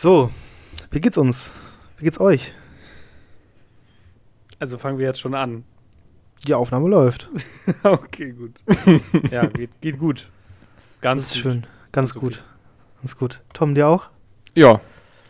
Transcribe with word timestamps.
So, 0.00 0.30
wie 0.92 1.00
geht's 1.00 1.18
uns? 1.18 1.52
Wie 1.96 2.04
geht's 2.04 2.20
euch? 2.20 2.52
Also 4.60 4.78
fangen 4.78 4.96
wir 4.96 5.06
jetzt 5.06 5.18
schon 5.18 5.34
an. 5.34 5.64
Die 6.46 6.54
Aufnahme 6.54 6.88
läuft. 6.88 7.28
okay, 7.82 8.30
gut. 8.30 8.52
ja, 9.32 9.46
geht, 9.46 9.70
geht 9.80 9.98
gut. 9.98 10.30
Ganz 11.00 11.22
das 11.22 11.34
ist 11.34 11.42
gut. 11.42 11.52
schön. 11.52 11.60
Ganz, 11.62 11.72
Ganz 11.90 12.14
gut. 12.14 12.34
Okay. 12.34 12.44
Ganz 13.00 13.16
gut. 13.18 13.40
Tom, 13.52 13.74
dir 13.74 13.88
auch? 13.88 14.08
Ja. 14.54 14.80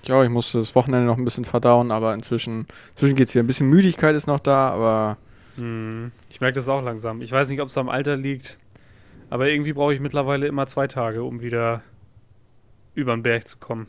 Ja, 0.04 0.22
ich 0.22 0.28
musste 0.28 0.58
das 0.58 0.74
Wochenende 0.74 1.06
noch 1.06 1.16
ein 1.16 1.24
bisschen 1.24 1.46
verdauen, 1.46 1.90
aber 1.90 2.12
inzwischen, 2.12 2.66
inzwischen 2.90 3.16
geht 3.16 3.28
es 3.28 3.34
wieder. 3.34 3.44
Ein 3.44 3.46
bisschen 3.46 3.70
Müdigkeit 3.70 4.14
ist 4.14 4.26
noch 4.26 4.38
da, 4.38 4.68
aber. 4.68 5.16
Hm, 5.56 6.12
ich 6.28 6.42
merke 6.42 6.56
das 6.56 6.68
auch 6.68 6.82
langsam. 6.82 7.22
Ich 7.22 7.32
weiß 7.32 7.48
nicht, 7.48 7.62
ob 7.62 7.68
es 7.68 7.78
am 7.78 7.88
Alter 7.88 8.18
liegt, 8.18 8.58
aber 9.30 9.48
irgendwie 9.48 9.72
brauche 9.72 9.94
ich 9.94 10.00
mittlerweile 10.00 10.46
immer 10.46 10.66
zwei 10.66 10.88
Tage, 10.88 11.22
um 11.22 11.40
wieder 11.40 11.80
über 12.94 13.16
den 13.16 13.22
Berg 13.22 13.48
zu 13.48 13.56
kommen. 13.56 13.86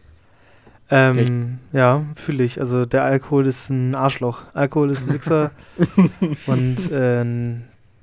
Ähm, 0.91 1.59
ja, 1.71 2.03
fühle 2.15 2.43
ich. 2.43 2.59
Also 2.59 2.85
der 2.85 3.03
Alkohol 3.03 3.45
ist 3.45 3.69
ein 3.69 3.93
Arschloch. 3.93 4.43
Alkohol 4.53 4.91
ist 4.91 5.05
ein 5.05 5.13
Mixer 5.13 5.51
und 6.47 6.91
äh, 6.91 7.55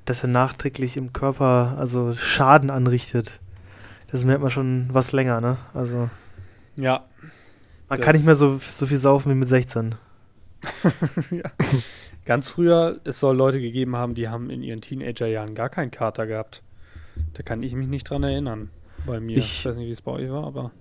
dass 0.05 0.23
er 0.23 0.29
nachträglich 0.29 0.97
im 0.97 1.13
Körper 1.13 1.77
also 1.79 2.15
Schaden 2.15 2.71
anrichtet. 2.71 3.41
Das 4.11 4.25
merkt 4.25 4.41
man 4.41 4.51
schon 4.51 4.89
was 4.93 5.13
länger, 5.13 5.41
ne? 5.41 5.57
Also. 5.75 6.09
Ja. 6.77 7.05
Man 7.89 8.01
kann 8.01 8.15
nicht 8.15 8.25
mehr 8.25 8.37
so, 8.37 8.59
so 8.59 8.87
viel 8.87 8.97
saufen 8.97 9.31
wie 9.31 9.37
mit 9.37 9.49
16. 9.49 9.97
ja. 11.31 11.51
Ganz 12.25 12.49
früher, 12.49 13.01
es 13.05 13.21
soll 13.21 13.37
Leute 13.37 13.61
gegeben 13.61 13.95
haben, 13.97 14.15
die 14.15 14.29
haben 14.29 14.51
in 14.51 14.63
ihren 14.63 14.81
Teenagerjahren 14.81 15.55
gar 15.55 15.69
keinen 15.69 15.91
Kater 15.91 16.27
gehabt. 16.27 16.63
Da 17.35 17.43
kann 17.43 17.63
ich 17.63 17.75
mich 17.75 17.87
nicht 17.89 18.11
dran 18.11 18.23
erinnern. 18.23 18.71
Bei 19.07 19.21
mir. 19.21 19.37
Ich, 19.37 19.61
ich 19.61 19.67
weiß 19.67 19.77
nicht, 19.77 19.87
wie 19.87 19.93
es 19.93 20.03
bei 20.03 20.13
euch 20.13 20.31
war, 20.31 20.45
aber. 20.45 20.73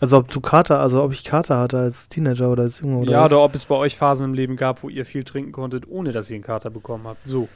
Also 0.00 0.18
ob 0.18 0.30
du 0.30 0.40
Kater, 0.40 0.80
also 0.80 1.02
ob 1.02 1.12
ich 1.12 1.24
Kater 1.24 1.58
hatte 1.58 1.78
als 1.78 2.08
Teenager 2.08 2.50
oder 2.50 2.62
als 2.64 2.80
Junge 2.80 2.98
oder 2.98 3.10
Ja, 3.12 3.24
was? 3.24 3.32
oder 3.32 3.42
ob 3.42 3.54
es 3.54 3.64
bei 3.64 3.74
euch 3.74 3.96
Phasen 3.96 4.26
im 4.26 4.34
Leben 4.34 4.56
gab, 4.56 4.82
wo 4.82 4.88
ihr 4.88 5.04
viel 5.04 5.24
trinken 5.24 5.52
konntet, 5.52 5.88
ohne 5.88 6.12
dass 6.12 6.30
ihr 6.30 6.34
einen 6.34 6.44
Kater 6.44 6.70
bekommen 6.70 7.06
habt. 7.06 7.26
So. 7.26 7.48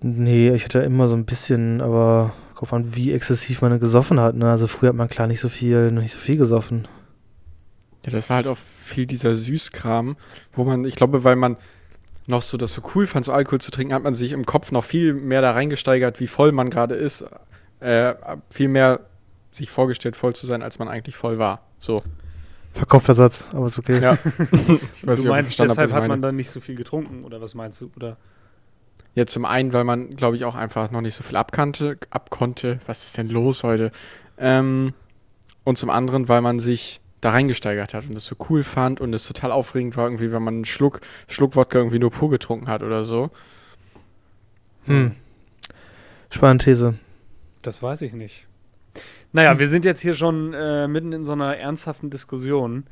Nee, 0.00 0.50
ich 0.50 0.64
hatte 0.64 0.80
immer 0.80 1.06
so 1.06 1.14
ein 1.14 1.24
bisschen, 1.24 1.80
aber 1.80 2.32
drauf 2.56 2.72
an, 2.72 2.94
wie 2.94 3.12
exzessiv 3.12 3.62
man 3.62 3.80
gesoffen 3.80 4.20
hat. 4.20 4.36
Ne? 4.36 4.50
Also 4.50 4.66
früher 4.66 4.90
hat 4.90 4.96
man 4.96 5.08
klar 5.08 5.26
nicht 5.26 5.40
so 5.40 5.48
viel, 5.48 5.90
nicht 5.90 6.12
so 6.12 6.18
viel 6.18 6.36
gesoffen. 6.36 6.86
Ja, 8.04 8.12
das 8.12 8.28
war 8.28 8.36
halt 8.36 8.46
auch 8.46 8.58
viel 8.58 9.06
dieser 9.06 9.34
Süßkram, 9.34 10.16
wo 10.52 10.64
man, 10.64 10.84
ich 10.84 10.94
glaube, 10.94 11.24
weil 11.24 11.36
man 11.36 11.56
noch 12.26 12.42
so 12.42 12.56
das 12.56 12.72
so 12.74 12.82
cool 12.94 13.06
fand, 13.06 13.24
so 13.24 13.32
Alkohol 13.32 13.60
zu 13.60 13.70
trinken, 13.70 13.94
hat 13.94 14.02
man 14.02 14.14
sich 14.14 14.32
im 14.32 14.46
Kopf 14.46 14.72
noch 14.72 14.84
viel 14.84 15.14
mehr 15.14 15.40
da 15.40 15.52
reingesteigert, 15.52 16.20
wie 16.20 16.26
voll 16.26 16.52
man 16.52 16.70
gerade 16.70 16.94
ist. 16.94 17.24
Äh, 17.80 18.14
viel 18.50 18.68
mehr 18.68 19.00
sich 19.54 19.70
vorgestellt, 19.70 20.16
voll 20.16 20.34
zu 20.34 20.46
sein, 20.46 20.62
als 20.62 20.78
man 20.78 20.88
eigentlich 20.88 21.16
voll 21.16 21.38
war. 21.38 21.62
So. 21.78 22.02
Verkopfter 22.72 23.14
Satz, 23.14 23.48
aber 23.52 23.66
ist 23.66 23.78
okay. 23.78 24.00
Ja. 24.00 24.14
ich 24.38 25.06
weiß 25.06 25.20
du 25.20 25.24
nicht, 25.24 25.24
meinst, 25.26 25.58
deshalb 25.58 25.92
hat 25.92 26.08
man 26.08 26.20
dann 26.20 26.36
nicht 26.36 26.50
so 26.50 26.60
viel 26.60 26.74
getrunken, 26.74 27.24
oder 27.24 27.40
was 27.40 27.54
meinst 27.54 27.80
du? 27.80 27.90
Oder? 27.96 28.16
Ja, 29.14 29.26
zum 29.26 29.44
einen, 29.44 29.72
weil 29.72 29.84
man, 29.84 30.10
glaube 30.10 30.34
ich, 30.34 30.44
auch 30.44 30.56
einfach 30.56 30.90
noch 30.90 31.00
nicht 31.00 31.14
so 31.14 31.22
viel 31.22 31.36
abkannte, 31.36 31.96
abkonnte. 32.10 32.80
Was 32.86 33.04
ist 33.04 33.16
denn 33.16 33.28
los 33.28 33.62
heute? 33.62 33.92
Ähm, 34.38 34.92
und 35.62 35.78
zum 35.78 35.88
anderen, 35.88 36.28
weil 36.28 36.40
man 36.40 36.58
sich 36.58 37.00
da 37.20 37.30
reingesteigert 37.30 37.94
hat 37.94 38.06
und 38.06 38.14
das 38.14 38.26
so 38.26 38.36
cool 38.50 38.62
fand 38.62 39.00
und 39.00 39.14
es 39.14 39.26
total 39.26 39.52
aufregend 39.52 39.96
war, 39.96 40.04
irgendwie, 40.04 40.32
wenn 40.32 40.42
man 40.42 40.54
einen 40.54 40.64
Schluck, 40.64 41.00
Schluck 41.28 41.54
Wodka 41.56 41.78
irgendwie 41.78 42.00
nur 42.00 42.10
pur 42.10 42.28
getrunken 42.28 42.68
hat 42.68 42.82
oder 42.82 43.04
so. 43.04 43.30
Hm. 44.86 45.12
Spannende 46.28 46.64
These. 46.64 46.98
Das 47.62 47.82
weiß 47.82 48.02
ich 48.02 48.12
nicht. 48.12 48.46
Naja, 49.34 49.58
wir 49.58 49.66
sind 49.66 49.84
jetzt 49.84 50.00
hier 50.00 50.14
schon 50.14 50.54
äh, 50.54 50.86
mitten 50.86 51.12
in 51.12 51.24
so 51.24 51.32
einer 51.32 51.56
ernsthaften 51.56 52.08
Diskussion. 52.08 52.84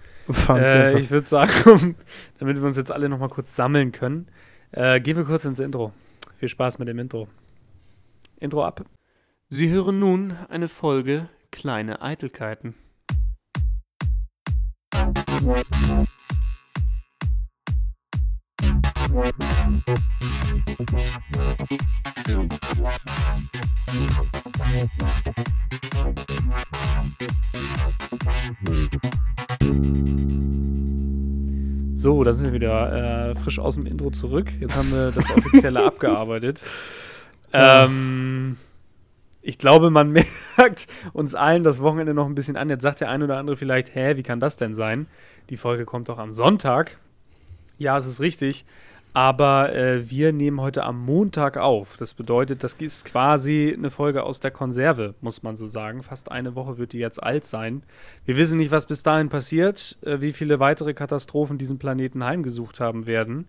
Äh, 0.48 0.98
ich 0.98 1.08
würde 1.12 1.28
sagen, 1.28 1.94
damit 2.40 2.56
wir 2.56 2.64
uns 2.64 2.76
jetzt 2.76 2.90
alle 2.90 3.08
nochmal 3.08 3.28
kurz 3.28 3.54
sammeln 3.54 3.92
können, 3.92 4.26
äh, 4.72 5.00
gehen 5.00 5.16
wir 5.16 5.22
kurz 5.22 5.44
ins 5.44 5.60
Intro. 5.60 5.92
Viel 6.38 6.48
Spaß 6.48 6.80
mit 6.80 6.88
dem 6.88 6.98
Intro. 6.98 7.28
Intro 8.40 8.64
ab. 8.64 8.84
Sie 9.50 9.70
hören 9.70 10.00
nun 10.00 10.34
eine 10.48 10.66
Folge 10.66 11.28
Kleine 11.52 12.02
Eitelkeiten. 12.02 12.74
So, 19.12 19.20
da 32.24 32.32
sind 32.32 32.46
wir 32.46 32.52
wieder 32.54 33.30
äh, 33.30 33.34
frisch 33.34 33.58
aus 33.58 33.74
dem 33.74 33.84
Intro 33.84 34.10
zurück. 34.10 34.50
Jetzt 34.58 34.74
haben 34.74 34.90
wir 34.90 35.10
das 35.10 35.28
Offizielle 35.28 35.80
abgearbeitet. 35.84 36.62
Ähm, 37.52 38.56
ich 39.42 39.58
glaube, 39.58 39.90
man 39.90 40.12
merkt 40.56 40.86
uns 41.12 41.34
allen 41.34 41.64
das 41.64 41.82
Wochenende 41.82 42.14
noch 42.14 42.24
ein 42.24 42.34
bisschen 42.34 42.56
an. 42.56 42.70
Jetzt 42.70 42.82
sagt 42.82 43.00
der 43.00 43.10
eine 43.10 43.24
oder 43.24 43.36
andere 43.36 43.56
vielleicht, 43.56 43.94
hä, 43.94 44.16
wie 44.16 44.22
kann 44.22 44.40
das 44.40 44.56
denn 44.56 44.72
sein? 44.72 45.06
Die 45.50 45.58
Folge 45.58 45.84
kommt 45.84 46.08
doch 46.08 46.18
am 46.18 46.32
Sonntag. 46.32 46.98
Ja, 47.76 47.98
es 47.98 48.06
ist 48.06 48.20
richtig. 48.20 48.64
Aber 49.14 49.74
äh, 49.74 50.08
wir 50.10 50.32
nehmen 50.32 50.60
heute 50.60 50.84
am 50.84 51.04
Montag 51.04 51.58
auf. 51.58 51.96
Das 51.98 52.14
bedeutet, 52.14 52.64
das 52.64 52.72
ist 52.74 53.04
quasi 53.04 53.74
eine 53.76 53.90
Folge 53.90 54.22
aus 54.22 54.40
der 54.40 54.50
Konserve, 54.50 55.14
muss 55.20 55.42
man 55.42 55.54
so 55.54 55.66
sagen. 55.66 56.02
Fast 56.02 56.30
eine 56.32 56.54
Woche 56.54 56.78
wird 56.78 56.94
die 56.94 56.98
jetzt 56.98 57.22
alt 57.22 57.44
sein. 57.44 57.82
Wir 58.24 58.38
wissen 58.38 58.58
nicht, 58.58 58.70
was 58.70 58.86
bis 58.86 59.02
dahin 59.02 59.28
passiert, 59.28 59.98
äh, 60.02 60.20
wie 60.22 60.32
viele 60.32 60.60
weitere 60.60 60.94
Katastrophen 60.94 61.58
diesen 61.58 61.78
Planeten 61.78 62.24
heimgesucht 62.24 62.80
haben 62.80 63.06
werden. 63.06 63.46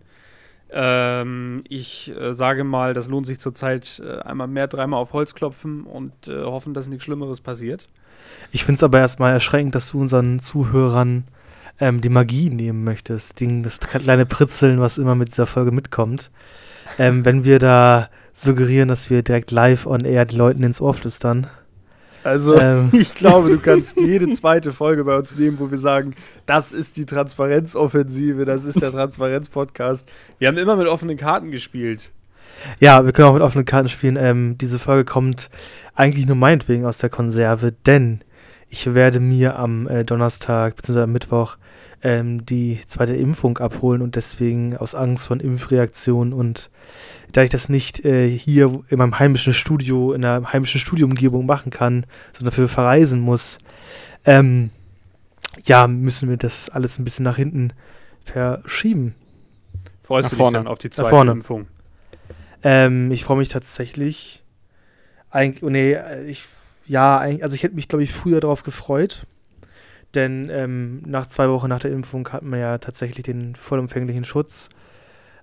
Ähm, 0.70 1.64
ich 1.68 2.14
äh, 2.14 2.34
sage 2.34 2.64
mal, 2.64 2.92
das 2.92 3.08
lohnt 3.08 3.26
sich 3.26 3.38
zurzeit 3.38 4.02
äh, 4.04 4.18
einmal 4.20 4.48
mehr, 4.48 4.66
dreimal 4.66 5.00
auf 5.00 5.12
Holz 5.12 5.34
klopfen 5.34 5.84
und 5.84 6.28
äh, 6.28 6.42
hoffen, 6.42 6.74
dass 6.74 6.88
nichts 6.88 7.04
Schlimmeres 7.04 7.40
passiert. 7.40 7.86
Ich 8.50 8.64
finde 8.64 8.76
es 8.76 8.82
aber 8.82 8.98
erstmal 8.98 9.32
erschreckend, 9.32 9.74
dass 9.74 9.92
du 9.92 10.00
unseren 10.00 10.40
Zuhörern 10.40 11.24
ähm, 11.80 12.00
die 12.00 12.08
Magie 12.08 12.50
nehmen 12.50 12.84
möchtest, 12.84 13.40
die, 13.40 13.62
das 13.62 13.80
kleine 13.80 14.26
Pritzeln, 14.26 14.80
was 14.80 14.98
immer 14.98 15.14
mit 15.14 15.28
dieser 15.28 15.46
Folge 15.46 15.72
mitkommt. 15.72 16.30
Ähm, 16.98 17.24
wenn 17.24 17.44
wir 17.44 17.58
da 17.58 18.08
suggerieren, 18.34 18.88
dass 18.88 19.10
wir 19.10 19.22
direkt 19.22 19.50
live 19.50 19.86
on 19.86 20.04
air 20.04 20.24
die 20.24 20.36
Leuten 20.36 20.62
ins 20.62 20.80
Ohr 20.80 20.94
flüstern. 20.94 21.46
Also, 22.24 22.58
ähm. 22.58 22.88
ich 22.92 23.14
glaube, 23.14 23.50
du 23.50 23.58
kannst 23.58 24.00
jede 24.00 24.30
zweite 24.30 24.72
Folge 24.72 25.04
bei 25.04 25.16
uns 25.16 25.36
nehmen, 25.36 25.58
wo 25.58 25.70
wir 25.70 25.78
sagen, 25.78 26.14
das 26.46 26.72
ist 26.72 26.96
die 26.96 27.06
Transparenzoffensive, 27.06 28.44
das 28.44 28.64
ist 28.64 28.80
der 28.80 28.92
Transparenz-Podcast. 28.92 30.08
Wir 30.38 30.48
haben 30.48 30.58
immer 30.58 30.76
mit 30.76 30.88
offenen 30.88 31.16
Karten 31.16 31.50
gespielt. 31.50 32.10
Ja, 32.80 33.04
wir 33.04 33.12
können 33.12 33.28
auch 33.28 33.34
mit 33.34 33.42
offenen 33.42 33.66
Karten 33.66 33.88
spielen. 33.88 34.16
Ähm, 34.16 34.56
diese 34.58 34.78
Folge 34.78 35.04
kommt 35.04 35.50
eigentlich 35.94 36.26
nur 36.26 36.36
meinetwegen 36.36 36.86
aus 36.86 36.98
der 36.98 37.10
Konserve, 37.10 37.72
denn 37.86 38.20
ich 38.74 38.92
werde 38.92 39.20
mir 39.20 39.56
am 39.56 39.86
äh, 39.86 40.04
Donnerstag 40.04 40.74
bzw. 40.74 41.02
am 41.02 41.12
Mittwoch 41.12 41.58
ähm, 42.02 42.44
die 42.44 42.80
zweite 42.88 43.14
Impfung 43.14 43.58
abholen 43.58 44.02
und 44.02 44.16
deswegen 44.16 44.76
aus 44.76 44.96
Angst 44.96 45.28
von 45.28 45.38
Impfreaktionen 45.38 46.32
und 46.32 46.70
da 47.30 47.44
ich 47.44 47.50
das 47.50 47.68
nicht 47.68 48.04
äh, 48.04 48.28
hier 48.28 48.82
in 48.88 48.98
meinem 48.98 49.16
heimischen 49.20 49.54
Studio, 49.54 50.12
in 50.12 50.22
der 50.22 50.52
heimischen 50.52 50.80
Studioumgebung 50.80 51.46
machen 51.46 51.70
kann, 51.70 52.04
sondern 52.32 52.50
dafür 52.50 52.66
verreisen 52.66 53.20
muss, 53.20 53.58
ähm, 54.24 54.70
ja, 55.62 55.86
müssen 55.86 56.28
wir 56.28 56.36
das 56.36 56.68
alles 56.68 56.98
ein 56.98 57.04
bisschen 57.04 57.24
nach 57.24 57.36
hinten 57.36 57.72
verschieben. 58.24 59.14
Freust 60.02 60.24
nach 60.24 60.30
du 60.30 60.34
dich 60.34 60.42
vorne. 60.42 60.58
dann 60.58 60.66
auf 60.66 60.78
die 60.78 60.90
zweite 60.90 61.30
Impfung? 61.30 61.68
Ähm, 62.64 63.12
ich 63.12 63.22
freue 63.22 63.38
mich 63.38 63.50
tatsächlich. 63.50 64.42
Eigentlich, 65.30 65.62
oh 65.62 65.70
nee, 65.70 65.96
ich 66.26 66.48
ja, 66.86 67.18
also 67.18 67.54
ich 67.54 67.62
hätte 67.62 67.74
mich, 67.74 67.88
glaube 67.88 68.04
ich, 68.04 68.12
früher 68.12 68.40
darauf 68.40 68.62
gefreut. 68.62 69.26
Denn 70.14 70.48
ähm, 70.50 71.02
nach 71.06 71.26
zwei 71.26 71.48
Wochen 71.48 71.68
nach 71.68 71.80
der 71.80 71.90
Impfung 71.90 72.28
hat 72.28 72.42
man 72.42 72.60
ja 72.60 72.78
tatsächlich 72.78 73.24
den 73.24 73.56
vollumfänglichen 73.56 74.24
Schutz. 74.24 74.68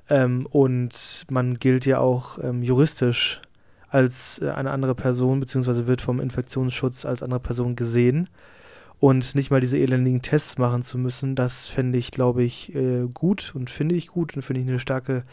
Ähm, 0.09 0.45
und 0.49 1.25
man 1.29 1.55
gilt 1.55 1.85
ja 1.85 1.99
auch 1.99 2.39
ähm, 2.41 2.63
juristisch 2.63 3.41
als 3.89 4.39
äh, 4.41 4.49
eine 4.49 4.71
andere 4.71 4.95
Person, 4.95 5.39
beziehungsweise 5.39 5.87
wird 5.87 6.01
vom 6.01 6.19
Infektionsschutz 6.19 7.05
als 7.05 7.21
andere 7.21 7.41
Person 7.41 7.75
gesehen. 7.75 8.29
Und 8.99 9.35
nicht 9.35 9.49
mal 9.49 9.59
diese 9.59 9.79
elendigen 9.79 10.21
Tests 10.21 10.57
machen 10.57 10.83
zu 10.83 10.97
müssen, 10.99 11.35
das 11.35 11.67
fände 11.67 11.97
ich, 11.97 12.11
glaube 12.11 12.43
ich, 12.43 12.73
äh, 12.75 13.07
gut 13.13 13.51
und 13.55 13.69
finde 13.69 13.95
ich 13.95 14.07
gut 14.07 14.35
und 14.35 14.43
finde 14.43 14.61
ich 14.61 14.67
eine 14.67 14.79
starke 14.79 15.23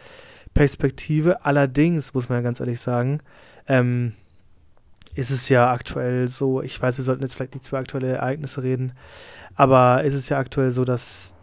Perspektive. 0.55 1.44
Allerdings, 1.44 2.14
muss 2.14 2.28
man 2.28 2.38
ja 2.38 2.43
ganz 2.43 2.60
ehrlich 2.60 2.81
sagen, 2.81 3.20
ähm, 3.69 4.14
ist 5.14 5.31
es 5.31 5.49
ja 5.49 5.70
aktuell 5.72 6.28
so, 6.28 6.62
ich 6.62 6.81
weiß, 6.81 6.99
wir 6.99 7.05
sollten 7.05 7.22
jetzt 7.22 7.34
vielleicht 7.34 7.55
nicht 7.55 7.64
zu 7.64 7.76
aktuelle 7.76 8.08
Ereignisse 8.08 8.62
reden, 8.62 8.93
aber 9.55 10.05
ist 10.05 10.14
es 10.14 10.28
ja 10.28 10.38
aktuell 10.38 10.70
so, 10.70 10.84
dass 10.84 11.34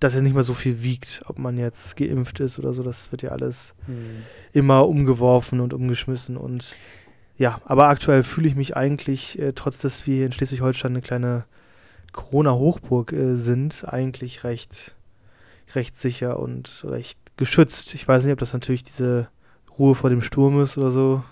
dass 0.00 0.14
es 0.14 0.22
nicht 0.22 0.34
mehr 0.34 0.44
so 0.44 0.54
viel 0.54 0.82
wiegt, 0.82 1.22
ob 1.26 1.38
man 1.38 1.58
jetzt 1.58 1.96
geimpft 1.96 2.40
ist 2.40 2.58
oder 2.58 2.72
so. 2.72 2.82
Das 2.82 3.10
wird 3.10 3.22
ja 3.22 3.30
alles 3.30 3.74
hm. 3.86 4.22
immer 4.52 4.88
umgeworfen 4.88 5.60
und 5.60 5.74
umgeschmissen. 5.74 6.36
Und 6.36 6.76
ja, 7.36 7.60
aber 7.64 7.88
aktuell 7.88 8.22
fühle 8.22 8.48
ich 8.48 8.54
mich 8.54 8.76
eigentlich, 8.76 9.38
äh, 9.38 9.52
trotz 9.54 9.78
dass 9.78 10.06
wir 10.06 10.24
in 10.24 10.32
Schleswig-Holstein 10.32 10.92
eine 10.92 11.02
kleine 11.02 11.44
Corona-Hochburg 12.12 13.12
äh, 13.12 13.36
sind, 13.36 13.86
eigentlich 13.88 14.44
recht, 14.44 14.94
recht 15.74 15.96
sicher 15.96 16.38
und 16.38 16.84
recht 16.86 17.18
geschützt. 17.36 17.94
Ich 17.94 18.06
weiß 18.06 18.24
nicht, 18.24 18.32
ob 18.32 18.38
das 18.38 18.52
natürlich 18.52 18.84
diese 18.84 19.28
Ruhe 19.78 19.94
vor 19.94 20.10
dem 20.10 20.22
Sturm 20.22 20.60
ist 20.62 20.78
oder 20.78 20.90
so. 20.90 21.24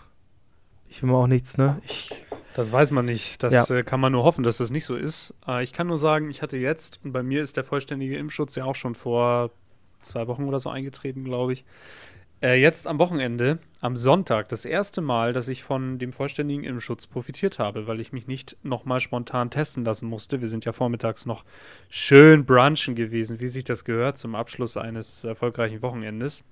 Ich 0.89 1.03
will 1.03 1.11
mal 1.11 1.17
auch 1.19 1.27
nichts, 1.27 1.59
ne? 1.59 1.81
Ich, 1.85 2.11
Das 2.55 2.73
weiß 2.73 2.91
man 2.91 3.05
nicht. 3.05 3.43
Das 3.43 3.53
Ja. 3.69 3.77
äh, 3.77 3.83
kann 3.83 4.01
man 4.01 4.13
nur 4.13 4.25
hoffen, 4.25 4.43
dass 4.43 4.57
das 4.59 4.71
nicht 4.71 4.85
so 4.87 4.97
ist. 4.97 5.35
Äh, 5.47 5.63
ich 5.63 5.73
kann 5.75 5.87
nur 5.89 5.99
sagen, 5.99 6.31
ich 6.31 6.41
hatte 6.43 6.57
jetzt, 6.57 7.01
und 7.05 7.13
bei 7.13 7.23
mir 7.23 7.43
ist 7.43 7.57
der 7.57 7.65
vollständige 7.65 8.17
Impfschutz 8.17 8.55
ja 8.55 8.65
auch 8.65 8.75
schon 8.75 8.95
vor 8.95 9.51
zwei 10.01 10.27
Wochen 10.27 10.45
oder 10.45 10.59
so 10.59 10.71
eingetreten, 10.71 11.25
glaube 11.25 11.53
ich. 11.53 11.65
Äh, 12.43 12.61
jetzt 12.61 12.87
am 12.87 12.99
Wochenende, 12.99 13.59
am 13.81 13.97
Sonntag, 13.97 14.49
das 14.51 14.65
erste 14.65 15.01
Mal, 15.01 15.33
dass 15.33 15.49
ich 15.49 15.65
von 15.65 15.99
dem 15.99 16.13
vollständigen 16.13 16.65
Impfschutz 16.65 17.07
profitiert 17.07 17.59
habe, 17.59 17.87
weil 17.87 18.01
ich 18.01 18.13
mich 18.13 18.27
nicht 18.27 18.57
nochmal 18.63 19.01
spontan 19.01 19.51
testen 19.51 19.85
lassen 19.85 20.07
musste. 20.09 20.41
Wir 20.41 20.49
sind 20.49 20.65
ja 20.65 20.73
vormittags 20.73 21.27
noch 21.27 21.45
schön 21.91 22.45
brunchen 22.47 22.95
gewesen, 22.95 23.41
wie 23.41 23.49
sich 23.49 23.65
das 23.65 23.85
gehört, 23.85 24.17
zum 24.19 24.35
Abschluss 24.35 24.77
eines 24.77 25.25
erfolgreichen 25.25 25.83
Wochenendes. 25.83 26.43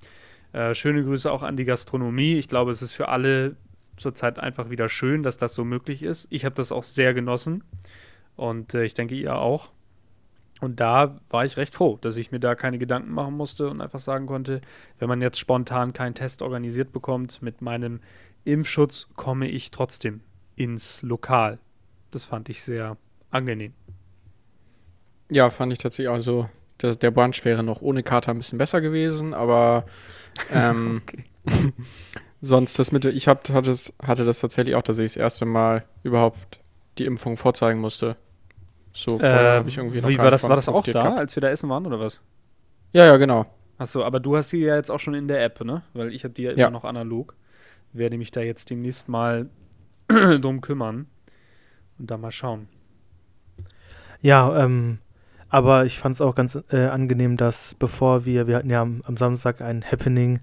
Schöne 0.72 1.02
Grüße 1.02 1.30
auch 1.32 1.42
an 1.42 1.56
die 1.56 1.64
Gastronomie. 1.64 2.34
Ich 2.38 2.46
glaube, 2.48 2.70
es 2.70 2.80
ist 2.80 2.92
für 2.94 3.08
alle 3.08 3.56
zurzeit 3.96 4.38
einfach 4.38 4.70
wieder 4.70 4.88
schön, 4.88 5.22
dass 5.22 5.36
das 5.36 5.54
so 5.54 5.64
möglich 5.64 6.02
ist. 6.02 6.26
Ich 6.30 6.44
habe 6.44 6.54
das 6.54 6.72
auch 6.72 6.82
sehr 6.82 7.14
genossen 7.14 7.64
und 8.36 8.74
äh, 8.74 8.84
ich 8.84 8.94
denke, 8.94 9.14
ihr 9.14 9.36
auch. 9.36 9.70
Und 10.60 10.80
da 10.80 11.20
war 11.28 11.44
ich 11.44 11.56
recht 11.56 11.74
froh, 11.74 11.98
dass 12.00 12.16
ich 12.16 12.30
mir 12.30 12.40
da 12.40 12.54
keine 12.54 12.78
Gedanken 12.78 13.12
machen 13.12 13.36
musste 13.36 13.68
und 13.68 13.80
einfach 13.80 13.98
sagen 13.98 14.26
konnte, 14.26 14.60
wenn 14.98 15.08
man 15.08 15.20
jetzt 15.20 15.38
spontan 15.38 15.92
keinen 15.92 16.14
Test 16.14 16.42
organisiert 16.42 16.92
bekommt, 16.92 17.42
mit 17.42 17.60
meinem 17.60 18.00
Impfschutz 18.44 19.08
komme 19.16 19.48
ich 19.48 19.70
trotzdem 19.70 20.20
ins 20.56 21.02
Lokal. 21.02 21.58
Das 22.10 22.24
fand 22.24 22.48
ich 22.48 22.62
sehr 22.62 22.96
angenehm. 23.30 23.74
Ja, 25.30 25.50
fand 25.50 25.72
ich 25.72 25.78
tatsächlich 25.78 26.08
auch 26.08 26.20
so. 26.20 26.48
Der, 26.80 26.94
der 26.94 27.10
Brunch 27.10 27.44
wäre 27.44 27.62
noch 27.62 27.80
ohne 27.80 28.02
Kater 28.02 28.32
ein 28.32 28.38
bisschen 28.38 28.58
besser 28.58 28.80
gewesen, 28.80 29.34
aber 29.34 29.84
ähm, 30.52 31.02
sonst 32.44 32.78
das 32.78 32.92
mit, 32.92 33.04
ich 33.04 33.28
hab, 33.28 33.48
hatte, 33.50 33.70
es, 33.70 33.92
hatte 34.02 34.24
das 34.24 34.40
tatsächlich 34.40 34.74
auch, 34.76 34.82
dass 34.82 34.98
ich 34.98 35.12
das 35.12 35.16
erste 35.16 35.44
Mal 35.46 35.84
überhaupt 36.02 36.60
die 36.98 37.04
Impfung 37.06 37.36
vorzeigen 37.36 37.80
musste. 37.80 38.16
So, 38.92 39.18
vorher 39.18 39.58
hab 39.58 39.66
ich 39.68 39.76
irgendwie 39.78 40.00
noch 40.00 40.08
Äh, 40.08 40.12
wie 40.12 40.18
war 40.18 40.24
nicht 40.26 40.34
das? 40.34 40.42
War 40.48 40.56
das 40.56 40.68
auch 40.68 40.84
da, 40.84 40.92
gehabt. 40.92 41.18
als 41.18 41.36
wir 41.36 41.40
da 41.40 41.48
essen 41.48 41.68
waren 41.68 41.84
oder 41.86 41.98
was? 41.98 42.20
Ja, 42.92 43.06
ja, 43.06 43.16
genau. 43.16 43.44
Achso, 43.78 44.04
aber 44.04 44.20
du 44.20 44.36
hast 44.36 44.50
sie 44.50 44.60
ja 44.60 44.76
jetzt 44.76 44.90
auch 44.90 45.00
schon 45.00 45.14
in 45.14 45.26
der 45.26 45.42
App, 45.42 45.60
ne? 45.64 45.82
Weil 45.94 46.12
ich 46.12 46.22
habe 46.22 46.32
die 46.34 46.42
ja, 46.42 46.52
Ja. 46.52 46.68
immer 46.68 46.70
noch 46.70 46.84
analog. 46.84 47.34
Werde 47.92 48.18
mich 48.18 48.30
da 48.30 48.40
jetzt 48.40 48.70
demnächst 48.70 49.08
mal 49.08 49.48
drum 50.08 50.60
kümmern 50.60 51.06
und 51.98 52.10
da 52.10 52.16
mal 52.16 52.30
schauen. 52.30 52.68
ja, 54.20 54.64
ähm, 54.64 54.98
aber 55.48 55.84
ich 55.86 55.98
fand 55.98 56.14
es 56.14 56.20
auch 56.20 56.34
ganz 56.34 56.58
äh, 56.70 56.86
angenehm, 56.86 57.36
dass 57.36 57.74
bevor 57.74 58.24
wir, 58.24 58.46
wir 58.46 58.56
hatten 58.56 58.70
ja 58.70 58.82
am, 58.82 59.02
am 59.06 59.16
Samstag 59.16 59.60
ein 59.60 59.84
Happening, 59.88 60.40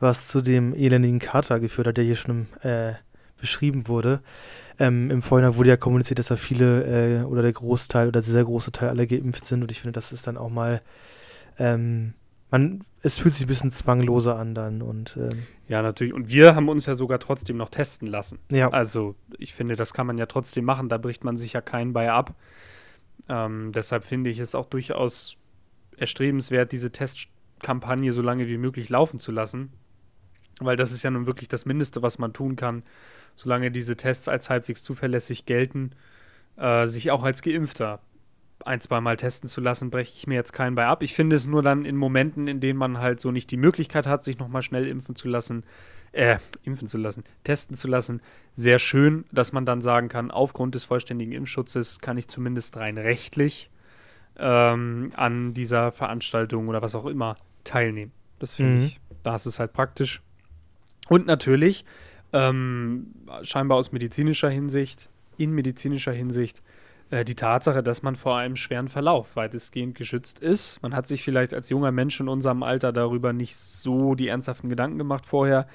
was 0.00 0.28
zu 0.28 0.40
dem 0.40 0.74
elendigen 0.74 1.18
Kater 1.18 1.60
geführt 1.60 1.86
hat, 1.86 1.96
der 1.96 2.04
hier 2.04 2.16
schon 2.16 2.46
äh, 2.62 2.94
beschrieben 3.38 3.86
wurde. 3.88 4.20
Ähm, 4.78 5.10
Im 5.10 5.22
Vorhinein 5.22 5.56
wurde 5.56 5.68
ja 5.68 5.76
kommuniziert, 5.76 6.18
dass 6.18 6.28
da 6.28 6.36
viele 6.36 7.20
äh, 7.20 7.24
oder 7.24 7.42
der 7.42 7.52
Großteil 7.52 8.08
oder 8.08 8.20
der 8.20 8.22
sehr 8.22 8.44
große 8.44 8.72
Teil 8.72 8.88
alle 8.88 9.06
geimpft 9.06 9.44
sind 9.44 9.62
und 9.62 9.70
ich 9.70 9.80
finde, 9.80 9.92
das 9.92 10.10
ist 10.12 10.26
dann 10.26 10.38
auch 10.38 10.48
mal, 10.48 10.80
ähm, 11.58 12.14
man, 12.50 12.80
es 13.02 13.18
fühlt 13.18 13.34
sich 13.34 13.44
ein 13.44 13.48
bisschen 13.48 13.70
zwangloser 13.70 14.36
an 14.36 14.54
dann 14.54 14.82
und 14.82 15.16
ähm, 15.16 15.42
Ja, 15.68 15.82
natürlich. 15.82 16.12
Und 16.12 16.30
wir 16.30 16.54
haben 16.54 16.68
uns 16.68 16.86
ja 16.86 16.94
sogar 16.94 17.18
trotzdem 17.18 17.56
noch 17.56 17.68
testen 17.68 18.08
lassen. 18.08 18.38
ja, 18.50 18.70
Also, 18.70 19.14
ich 19.38 19.54
finde, 19.54 19.76
das 19.76 19.92
kann 19.92 20.06
man 20.06 20.18
ja 20.18 20.26
trotzdem 20.26 20.64
machen. 20.64 20.88
Da 20.88 20.98
bricht 20.98 21.24
man 21.24 21.36
sich 21.36 21.52
ja 21.52 21.60
keinen 21.60 21.92
bei 21.92 22.10
ab. 22.10 22.34
Ähm, 23.28 23.72
deshalb 23.72 24.04
finde 24.04 24.30
ich 24.30 24.38
es 24.38 24.54
auch 24.54 24.66
durchaus 24.66 25.36
erstrebenswert, 25.96 26.72
diese 26.72 26.90
Testkampagne 26.90 28.12
so 28.12 28.22
lange 28.22 28.48
wie 28.48 28.58
möglich 28.58 28.88
laufen 28.88 29.20
zu 29.20 29.30
lassen. 29.30 29.72
Weil 30.60 30.76
das 30.76 30.92
ist 30.92 31.02
ja 31.02 31.10
nun 31.10 31.26
wirklich 31.26 31.48
das 31.48 31.66
Mindeste, 31.66 32.02
was 32.02 32.18
man 32.18 32.32
tun 32.32 32.56
kann, 32.56 32.82
solange 33.34 33.70
diese 33.70 33.96
Tests 33.96 34.28
als 34.28 34.50
halbwegs 34.50 34.82
zuverlässig 34.82 35.46
gelten, 35.46 35.92
äh, 36.56 36.86
sich 36.86 37.10
auch 37.10 37.24
als 37.24 37.42
Geimpfter 37.42 38.00
ein, 38.66 38.80
zweimal 38.82 39.16
testen 39.16 39.48
zu 39.48 39.60
lassen, 39.62 39.90
breche 39.90 40.12
ich 40.14 40.26
mir 40.26 40.34
jetzt 40.34 40.52
keinen 40.52 40.74
bei 40.74 40.84
ab. 40.84 41.02
Ich 41.02 41.14
finde 41.14 41.36
es 41.36 41.46
nur 41.46 41.62
dann 41.62 41.86
in 41.86 41.96
Momenten, 41.96 42.46
in 42.46 42.60
denen 42.60 42.78
man 42.78 42.98
halt 42.98 43.18
so 43.18 43.30
nicht 43.30 43.50
die 43.50 43.56
Möglichkeit 43.56 44.06
hat, 44.06 44.22
sich 44.22 44.38
nochmal 44.38 44.60
schnell 44.60 44.86
impfen 44.86 45.16
zu 45.16 45.28
lassen, 45.28 45.64
äh, 46.12 46.36
impfen 46.64 46.86
zu 46.86 46.98
lassen, 46.98 47.24
testen 47.44 47.74
zu 47.74 47.88
lassen, 47.88 48.20
sehr 48.54 48.78
schön, 48.78 49.24
dass 49.32 49.52
man 49.52 49.64
dann 49.64 49.80
sagen 49.80 50.08
kann, 50.08 50.30
aufgrund 50.30 50.74
des 50.74 50.84
vollständigen 50.84 51.32
Impfschutzes 51.32 52.00
kann 52.00 52.18
ich 52.18 52.28
zumindest 52.28 52.76
rein 52.76 52.98
rechtlich 52.98 53.70
ähm, 54.38 55.12
an 55.14 55.54
dieser 55.54 55.92
Veranstaltung 55.92 56.68
oder 56.68 56.82
was 56.82 56.94
auch 56.94 57.06
immer 57.06 57.36
teilnehmen. 57.64 58.12
Das 58.38 58.54
finde 58.54 58.72
Mhm. 58.72 58.82
ich, 58.86 59.00
da 59.22 59.36
ist 59.36 59.46
es 59.46 59.58
halt 59.58 59.72
praktisch. 59.72 60.22
Und 61.10 61.26
natürlich, 61.26 61.84
ähm, 62.32 63.08
scheinbar 63.42 63.78
aus 63.78 63.90
medizinischer 63.90 64.48
Hinsicht, 64.48 65.10
in 65.38 65.50
medizinischer 65.50 66.12
Hinsicht, 66.12 66.62
äh, 67.10 67.24
die 67.24 67.34
Tatsache, 67.34 67.82
dass 67.82 68.04
man 68.04 68.14
vor 68.14 68.38
einem 68.38 68.54
schweren 68.54 68.86
Verlauf 68.86 69.34
weitestgehend 69.34 69.96
geschützt 69.96 70.38
ist. 70.38 70.80
Man 70.84 70.94
hat 70.94 71.08
sich 71.08 71.24
vielleicht 71.24 71.52
als 71.52 71.68
junger 71.68 71.90
Mensch 71.90 72.20
in 72.20 72.28
unserem 72.28 72.62
Alter 72.62 72.92
darüber 72.92 73.32
nicht 73.32 73.56
so 73.56 74.14
die 74.14 74.28
ernsthaften 74.28 74.68
Gedanken 74.68 74.98
gemacht 74.98 75.26
vorher. 75.26 75.66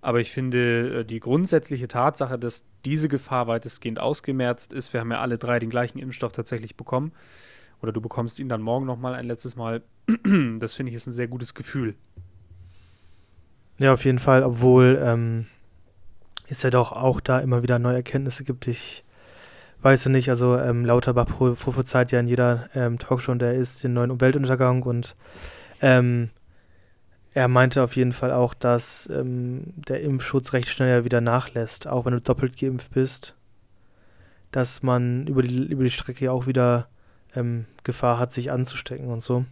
Aber 0.00 0.20
ich 0.20 0.30
finde, 0.30 1.00
äh, 1.00 1.04
die 1.04 1.20
grundsätzliche 1.20 1.86
Tatsache, 1.86 2.38
dass 2.38 2.64
diese 2.86 3.10
Gefahr 3.10 3.46
weitestgehend 3.46 4.00
ausgemerzt 4.00 4.72
ist, 4.72 4.94
wir 4.94 5.00
haben 5.00 5.12
ja 5.12 5.20
alle 5.20 5.36
drei 5.36 5.58
den 5.58 5.68
gleichen 5.68 5.98
Impfstoff 5.98 6.32
tatsächlich 6.32 6.76
bekommen, 6.76 7.12
oder 7.82 7.92
du 7.92 8.00
bekommst 8.00 8.40
ihn 8.40 8.48
dann 8.48 8.62
morgen 8.62 8.86
nochmal 8.86 9.14
ein 9.14 9.26
letztes 9.26 9.54
Mal, 9.54 9.82
das 10.58 10.74
finde 10.74 10.90
ich 10.90 10.96
ist 10.96 11.06
ein 11.08 11.12
sehr 11.12 11.28
gutes 11.28 11.52
Gefühl. 11.52 11.94
Ja, 13.78 13.92
auf 13.92 14.04
jeden 14.04 14.18
Fall, 14.18 14.42
obwohl 14.42 15.00
ähm, 15.02 15.46
es 16.48 16.62
ja 16.62 16.70
doch 16.70 16.92
auch 16.92 17.20
da 17.20 17.38
immer 17.38 17.62
wieder 17.62 17.78
neue 17.78 17.96
Erkenntnisse 17.96 18.42
gibt. 18.44 18.66
Ich 18.66 19.04
weiß 19.82 20.04
ja 20.04 20.10
nicht, 20.10 20.28
also 20.28 20.58
ähm, 20.58 20.84
Lauterbach 20.84 21.26
pro- 21.26 21.54
prophezeit 21.54 22.10
ja 22.10 22.18
in 22.18 22.26
jeder 22.26 22.68
ähm, 22.74 22.98
Talkshow, 22.98 23.34
der 23.34 23.52
er 23.52 23.58
ist, 23.60 23.84
den 23.84 23.92
neuen 23.92 24.10
Umweltuntergang 24.10 24.82
und 24.82 25.14
ähm, 25.80 26.30
er 27.34 27.46
meinte 27.46 27.84
auf 27.84 27.94
jeden 27.94 28.12
Fall 28.12 28.32
auch, 28.32 28.52
dass 28.52 29.08
ähm, 29.12 29.62
der 29.76 30.00
Impfschutz 30.00 30.52
recht 30.52 30.68
schnell 30.68 30.88
ja 30.90 31.04
wieder 31.04 31.20
nachlässt, 31.20 31.86
auch 31.86 32.04
wenn 32.04 32.14
du 32.14 32.20
doppelt 32.20 32.58
geimpft 32.58 32.90
bist, 32.90 33.36
dass 34.50 34.82
man 34.82 35.28
über 35.28 35.42
die, 35.42 35.66
über 35.66 35.84
die 35.84 35.90
Strecke 35.90 36.32
auch 36.32 36.48
wieder 36.48 36.88
ähm, 37.36 37.66
Gefahr 37.84 38.18
hat, 38.18 38.32
sich 38.32 38.50
anzustecken 38.50 39.06
und 39.06 39.22
so. 39.22 39.44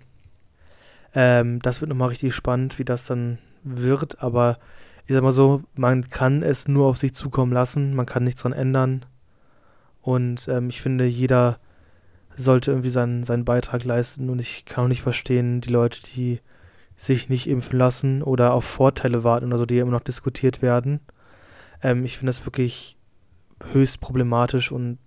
Ähm, 1.15 1.63
das 1.63 1.81
wird 1.81 1.91
nochmal 1.91 2.09
richtig 2.09 2.35
spannend, 2.35 2.81
wie 2.81 2.85
das 2.85 3.05
dann 3.05 3.39
wird, 3.67 4.23
aber 4.23 4.59
ich 5.07 5.15
sag 5.15 5.23
mal 5.23 5.33
so, 5.33 5.63
man 5.75 6.09
kann 6.09 6.43
es 6.43 6.67
nur 6.69 6.87
auf 6.87 6.99
sich 6.99 7.15
zukommen 7.15 7.53
lassen, 7.53 7.95
man 7.95 8.07
kann 8.07 8.25
nichts 8.25 8.43
dran 8.43 8.53
ändern. 8.53 9.05
Und 10.03 10.49
ähm, 10.49 10.69
ich 10.69 10.81
finde, 10.81 11.05
jeder 11.05 11.59
sollte 12.37 12.71
irgendwie 12.71 12.91
seinen, 12.91 13.25
seinen 13.25 13.45
Beitrag 13.45 13.85
leisten 13.85 14.31
und 14.31 14.41
ich 14.41 14.65
kann 14.65 14.85
auch 14.85 14.89
nicht 14.89 15.03
verstehen, 15.03 15.61
die 15.61 15.71
Leute, 15.71 16.01
die 16.03 16.41
sich 16.97 17.29
nicht 17.29 17.49
impfen 17.49 17.79
lassen 17.79 18.23
oder 18.23 18.53
auf 18.53 18.65
Vorteile 18.65 19.25
warten 19.25 19.47
oder 19.47 19.59
so, 19.59 19.67
die 19.67 19.79
immer 19.79 19.91
noch 19.91 20.01
diskutiert 20.01 20.63
werden. 20.63 21.01
Ähm, 21.83 22.05
ich 22.05 22.19
finde 22.19 22.31
das 22.31 22.47
wirklich 22.47 22.97
höchst 23.73 24.01
problematisch 24.01 24.73
und 24.73 24.99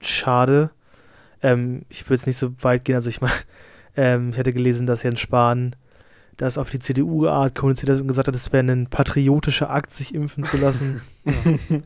schade. 0.00 0.70
Ähm, 1.42 1.84
ich 1.88 2.08
will 2.08 2.16
jetzt 2.16 2.26
nicht 2.26 2.38
so 2.38 2.52
weit 2.62 2.84
gehen, 2.84 2.94
also 2.94 3.08
ich 3.08 3.20
meine, 3.20 3.34
ähm, 3.96 4.30
ich 4.30 4.38
hatte 4.38 4.52
gelesen, 4.52 4.86
dass 4.86 5.02
Jens 5.02 5.20
Spahn 5.20 5.76
das 6.36 6.58
auf 6.58 6.70
die 6.70 6.78
CDU-Art 6.78 7.54
kommuniziert 7.54 7.90
hat 7.90 8.00
und 8.00 8.08
gesagt 8.08 8.28
hat, 8.28 8.34
es 8.34 8.52
wäre 8.52 8.64
ein 8.64 8.88
patriotischer 8.88 9.70
Akt, 9.70 9.92
sich 9.92 10.14
impfen 10.14 10.44
zu 10.44 10.56
lassen. 10.56 11.00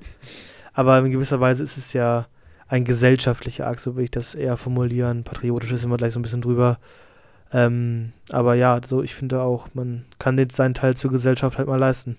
Aber 0.73 0.99
in 0.99 1.11
gewisser 1.11 1.41
Weise 1.41 1.63
ist 1.63 1.77
es 1.77 1.93
ja 1.93 2.27
ein 2.69 2.85
gesellschaftlicher 2.85 3.67
Akt, 3.67 3.81
so 3.81 3.97
will 3.97 4.05
ich 4.05 4.11
das 4.11 4.35
eher 4.35 4.57
formulieren. 4.57 5.25
Patriotisch 5.25 5.73
ist 5.73 5.85
immer 5.85 5.97
gleich 5.97 6.13
so 6.13 6.21
ein 6.21 6.23
bisschen 6.23 6.43
drüber. 6.43 6.79
Ähm, 7.53 8.13
aber 8.31 8.55
ja, 8.55 8.81
so 8.85 9.03
ich 9.03 9.15
finde 9.15 9.43
auch, 9.43 9.69
man 9.75 10.05
kann 10.21 10.37
den, 10.37 10.51
seinen 10.51 10.75
Teil 10.75 10.97
zur 10.97 11.11
Gesellschaft 11.11 11.59
halt 11.59 11.67
mal 11.67 11.79
leisten. 11.79 12.17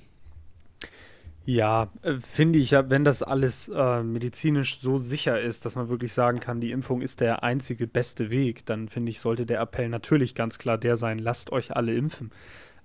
Ja, 1.52 1.90
äh, 2.02 2.18
finde 2.18 2.60
ich 2.60 2.72
ja, 2.72 2.90
wenn 2.90 3.04
das 3.04 3.24
alles 3.24 3.68
äh, 3.68 4.04
medizinisch 4.04 4.80
so 4.80 4.98
sicher 4.98 5.42
ist, 5.42 5.66
dass 5.66 5.76
man 5.76 5.90
wirklich 5.90 6.14
sagen 6.14 6.40
kann, 6.40 6.62
die 6.62 6.72
Impfung 6.72 7.02
ist 7.02 7.20
der 7.20 7.44
einzige 7.44 7.88
beste 7.88 8.32
Weg, 8.32 8.66
dann 8.66 8.88
finde 8.88 9.10
ich, 9.10 9.20
sollte 9.20 9.46
der 9.46 9.60
Appell 9.60 9.90
natürlich 9.90 10.34
ganz 10.34 10.60
klar 10.60 10.78
der 10.78 10.96
sein, 10.96 11.20
lasst 11.20 11.52
euch 11.52 11.76
alle 11.76 11.94
impfen. 11.94 12.32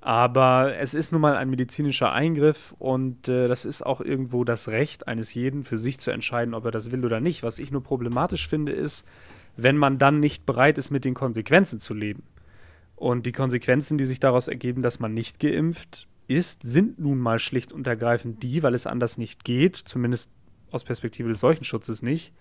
Aber 0.01 0.75
es 0.77 0.95
ist 0.95 1.13
nun 1.13 1.21
mal 1.21 1.37
ein 1.37 1.49
medizinischer 1.49 2.13
Eingriff 2.13 2.75
und 2.81 3.29
äh, 3.29 3.47
das 3.47 3.67
ist 3.67 3.87
auch 3.87 4.01
irgendwo 4.01 4.43
das 4.43 4.67
Recht 4.67 5.07
eines 5.07 5.33
jeden 5.33 5.63
für 5.63 5.79
sich 5.79 6.01
zu 6.01 6.11
entscheiden, 6.11 6.53
ob 6.53 6.65
er 6.65 6.73
das 6.73 6.91
will 6.91 7.05
oder 7.05 7.21
nicht. 7.21 7.45
Was 7.45 7.61
ich 7.61 7.71
nur 7.71 7.85
problematisch 7.85 8.49
finde, 8.49 8.73
ist, 8.73 9.07
wenn 9.57 9.77
man 9.77 9.99
dann 9.99 10.19
nicht 10.19 10.45
bereit 10.45 10.77
ist, 10.77 10.91
mit 10.91 11.05
den 11.05 11.15
Konsequenzen 11.15 11.79
zu 11.79 11.95
leben. 11.95 12.25
Und 12.97 13.27
die 13.27 13.33
Konsequenzen, 13.33 13.97
die 13.97 14.07
sich 14.07 14.19
daraus 14.19 14.49
ergeben, 14.49 14.83
dass 14.83 14.99
man 14.99 15.15
nicht 15.15 15.39
geimpft 15.39 16.09
ist, 16.29 16.63
sind 16.63 16.99
nun 16.99 17.19
mal 17.19 17.39
schlicht 17.39 17.73
und 17.73 17.87
ergreifend 17.87 18.43
die, 18.43 18.63
weil 18.63 18.75
es 18.75 18.87
anders 18.87 19.19
nicht 19.19 19.45
geht, 19.45 19.77
zumindest 19.77 20.31
aus 20.71 20.85
Perspektive 20.85 21.29
des 21.29 21.41
Seuchenschutzes 21.41 22.03
nicht, 22.03 22.33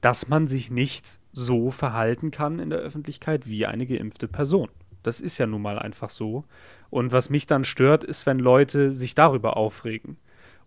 dass 0.00 0.28
man 0.28 0.46
sich 0.46 0.70
nicht 0.70 1.18
so 1.32 1.70
verhalten 1.70 2.30
kann 2.30 2.58
in 2.58 2.70
der 2.70 2.78
Öffentlichkeit 2.78 3.48
wie 3.48 3.66
eine 3.66 3.86
geimpfte 3.86 4.28
Person. 4.28 4.68
Das 5.02 5.20
ist 5.20 5.38
ja 5.38 5.46
nun 5.46 5.62
mal 5.62 5.78
einfach 5.78 6.10
so. 6.10 6.44
Und 6.90 7.12
was 7.12 7.30
mich 7.30 7.46
dann 7.46 7.64
stört, 7.64 8.04
ist, 8.04 8.26
wenn 8.26 8.38
Leute 8.38 8.92
sich 8.92 9.14
darüber 9.14 9.56
aufregen 9.56 10.16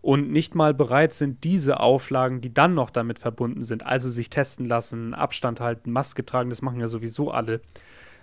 und 0.00 0.30
nicht 0.30 0.54
mal 0.54 0.74
bereit 0.74 1.12
sind, 1.12 1.44
diese 1.44 1.80
Auflagen, 1.80 2.40
die 2.40 2.54
dann 2.54 2.74
noch 2.74 2.90
damit 2.90 3.18
verbunden 3.18 3.62
sind, 3.64 3.84
also 3.84 4.08
sich 4.08 4.30
testen 4.30 4.66
lassen, 4.66 5.12
Abstand 5.12 5.60
halten, 5.60 5.90
Maske 5.90 6.24
tragen, 6.24 6.50
das 6.50 6.62
machen 6.62 6.80
ja 6.80 6.88
sowieso 6.88 7.30
alle. 7.30 7.60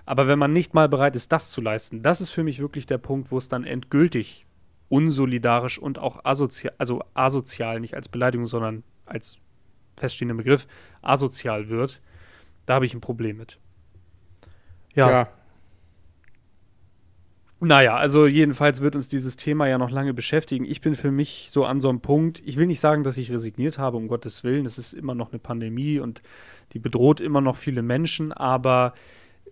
Aber 0.05 0.27
wenn 0.27 0.39
man 0.39 0.53
nicht 0.53 0.73
mal 0.73 0.87
bereit 0.87 1.15
ist, 1.15 1.31
das 1.31 1.51
zu 1.51 1.61
leisten, 1.61 2.03
das 2.03 2.21
ist 2.21 2.29
für 2.29 2.43
mich 2.43 2.59
wirklich 2.59 2.85
der 2.85 2.97
Punkt, 2.97 3.31
wo 3.31 3.37
es 3.37 3.49
dann 3.49 3.63
endgültig 3.63 4.45
unsolidarisch 4.89 5.79
und 5.79 5.97
auch 5.97 6.23
asozial, 6.23 6.73
also 6.77 7.03
asozial, 7.15 7.79
nicht 7.79 7.95
als 7.95 8.07
Beleidigung, 8.07 8.45
sondern 8.45 8.83
als 9.05 9.39
feststehender 9.97 10.35
Begriff, 10.35 10.67
asozial 11.01 11.69
wird, 11.69 12.01
da 12.65 12.75
habe 12.75 12.85
ich 12.85 12.93
ein 12.93 13.01
Problem 13.01 13.37
mit. 13.37 13.57
Ja. 14.93 15.09
ja. 15.09 15.29
Naja, 17.59 17.95
also 17.95 18.27
jedenfalls 18.27 18.81
wird 18.81 18.95
uns 18.95 19.07
dieses 19.07 19.37
Thema 19.37 19.67
ja 19.67 19.77
noch 19.77 19.89
lange 19.89 20.13
beschäftigen. 20.13 20.65
Ich 20.65 20.81
bin 20.81 20.93
für 20.93 21.09
mich 21.09 21.49
so 21.51 21.65
an 21.65 21.81
so 21.81 21.89
einem 21.89 22.01
Punkt, 22.01 22.41
ich 22.45 22.57
will 22.57 22.67
nicht 22.67 22.79
sagen, 22.79 23.03
dass 23.03 23.17
ich 23.17 23.31
resigniert 23.31 23.79
habe, 23.79 23.97
um 23.97 24.07
Gottes 24.07 24.43
Willen. 24.43 24.65
Es 24.65 24.77
ist 24.77 24.93
immer 24.93 25.15
noch 25.15 25.31
eine 25.31 25.39
Pandemie 25.39 25.99
und 25.99 26.21
die 26.73 26.79
bedroht 26.79 27.21
immer 27.21 27.41
noch 27.41 27.55
viele 27.55 27.81
Menschen, 27.81 28.33
aber 28.33 28.93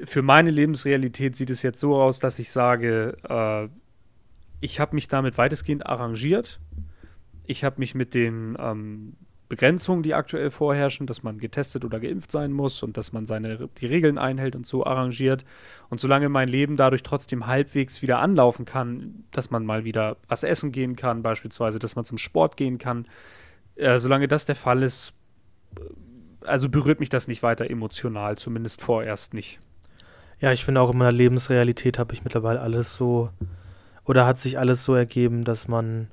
für 0.03 0.21
meine 0.21 0.49
Lebensrealität 0.49 1.35
sieht 1.35 1.49
es 1.49 1.61
jetzt 1.61 1.79
so 1.79 1.95
aus, 1.95 2.19
dass 2.19 2.39
ich 2.39 2.51
sage, 2.51 3.17
äh, 3.27 3.69
ich 4.59 4.79
habe 4.79 4.95
mich 4.95 5.07
damit 5.07 5.37
weitestgehend 5.37 5.85
arrangiert. 5.85 6.59
Ich 7.45 7.63
habe 7.63 7.75
mich 7.79 7.95
mit 7.95 8.13
den 8.13 8.55
ähm, 8.59 9.17
Begrenzungen, 9.49 10.01
die 10.01 10.13
aktuell 10.13 10.49
vorherrschen, 10.49 11.05
dass 11.05 11.21
man 11.21 11.37
getestet 11.37 11.85
oder 11.85 11.99
geimpft 11.99 12.31
sein 12.31 12.51
muss 12.51 12.81
und 12.81 12.97
dass 12.97 13.11
man 13.11 13.25
seine 13.25 13.69
die 13.79 13.85
Regeln 13.85 14.17
einhält 14.17 14.55
und 14.55 14.65
so 14.65 14.85
arrangiert. 14.85 15.43
Und 15.89 15.99
solange 15.99 16.29
mein 16.29 16.47
Leben 16.47 16.77
dadurch 16.77 17.03
trotzdem 17.03 17.45
halbwegs 17.45 18.01
wieder 18.01 18.19
anlaufen 18.19 18.65
kann, 18.65 19.25
dass 19.31 19.51
man 19.51 19.65
mal 19.65 19.83
wieder 19.83 20.17
was 20.27 20.43
essen 20.43 20.71
gehen 20.71 20.95
kann, 20.95 21.21
beispielsweise, 21.21 21.77
dass 21.77 21.95
man 21.95 22.05
zum 22.05 22.17
Sport 22.17 22.57
gehen 22.57 22.77
kann, 22.77 23.05
äh, 23.75 23.99
solange 23.99 24.27
das 24.27 24.45
der 24.45 24.55
Fall 24.55 24.81
ist, 24.81 25.13
äh, 25.77 26.47
also 26.47 26.69
berührt 26.69 26.99
mich 26.99 27.09
das 27.09 27.27
nicht 27.27 27.43
weiter 27.43 27.69
emotional, 27.69 28.37
zumindest 28.37 28.81
vorerst 28.81 29.33
nicht. 29.33 29.59
Ja, 30.43 30.51
ich 30.51 30.65
finde 30.65 30.81
auch 30.81 30.91
in 30.91 30.97
meiner 30.97 31.13
Lebensrealität 31.13 31.97
habe 31.97 32.13
ich 32.13 32.25
mittlerweile 32.25 32.59
alles 32.59 32.97
so 32.97 33.29
oder 34.03 34.25
hat 34.25 34.41
sich 34.41 34.59
alles 34.59 34.83
so 34.83 34.93
ergeben, 34.93 35.45
dass 35.45 35.69
man 35.69 36.09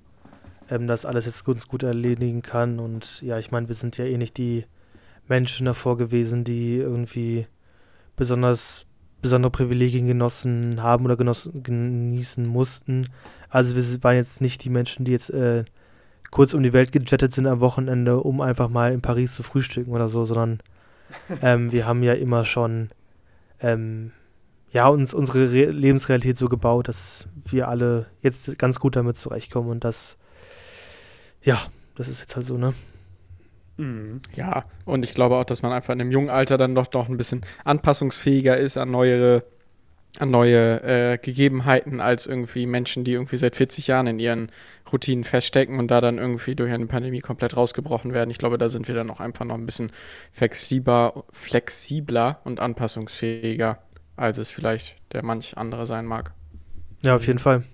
ähm, 0.70 0.86
das 0.86 1.04
alles 1.04 1.24
jetzt 1.24 1.44
ganz 1.44 1.66
gut 1.66 1.82
erledigen 1.82 2.40
kann. 2.40 2.78
Und 2.78 3.22
ja, 3.22 3.40
ich 3.40 3.50
meine, 3.50 3.66
wir 3.66 3.74
sind 3.74 3.96
ja 3.96 4.04
eh 4.04 4.16
nicht 4.16 4.36
die 4.36 4.66
Menschen 5.26 5.66
davor 5.66 5.96
gewesen, 5.96 6.44
die 6.44 6.76
irgendwie 6.76 7.48
besonders 8.14 8.86
besondere 9.20 9.50
Privilegien 9.50 10.06
genossen 10.06 10.80
haben 10.80 11.06
oder 11.06 11.16
genossen, 11.16 11.64
genießen 11.64 12.46
mussten. 12.46 13.08
Also 13.48 13.74
wir 13.74 14.04
waren 14.04 14.14
jetzt 14.14 14.40
nicht 14.40 14.62
die 14.62 14.70
Menschen, 14.70 15.04
die 15.04 15.10
jetzt 15.10 15.30
äh, 15.30 15.64
kurz 16.30 16.54
um 16.54 16.62
die 16.62 16.72
Welt 16.72 16.92
gejettet 16.92 17.32
sind 17.32 17.48
am 17.48 17.58
Wochenende, 17.58 18.20
um 18.20 18.40
einfach 18.40 18.68
mal 18.68 18.92
in 18.92 19.02
Paris 19.02 19.34
zu 19.34 19.42
frühstücken 19.42 19.90
oder 19.90 20.06
so, 20.06 20.22
sondern 20.22 20.60
ähm, 21.42 21.72
wir 21.72 21.84
haben 21.84 22.04
ja 22.04 22.12
immer 22.12 22.44
schon 22.44 22.90
ähm, 23.58 24.12
ja, 24.72 24.88
uns 24.88 25.14
unsere 25.14 25.50
Re 25.50 25.66
Lebensrealität 25.66 26.36
so 26.36 26.48
gebaut, 26.48 26.88
dass 26.88 27.26
wir 27.44 27.68
alle 27.68 28.06
jetzt 28.22 28.58
ganz 28.58 28.78
gut 28.78 28.96
damit 28.96 29.16
zurechtkommen 29.16 29.70
und 29.70 29.84
das 29.84 30.16
ja, 31.42 31.60
das 31.96 32.08
ist 32.08 32.20
jetzt 32.20 32.36
halt 32.36 32.46
so, 32.46 32.56
ne? 32.56 32.74
Mhm. 33.76 34.20
Ja, 34.34 34.64
und 34.84 35.04
ich 35.04 35.14
glaube 35.14 35.36
auch, 35.36 35.44
dass 35.44 35.62
man 35.62 35.72
einfach 35.72 35.94
in 35.94 36.00
einem 36.00 36.10
jungen 36.10 36.30
Alter 36.30 36.58
dann 36.58 36.74
doch 36.74 36.92
noch 36.92 37.08
ein 37.08 37.16
bisschen 37.16 37.42
anpassungsfähiger 37.64 38.58
ist 38.58 38.76
an 38.76 38.90
neuere, 38.90 39.44
an 40.18 40.30
neue 40.30 40.82
äh, 40.82 41.18
Gegebenheiten 41.18 42.00
als 42.00 42.26
irgendwie 42.26 42.66
Menschen, 42.66 43.04
die 43.04 43.12
irgendwie 43.12 43.36
seit 43.36 43.56
40 43.56 43.86
Jahren 43.86 44.06
in 44.06 44.18
ihren 44.18 44.50
Routinen 44.92 45.24
feststecken 45.24 45.78
und 45.78 45.90
da 45.90 46.00
dann 46.00 46.18
irgendwie 46.18 46.54
durch 46.54 46.70
eine 46.70 46.86
Pandemie 46.86 47.20
komplett 47.20 47.56
rausgebrochen 47.56 48.12
werden. 48.12 48.30
Ich 48.30 48.38
glaube, 48.38 48.58
da 48.58 48.68
sind 48.68 48.88
wir 48.88 48.94
dann 48.94 49.10
auch 49.10 49.20
einfach 49.20 49.46
noch 49.46 49.54
ein 49.54 49.66
bisschen 49.66 49.92
flexibler, 50.32 51.24
flexibler 51.32 52.40
und 52.44 52.60
anpassungsfähiger, 52.60 53.78
als 54.20 54.38
es 54.38 54.50
vielleicht 54.50 54.96
der 55.12 55.24
manch 55.24 55.56
andere 55.56 55.86
sein 55.86 56.04
mag. 56.04 56.34
Ja, 57.02 57.16
auf 57.16 57.26
jeden 57.26 57.38
Fall. 57.38 57.64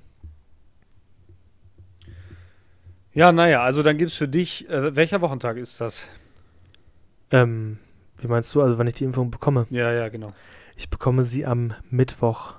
Ja, 3.12 3.32
naja, 3.32 3.62
also 3.62 3.82
dann 3.82 3.98
gibt 3.98 4.12
es 4.12 4.16
für 4.16 4.28
dich, 4.28 4.68
äh, 4.68 4.94
welcher 4.94 5.20
Wochentag 5.20 5.56
ist 5.56 5.80
das? 5.80 6.08
Ähm, 7.30 7.78
wie 8.18 8.28
meinst 8.28 8.54
du, 8.54 8.62
also 8.62 8.78
wann 8.78 8.86
ich 8.86 8.94
die 8.94 9.04
Impfung 9.04 9.30
bekomme? 9.30 9.66
Ja, 9.70 9.90
ja, 9.92 10.08
genau. 10.08 10.32
Ich 10.76 10.88
bekomme 10.88 11.24
sie 11.24 11.44
am 11.44 11.74
Mittwoch. 11.90 12.54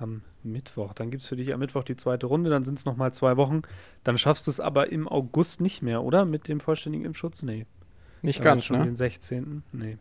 Am 0.00 0.22
Mittwoch. 0.42 0.92
Dann 0.94 1.10
gibt 1.10 1.22
es 1.22 1.28
für 1.28 1.36
dich 1.36 1.52
am 1.52 1.60
Mittwoch 1.60 1.84
die 1.84 1.96
zweite 1.96 2.26
Runde, 2.26 2.50
dann 2.50 2.64
sind 2.64 2.78
es 2.78 2.86
nochmal 2.86 3.12
zwei 3.12 3.36
Wochen. 3.36 3.62
Dann 4.02 4.18
schaffst 4.18 4.46
du 4.46 4.50
es 4.50 4.58
aber 4.58 4.90
im 4.90 5.06
August 5.06 5.60
nicht 5.60 5.82
mehr, 5.82 6.02
oder? 6.02 6.24
Mit 6.24 6.48
dem 6.48 6.58
vollständigen 6.58 7.04
Impfschutz? 7.04 7.42
Nee. 7.42 7.66
Nicht 8.22 8.42
ganz, 8.42 8.64
schon 8.64 8.78
ne? 8.78 8.84
Den 8.84 8.96
16. 8.96 9.62
Nee. 9.72 9.98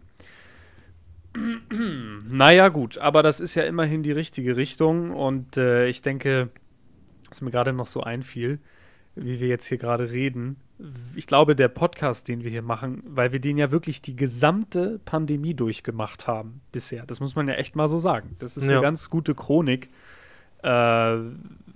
Naja, 2.29 2.69
gut, 2.69 2.97
aber 2.97 3.23
das 3.23 3.39
ist 3.39 3.55
ja 3.55 3.63
immerhin 3.63 4.03
die 4.03 4.11
richtige 4.11 4.57
Richtung 4.57 5.11
und 5.11 5.57
äh, 5.57 5.87
ich 5.87 6.01
denke, 6.01 6.49
was 7.29 7.41
mir 7.41 7.51
gerade 7.51 7.73
noch 7.73 7.87
so 7.87 8.01
einfiel, 8.01 8.59
wie 9.15 9.39
wir 9.39 9.47
jetzt 9.47 9.65
hier 9.65 9.77
gerade 9.77 10.11
reden. 10.11 10.57
Ich 11.15 11.25
glaube, 11.25 11.55
der 11.55 11.69
Podcast, 11.69 12.27
den 12.27 12.43
wir 12.43 12.51
hier 12.51 12.61
machen, 12.61 13.01
weil 13.05 13.31
wir 13.31 13.39
den 13.39 13.57
ja 13.57 13.71
wirklich 13.71 14.01
die 14.01 14.15
gesamte 14.15 14.99
Pandemie 15.05 15.55
durchgemacht 15.55 16.27
haben 16.27 16.61
bisher. 16.71 17.05
Das 17.05 17.19
muss 17.19 17.35
man 17.35 17.47
ja 17.47 17.55
echt 17.55 17.75
mal 17.75 17.87
so 17.87 17.97
sagen. 17.97 18.35
Das 18.39 18.57
ist 18.57 18.65
ja. 18.65 18.73
eine 18.73 18.81
ganz 18.81 19.09
gute 19.09 19.33
Chronik 19.33 19.89
äh, 20.61 21.17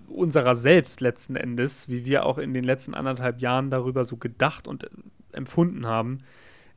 unserer 0.07 0.55
selbst 0.55 1.01
letzten 1.01 1.35
Endes, 1.35 1.89
wie 1.89 2.05
wir 2.05 2.25
auch 2.25 2.37
in 2.37 2.53
den 2.53 2.63
letzten 2.63 2.93
anderthalb 2.93 3.41
Jahren 3.41 3.69
darüber 3.71 4.03
so 4.03 4.17
gedacht 4.17 4.67
und 4.67 4.89
empfunden 5.31 5.87
haben. 5.87 6.19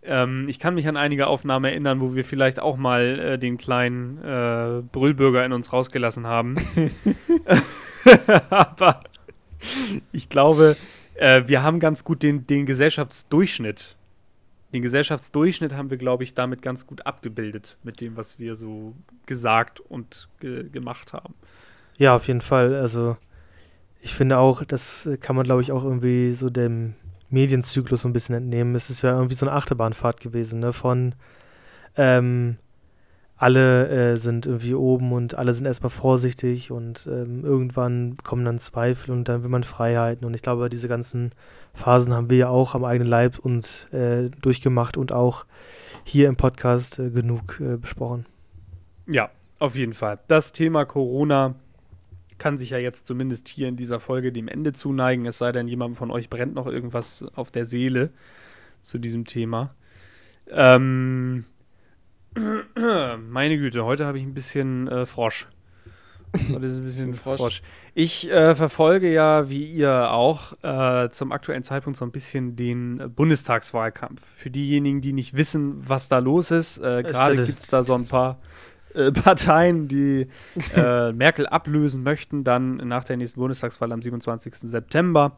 Ähm, 0.04 0.46
ich 0.48 0.58
kann 0.58 0.74
mich 0.74 0.86
an 0.86 0.96
einige 0.96 1.26
Aufnahmen 1.26 1.64
erinnern, 1.64 2.00
wo 2.00 2.14
wir 2.14 2.24
vielleicht 2.24 2.60
auch 2.60 2.76
mal 2.76 3.18
äh, 3.18 3.38
den 3.38 3.56
kleinen 3.56 4.18
äh, 4.22 4.82
Brüllbürger 4.92 5.44
in 5.44 5.52
uns 5.52 5.72
rausgelassen 5.72 6.26
haben. 6.26 6.56
Aber 8.50 9.00
ich 10.12 10.28
glaube, 10.28 10.76
äh, 11.14 11.42
wir 11.46 11.62
haben 11.62 11.80
ganz 11.80 12.04
gut 12.04 12.22
den, 12.22 12.46
den 12.46 12.66
Gesellschaftsdurchschnitt. 12.66 13.96
Den 14.72 14.82
Gesellschaftsdurchschnitt 14.82 15.74
haben 15.74 15.90
wir, 15.90 15.96
glaube 15.96 16.24
ich, 16.24 16.34
damit 16.34 16.60
ganz 16.60 16.86
gut 16.86 17.06
abgebildet 17.06 17.76
mit 17.84 18.00
dem, 18.00 18.16
was 18.16 18.38
wir 18.38 18.56
so 18.56 18.94
gesagt 19.26 19.80
und 19.80 20.28
ge 20.40 20.68
gemacht 20.68 21.12
haben. 21.12 21.34
Ja, 21.96 22.16
auf 22.16 22.26
jeden 22.26 22.40
Fall. 22.40 22.74
Also 22.74 23.16
ich 24.00 24.14
finde 24.14 24.38
auch, 24.38 24.64
das 24.64 25.08
kann 25.20 25.36
man, 25.36 25.44
glaube 25.44 25.62
ich, 25.62 25.70
auch 25.70 25.84
irgendwie 25.84 26.32
so 26.32 26.50
dem 26.50 26.94
Medienzyklus 27.34 28.02
so 28.02 28.08
ein 28.08 28.14
bisschen 28.14 28.34
entnehmen. 28.34 28.74
Es 28.74 28.88
ist 28.88 29.02
ja 29.02 29.14
irgendwie 29.14 29.34
so 29.34 29.46
eine 29.46 29.54
Achterbahnfahrt 29.54 30.20
gewesen, 30.20 30.60
ne? 30.60 30.72
Von 30.72 31.14
ähm, 31.96 32.56
alle 33.36 33.88
äh, 33.88 34.16
sind 34.16 34.46
irgendwie 34.46 34.74
oben 34.74 35.12
und 35.12 35.34
alle 35.34 35.52
sind 35.52 35.66
erstmal 35.66 35.90
vorsichtig 35.90 36.70
und 36.70 37.08
ähm, 37.10 37.44
irgendwann 37.44 38.16
kommen 38.22 38.44
dann 38.44 38.58
Zweifel 38.58 39.10
und 39.10 39.28
dann 39.28 39.42
will 39.42 39.50
man 39.50 39.64
Freiheiten. 39.64 40.24
Und 40.24 40.34
ich 40.34 40.42
glaube, 40.42 40.70
diese 40.70 40.88
ganzen 40.88 41.32
Phasen 41.74 42.14
haben 42.14 42.30
wir 42.30 42.38
ja 42.38 42.48
auch 42.48 42.74
am 42.74 42.84
eigenen 42.84 43.10
Leib 43.10 43.38
uns 43.40 43.86
äh, 43.92 44.30
durchgemacht 44.40 44.96
und 44.96 45.12
auch 45.12 45.46
hier 46.04 46.28
im 46.28 46.36
Podcast 46.36 46.98
äh, 46.98 47.10
genug 47.10 47.60
äh, 47.60 47.76
besprochen. 47.76 48.24
Ja, 49.06 49.30
auf 49.58 49.74
jeden 49.74 49.94
Fall. 49.94 50.20
Das 50.28 50.52
Thema 50.52 50.84
Corona 50.84 51.56
kann 52.44 52.58
sich 52.58 52.68
ja 52.68 52.76
jetzt 52.76 53.06
zumindest 53.06 53.48
hier 53.48 53.68
in 53.68 53.76
dieser 53.76 54.00
Folge 54.00 54.30
dem 54.30 54.48
Ende 54.48 54.74
zuneigen, 54.74 55.24
es 55.24 55.38
sei 55.38 55.50
denn, 55.50 55.66
jemand 55.66 55.96
von 55.96 56.10
euch 56.10 56.28
brennt 56.28 56.54
noch 56.54 56.66
irgendwas 56.66 57.24
auf 57.34 57.50
der 57.50 57.64
Seele 57.64 58.10
zu 58.82 58.98
diesem 58.98 59.24
Thema. 59.24 59.74
Ähm, 60.50 61.46
meine 63.30 63.56
Güte, 63.56 63.86
heute 63.86 64.04
habe 64.04 64.18
ich 64.18 64.24
ein 64.24 64.34
bisschen 64.34 64.88
äh, 64.88 65.06
Frosch. 65.06 65.48
Heute 66.52 66.66
ist 66.66 66.74
ein 66.74 66.80
bisschen 66.84 67.14
Frosch. 67.14 67.40
Frosch. 67.40 67.62
Ich 67.94 68.30
äh, 68.30 68.54
verfolge 68.54 69.10
ja, 69.10 69.48
wie 69.48 69.64
ihr 69.64 70.10
auch, 70.10 70.52
äh, 70.62 71.08
zum 71.12 71.32
aktuellen 71.32 71.62
Zeitpunkt 71.62 71.96
so 71.96 72.04
ein 72.04 72.12
bisschen 72.12 72.56
den 72.56 73.10
Bundestagswahlkampf. 73.16 74.20
Für 74.36 74.50
diejenigen, 74.50 75.00
die 75.00 75.14
nicht 75.14 75.34
wissen, 75.34 75.76
was 75.88 76.10
da 76.10 76.18
los 76.18 76.50
ist, 76.50 76.76
äh, 76.76 77.04
gerade 77.04 77.46
gibt 77.46 77.60
es 77.60 77.68
da 77.68 77.82
so 77.82 77.94
ein 77.94 78.04
paar 78.04 78.38
äh, 78.94 79.12
Parteien, 79.12 79.88
die 79.88 80.28
äh, 80.76 81.12
Merkel 81.12 81.46
ablösen 81.46 82.02
möchten, 82.02 82.44
dann 82.44 82.76
nach 82.76 83.04
der 83.04 83.16
nächsten 83.16 83.40
Bundestagswahl 83.40 83.92
am 83.92 84.02
27. 84.02 84.54
September. 84.54 85.36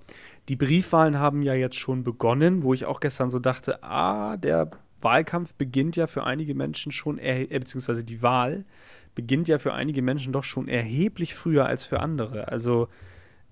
Die 0.48 0.56
Briefwahlen 0.56 1.18
haben 1.18 1.42
ja 1.42 1.54
jetzt 1.54 1.76
schon 1.76 2.04
begonnen, 2.04 2.62
wo 2.62 2.74
ich 2.74 2.84
auch 2.84 3.00
gestern 3.00 3.30
so 3.30 3.38
dachte, 3.38 3.82
ah, 3.82 4.36
der 4.36 4.70
Wahlkampf 5.00 5.54
beginnt 5.54 5.96
ja 5.96 6.06
für 6.06 6.24
einige 6.24 6.54
Menschen 6.54 6.92
schon, 6.92 7.18
äh, 7.18 7.46
beziehungsweise 7.50 8.04
die 8.04 8.22
Wahl 8.22 8.64
beginnt 9.14 9.48
ja 9.48 9.58
für 9.58 9.72
einige 9.72 10.02
Menschen 10.02 10.32
doch 10.32 10.44
schon 10.44 10.68
erheblich 10.68 11.34
früher 11.34 11.66
als 11.66 11.84
für 11.84 12.00
andere. 12.00 12.48
Also, 12.48 12.88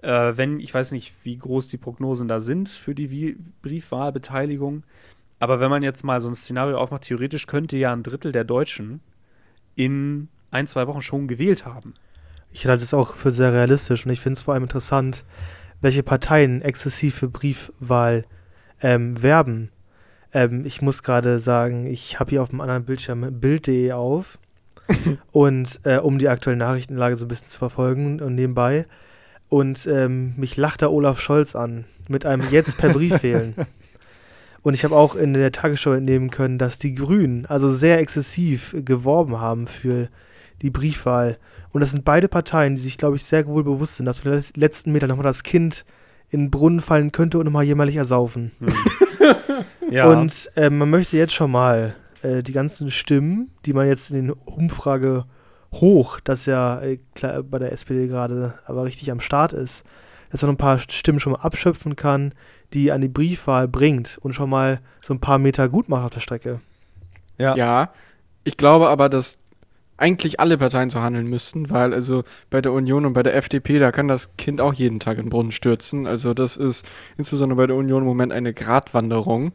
äh, 0.02 0.32
wenn, 0.37 0.61
ich 0.61 0.75
weiß 0.75 0.92
nicht, 0.92 1.25
wie 1.25 1.38
groß 1.38 1.68
die 1.68 1.78
Prognosen 1.78 2.28
da 2.28 2.40
sind 2.40 2.68
für 2.68 2.94
die 2.94 3.38
Briefwahlbeteiligung, 3.62 4.84
Aber 5.40 5.61
wenn 5.61 5.70
man 5.70 5.82
jetzt 5.82 6.04
mal 6.04 6.20
so 6.20 6.28
ein 6.28 6.34
Szenario 6.34 6.78
aufmacht, 6.78 7.02
theoretisch 7.02 7.46
könnte 7.46 7.76
ja 7.76 7.92
ein 7.92 8.02
Drittel 8.02 8.30
der 8.32 8.44
Deutschen 8.44 9.00
in 9.76 10.28
ein, 10.50 10.66
zwei 10.66 10.86
Wochen 10.86 11.02
schon 11.02 11.28
gewählt 11.28 11.66
haben. 11.66 11.94
Ich 12.50 12.66
halte 12.66 12.84
es 12.84 12.94
auch 12.94 13.16
für 13.16 13.30
sehr 13.30 13.52
realistisch 13.52 14.06
und 14.06 14.12
ich 14.12 14.20
finde 14.20 14.34
es 14.34 14.42
vor 14.42 14.54
allem 14.54 14.62
interessant, 14.62 15.24
welche 15.80 16.02
Parteien 16.02 16.62
exzessiv 16.62 17.16
für 17.16 17.28
Briefwahl 17.28 18.24
ähm, 18.80 19.20
werben. 19.22 19.70
Ähm, 20.32 20.64
ich 20.64 20.80
muss 20.80 21.02
gerade 21.02 21.40
sagen, 21.40 21.86
ich 21.86 22.20
habe 22.20 22.30
hier 22.30 22.42
auf 22.42 22.50
dem 22.50 22.60
anderen 22.60 22.84
Bildschirm 22.84 23.40
Bild.de 23.40 23.92
auf 23.92 24.38
und 25.32 25.80
äh, 25.84 25.98
um 25.98 26.18
die 26.18 26.28
aktuelle 26.28 26.58
Nachrichtenlage 26.58 27.16
so 27.16 27.24
ein 27.24 27.28
bisschen 27.28 27.48
zu 27.48 27.58
verfolgen 27.58 28.20
und 28.20 28.34
nebenbei. 28.34 28.86
Und 29.48 29.86
ähm, 29.86 30.34
mich 30.36 30.56
lacht 30.56 30.82
da 30.82 30.88
Olaf 30.88 31.20
Scholz 31.20 31.54
an 31.54 31.84
mit 32.08 32.26
einem 32.26 32.48
Jetzt 32.50 32.78
per 32.78 32.92
Brief 32.92 33.22
wählen. 33.22 33.54
Und 34.64 34.73
ich 34.73 34.83
habe 34.83 34.97
auch 34.97 35.14
in 35.14 35.35
der 35.35 35.52
Tagesschau 35.52 35.92
entnehmen 35.92 36.30
können, 36.30 36.59
dass 36.59 36.78
die 36.78 36.94
Grünen 36.94 37.44
also 37.44 37.68
sehr 37.68 37.99
exzessiv 37.99 38.75
geworben 38.78 39.38
haben 39.38 39.66
für 39.66 40.09
die 40.62 40.71
Briefwahl. 40.71 41.37
Und 41.71 41.83
das 41.83 41.92
sind 41.92 42.06
beide 42.06 42.28
Parteien, 42.28 42.75
die 42.75 42.80
sich, 42.80 42.97
glaube 42.97 43.16
ich, 43.16 43.25
sehr 43.25 43.47
wohl 43.47 43.62
bewusst 43.62 43.97
sind, 43.97 44.06
dass 44.06 44.21
für 44.21 44.30
den 44.30 44.42
letzten 44.56 44.90
Meter 44.90 45.06
nochmal 45.06 45.25
das 45.25 45.42
Kind 45.42 45.85
in 46.30 46.44
den 46.44 46.50
Brunnen 46.50 46.80
fallen 46.80 47.12
könnte 47.12 47.38
und 47.38 47.44
nochmal 47.44 47.64
jämmerlich 47.64 47.97
ersaufen. 47.97 48.52
Hm. 48.59 49.35
ja. 49.90 50.06
Und 50.06 50.50
äh, 50.56 50.71
man 50.71 50.88
möchte 50.88 51.18
jetzt 51.18 51.35
schon 51.35 51.50
mal 51.50 51.94
äh, 52.23 52.42
die 52.42 52.52
ganzen 52.52 52.90
Stimmen, 52.90 53.50
die 53.66 53.75
man 53.75 53.87
jetzt 53.87 54.11
in 54.11 54.16
den 54.16 54.30
Umfrage 54.30 55.26
hoch, 55.75 56.21
das 56.25 56.47
ja 56.47 56.80
äh, 56.80 57.00
klar, 57.14 57.42
bei 57.42 57.59
der 57.59 57.73
SPD 57.73 58.06
gerade 58.09 58.54
aber 58.64 58.85
richtig 58.85 59.11
am 59.11 59.21
Start 59.21 59.52
ist, 59.52 59.85
dass 60.30 60.40
man 60.40 60.52
ein 60.52 60.56
paar 60.56 60.78
Stimmen 60.78 61.21
schon 61.21 61.33
mal 61.35 61.40
abschöpfen 61.40 61.97
kann, 61.97 62.33
die 62.73 62.92
an 62.92 63.00
die 63.00 63.09
Briefwahl 63.09 63.68
bringt 63.68 64.18
und 64.21 64.33
schon 64.33 64.50
mal 64.50 64.80
so 65.00 65.14
ein 65.14 65.21
paar 65.21 65.38
Meter 65.38 65.68
gut 65.68 65.88
macht 65.88 66.04
auf 66.04 66.11
der 66.11 66.21
Strecke. 66.21 66.61
Ja. 67.38 67.56
ja, 67.56 67.92
ich 68.44 68.56
glaube 68.56 68.88
aber, 68.88 69.09
dass 69.09 69.38
eigentlich 69.97 70.40
alle 70.40 70.59
Parteien 70.59 70.90
so 70.90 71.00
handeln 71.00 71.28
müssten, 71.28 71.71
weil 71.71 71.94
also 71.94 72.25
bei 72.50 72.61
der 72.61 72.73
Union 72.73 73.06
und 73.06 73.12
bei 73.12 73.23
der 73.23 73.37
FDP, 73.37 73.78
da 73.78 73.92
kann 73.92 74.09
das 74.09 74.37
Kind 74.37 74.61
auch 74.61 74.75
jeden 74.75 74.99
Tag 75.00 75.18
in 75.18 75.26
den 75.26 75.30
Brunnen 75.30 75.52
stürzen. 75.52 76.06
Also 76.06 76.35
das 76.35 76.56
ist 76.56 76.87
insbesondere 77.16 77.56
bei 77.56 77.66
der 77.66 77.76
Union 77.76 78.02
im 78.02 78.09
Moment 78.09 78.33
eine 78.33 78.52
Gratwanderung. 78.52 79.52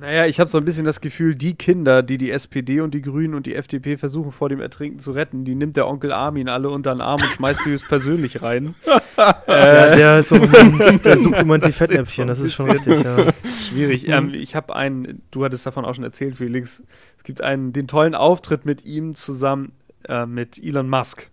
Naja, 0.00 0.26
ich 0.26 0.38
habe 0.38 0.48
so 0.48 0.58
ein 0.58 0.64
bisschen 0.64 0.84
das 0.84 1.00
Gefühl, 1.00 1.34
die 1.34 1.54
Kinder, 1.54 2.02
die 2.02 2.18
die 2.18 2.30
SPD 2.30 2.80
und 2.80 2.94
die 2.94 3.02
Grünen 3.02 3.34
und 3.34 3.46
die 3.46 3.54
FDP 3.54 3.96
versuchen 3.96 4.30
vor 4.30 4.48
dem 4.48 4.60
Ertrinken 4.60 5.00
zu 5.00 5.10
retten, 5.10 5.44
die 5.44 5.56
nimmt 5.56 5.76
der 5.76 5.88
Onkel 5.88 6.12
Armin 6.12 6.48
alle 6.48 6.70
unter 6.70 6.94
den 6.94 7.00
Arm 7.00 7.20
und 7.20 7.28
schmeißt 7.28 7.64
sie 7.64 7.76
persönlich 7.88 8.42
rein. 8.42 8.76
ja, 9.16 9.96
der, 9.96 10.18
ist 10.20 10.28
so 10.28 10.36
Moment, 10.36 11.04
der 11.04 11.18
sucht 11.18 11.38
im 11.38 11.60
die 11.60 11.72
Fettnäpfchen, 11.72 12.28
das 12.28 12.38
ist 12.38 12.54
schon 12.54 12.70
richtig, 12.70 13.02
ja. 13.02 13.16
Schwierig. 13.68 14.06
Ähm, 14.06 14.34
ich 14.34 14.54
habe 14.54 14.76
einen, 14.76 15.22
du 15.32 15.44
hattest 15.44 15.66
davon 15.66 15.84
auch 15.84 15.94
schon 15.94 16.04
erzählt, 16.04 16.36
Felix, 16.36 16.82
es 17.16 17.24
gibt 17.24 17.40
einen, 17.40 17.72
den 17.72 17.88
tollen 17.88 18.14
Auftritt 18.14 18.64
mit 18.64 18.84
ihm 18.84 19.16
zusammen 19.16 19.72
äh, 20.08 20.26
mit 20.26 20.62
Elon 20.62 20.88
Musk. 20.88 21.28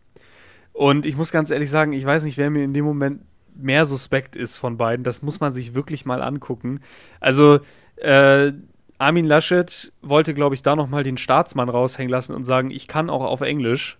Und 0.73 1.05
ich 1.05 1.15
muss 1.15 1.31
ganz 1.31 1.51
ehrlich 1.51 1.69
sagen, 1.69 1.93
ich 1.93 2.05
weiß 2.05 2.23
nicht, 2.23 2.37
wer 2.37 2.49
mir 2.49 2.63
in 2.63 2.73
dem 2.73 2.85
Moment 2.85 3.21
mehr 3.55 3.85
suspekt 3.85 4.35
ist 4.35 4.57
von 4.57 4.77
beiden. 4.77 5.03
Das 5.03 5.21
muss 5.21 5.39
man 5.39 5.53
sich 5.53 5.75
wirklich 5.75 6.05
mal 6.05 6.21
angucken. 6.21 6.81
Also, 7.19 7.59
äh, 7.97 8.51
Armin 8.97 9.25
Laschet 9.25 9.91
wollte, 10.01 10.33
glaube 10.33 10.55
ich, 10.55 10.61
da 10.61 10.75
nochmal 10.75 11.03
den 11.03 11.17
Staatsmann 11.17 11.69
raushängen 11.69 12.09
lassen 12.11 12.33
und 12.33 12.45
sagen, 12.45 12.71
ich 12.71 12.87
kann 12.87 13.09
auch 13.09 13.23
auf 13.23 13.41
Englisch. 13.41 13.97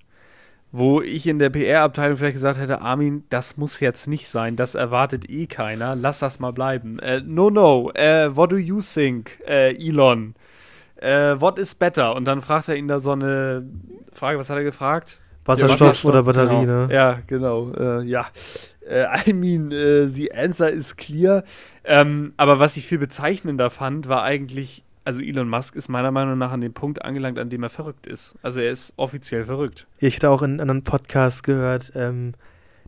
Wo 0.72 1.02
ich 1.02 1.25
in 1.25 1.40
der 1.40 1.50
PR-Abteilung 1.52 2.18
vielleicht 2.18 2.34
gesagt 2.34 2.60
hätte, 2.60 2.82
Armin, 2.82 3.24
das 3.30 3.56
muss 3.56 3.80
jetzt 3.80 4.08
nicht 4.08 4.28
sein, 4.28 4.58
das 4.58 4.75
erwartet 4.75 5.30
eh 5.30 5.48
keiner, 5.48 5.96
lass 5.96 6.20
das 6.20 6.40
mal 6.40 6.52
bleiben. 6.52 7.00
Äh, 7.00 7.22
no, 7.22 7.50
no, 7.50 7.92
uh, 7.92 8.36
what 8.36 8.52
do 8.52 8.58
you 8.58 8.82
think, 8.82 9.40
uh, 9.48 9.72
Elon? 9.72 10.36
Uh, 11.02 11.40
what 11.40 11.58
is 11.60 11.75
better? 11.75 12.14
Und 12.14 12.25
dann 12.25 12.42
fragt 12.42 12.68
er 12.68 12.75
ihn 12.75 12.90
da 12.90 13.00
so 13.00 13.12
eine 13.12 13.66
Frage, 14.12 14.38
was 14.38 14.50
hat 14.50 14.58
er 14.58 14.64
gefragt? 14.64 15.22
Wasserstoff, 15.46 15.80
ja, 15.80 15.86
Wasserstoff 15.88 16.10
oder 16.10 16.24
Batterie, 16.24 16.66
genau. 16.66 16.88
ne? 16.88 16.94
Ja, 16.94 17.20
genau. 17.27 17.72
Äh, 17.74 18.03
ja. 18.03 18.25
Äh, 18.88 19.29
I 19.29 19.34
mean, 19.34 19.72
äh, 19.72 20.08
the 20.08 20.31
answer 20.34 20.70
is 20.70 20.96
clear. 20.96 21.44
Ähm, 21.84 22.34
aber 22.38 22.60
was 22.60 22.77
ich 22.77 22.88
viel 22.88 22.98
bezeichnender 22.98 23.70
fand, 23.70 24.08
war 24.08 24.24
eigentlich, 24.24 24.84
also 25.03 25.22
Elon 25.22 25.48
Musk 25.48 25.75
ist 25.75 25.88
meiner 25.88 26.12
Meinung 26.12 26.38
nach 26.38 26.51
an 26.51 26.62
dem 26.62 26.74
Punkt 26.74 27.05
angelangt, 27.05 27.38
an 27.38 27.50
dem 27.50 27.64
er 27.64 27.70
verrückt 27.70 28.08
ist. 28.08 28.36
Also 28.42 28.60
er 28.60 28.72
ist 28.72 28.94
offiziell 28.98 29.46
verrückt. 29.46 29.86
Ich 30.00 30.16
hatte 30.16 30.29
auch 30.29 30.42
in 30.42 30.51
einem 30.51 30.62
anderen 30.62 30.84
Podcast 30.84 31.44
gehört, 31.44 31.92
ähm, 31.96 32.34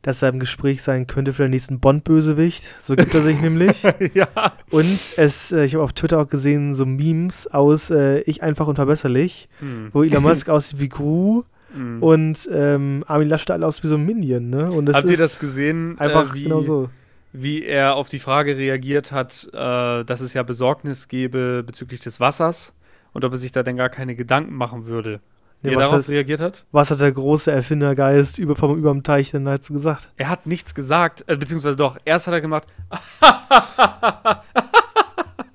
dass 0.02 0.22
er 0.22 0.30
im 0.30 0.40
Gespräch 0.40 0.84
sein 0.84 1.06
könnte 1.06 1.34
für 1.34 1.44
den 1.44 1.52
nächsten 1.52 1.80
Bond-Bösewicht. 1.80 2.76
So 2.80 2.96
gibt 2.96 3.14
er 3.14 3.22
sich 3.22 3.40
nämlich. 3.42 3.84
ja. 4.14 4.28
Und 4.72 5.00
es, 5.18 5.52
äh, 5.52 5.66
ich 5.66 5.76
habe 5.76 5.84
auf 5.84 5.94
Twitter 5.94 6.20
auch 6.20 6.30
gesehen, 6.30 6.74
so 6.74 6.86
Memes 6.86 7.46
aus 7.48 7.92
äh, 7.92 8.22
Ich 8.22 8.42
einfach 8.42 8.68
unverbesserlich, 8.68 9.48
hm. 9.60 9.90
wo 9.94 10.04
Elon 10.04 10.24
Musk 10.24 10.50
aussieht 10.50 10.80
wie 10.80 10.90
Gru 10.90 11.44
Mhm. 11.78 12.04
Und 12.04 12.50
ähm, 12.52 13.04
Armin 13.08 13.30
Laschet 13.30 13.52
alle 13.52 13.66
aus 13.66 13.84
wie 13.84 13.88
so 13.88 13.96
ein 13.96 14.06
Minion, 14.06 14.50
ne? 14.50 14.72
Und 14.72 14.94
Habt 14.94 15.10
ihr 15.10 15.18
das 15.18 15.40
gesehen? 15.40 15.98
Einfach 16.00 16.32
äh, 16.32 16.36
wie, 16.36 16.44
genau 16.44 16.62
so. 16.62 16.90
Wie 17.34 17.64
er 17.64 17.96
auf 17.96 18.10
die 18.10 18.20
Frage 18.20 18.58
reagiert 18.58 19.12
hat, 19.12 19.48
äh, 19.54 20.04
dass 20.04 20.22
es 20.22 20.34
ja 20.34 20.44
Besorgnis 20.44 21.08
gäbe 21.08 21.64
bezüglich 21.64 22.00
des 22.00 22.20
Wassers 22.20 22.74
und 23.14 23.26
ob 23.26 23.32
er 23.32 23.38
sich 23.38 23.52
da 23.52 23.64
denn 23.64 23.78
gar 23.78 23.90
keine 23.90 24.16
Gedanken 24.16 24.56
machen 24.56 24.88
würde. 24.88 25.20
Nee, 25.62 25.72
wie 25.72 25.76
er 25.76 25.82
darauf 25.82 26.04
hat, 26.04 26.10
reagiert 26.10 26.40
hat? 26.40 26.66
Was 26.72 26.92
hat 26.92 27.00
der 27.00 27.12
große 27.12 27.52
Erfindergeist 27.52 28.38
über, 28.38 28.56
vom 28.56 28.78
überm 28.78 29.02
Teich 29.04 29.32
denn 29.32 29.46
dazu 29.46 29.74
gesagt? 29.74 30.12
Er 30.16 30.30
hat 30.30 30.46
nichts 30.46 30.76
gesagt, 30.76 31.24
äh, 31.28 31.36
beziehungsweise 31.36 31.76
doch, 31.76 31.98
erst 32.06 32.28
hat 32.28 32.36
er 32.36 32.42
gemacht, 32.42 32.68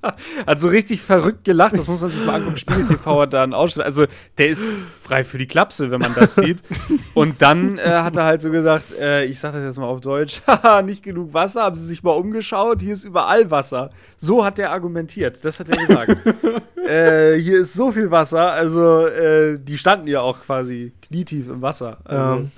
hat 0.46 0.60
so 0.60 0.68
richtig 0.68 1.00
verrückt 1.00 1.44
gelacht. 1.44 1.74
Das 1.74 1.86
muss 1.86 2.00
man 2.00 2.10
sich 2.10 2.24
mal 2.24 2.36
angucken. 2.36 2.56
Spiegel 2.56 2.86
TV 2.86 3.20
hat 3.20 3.32
da 3.32 3.42
einen 3.42 3.54
Ausschnitt. 3.54 3.86
Also, 3.86 4.06
der 4.38 4.48
ist 4.48 4.72
frei 5.00 5.24
für 5.24 5.38
die 5.38 5.46
Klapse, 5.46 5.90
wenn 5.90 6.00
man 6.00 6.14
das 6.14 6.34
sieht. 6.34 6.58
Und 7.14 7.40
dann 7.42 7.78
äh, 7.78 7.82
hat 7.82 8.16
er 8.16 8.24
halt 8.24 8.40
so 8.40 8.50
gesagt: 8.50 8.92
äh, 8.98 9.24
Ich 9.26 9.38
sag 9.38 9.52
das 9.52 9.62
jetzt 9.62 9.78
mal 9.78 9.86
auf 9.86 10.00
Deutsch, 10.00 10.42
haha, 10.46 10.82
nicht 10.82 11.02
genug 11.02 11.32
Wasser. 11.32 11.62
Haben 11.62 11.76
Sie 11.76 11.86
sich 11.86 12.02
mal 12.02 12.12
umgeschaut? 12.12 12.82
Hier 12.82 12.94
ist 12.94 13.04
überall 13.04 13.50
Wasser. 13.50 13.90
So 14.16 14.44
hat 14.44 14.58
er 14.58 14.72
argumentiert. 14.72 15.38
Das 15.42 15.60
hat 15.60 15.68
er 15.68 15.86
gesagt. 15.86 16.16
äh, 16.86 17.38
hier 17.38 17.60
ist 17.60 17.74
so 17.74 17.92
viel 17.92 18.10
Wasser. 18.10 18.52
Also, 18.52 19.06
äh, 19.06 19.58
die 19.58 19.78
standen 19.78 20.08
ja 20.08 20.20
auch 20.20 20.40
quasi 20.42 20.92
knietief 21.02 21.48
im 21.48 21.62
Wasser. 21.62 21.98
Also, 22.04 22.42
ja. 22.42 22.48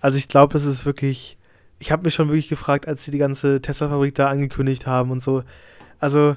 also 0.00 0.18
ich 0.18 0.28
glaube, 0.28 0.56
es 0.56 0.64
ist 0.64 0.84
wirklich. 0.84 1.38
Ich 1.80 1.92
habe 1.92 2.04
mich 2.04 2.14
schon 2.14 2.28
wirklich 2.28 2.48
gefragt, 2.48 2.88
als 2.88 3.04
sie 3.04 3.10
die 3.10 3.18
ganze 3.18 3.60
Tesla-Fabrik 3.60 4.14
da 4.14 4.28
angekündigt 4.28 4.86
haben 4.86 5.10
und 5.10 5.22
so. 5.22 5.42
Also, 5.98 6.36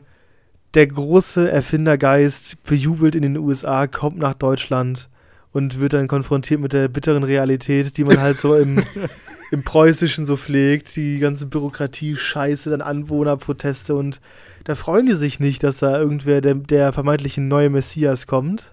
der 0.77 0.85
große 0.85 1.49
Erfindergeist 1.49 2.63
bejubelt 2.63 3.15
in 3.15 3.23
den 3.23 3.35
USA, 3.35 3.87
kommt 3.87 4.19
nach 4.19 4.35
Deutschland 4.35 5.09
und 5.51 5.79
wird 5.79 5.93
dann 5.93 6.07
konfrontiert 6.07 6.59
mit 6.59 6.71
der 6.71 6.87
bitteren 6.87 7.23
Realität, 7.23 7.97
die 7.97 8.03
man 8.03 8.21
halt 8.21 8.37
so 8.37 8.55
im, 8.55 8.83
im 9.51 9.63
Preußischen 9.63 10.23
so 10.23 10.37
pflegt, 10.37 10.95
die 10.95 11.17
ganze 11.17 11.47
Bürokratie, 11.47 12.15
Scheiße, 12.15 12.69
dann 12.69 12.81
Anwohnerproteste 12.81 13.95
und 13.95 14.21
da 14.65 14.75
freuen 14.75 15.07
die 15.07 15.15
sich 15.15 15.39
nicht, 15.39 15.63
dass 15.63 15.79
da 15.79 15.97
irgendwer, 15.97 16.41
der, 16.41 16.53
der 16.53 16.93
vermeintliche 16.93 17.41
neue 17.41 17.71
Messias 17.71 18.27
kommt. 18.27 18.71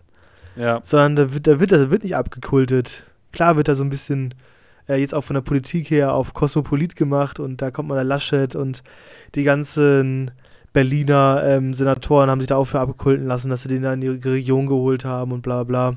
Ja. 0.57 0.81
Sondern 0.83 1.17
da 1.17 1.33
wird, 1.33 1.47
da 1.47 1.59
wird, 1.59 1.73
da 1.73 1.91
wird 1.91 2.03
nicht 2.03 2.17
abgekultet. 2.17 3.05
Klar 3.33 3.57
wird 3.57 3.69
da 3.69 3.77
so 3.77 3.83
ein 3.83 3.89
bisschen 3.89 4.35
äh, 4.89 4.97
jetzt 4.97 5.15
auch 5.15 5.25
von 5.25 5.35
der 5.35 5.41
Politik 5.41 5.89
her 5.89 6.13
auf 6.13 6.35
Kosmopolit 6.35 6.97
gemacht 6.97 7.41
und 7.41 7.63
da 7.63 7.71
kommt 7.71 7.89
man 7.89 7.97
der 7.97 8.05
Laschet 8.05 8.55
und 8.55 8.83
die 9.35 9.45
ganzen 9.45 10.33
Berliner 10.75 11.43
ähm, 11.47 11.73
Senatoren 11.73 12.29
haben 12.29 12.41
sich 12.41 12.49
da 12.49 12.57
auch 12.57 12.67
für 12.67 12.81
abkulten 12.81 13.27
lassen, 13.27 13.49
dass 13.49 13.63
sie 13.63 13.69
den 13.69 13.83
da 13.83 13.95
in 13.95 14.03
die 14.03 14.09
Region 14.09 14.67
geholt 14.67 15.07
haben 15.07 15.33
und 15.33 15.41
bla 15.41 15.65
bla. 15.65 15.95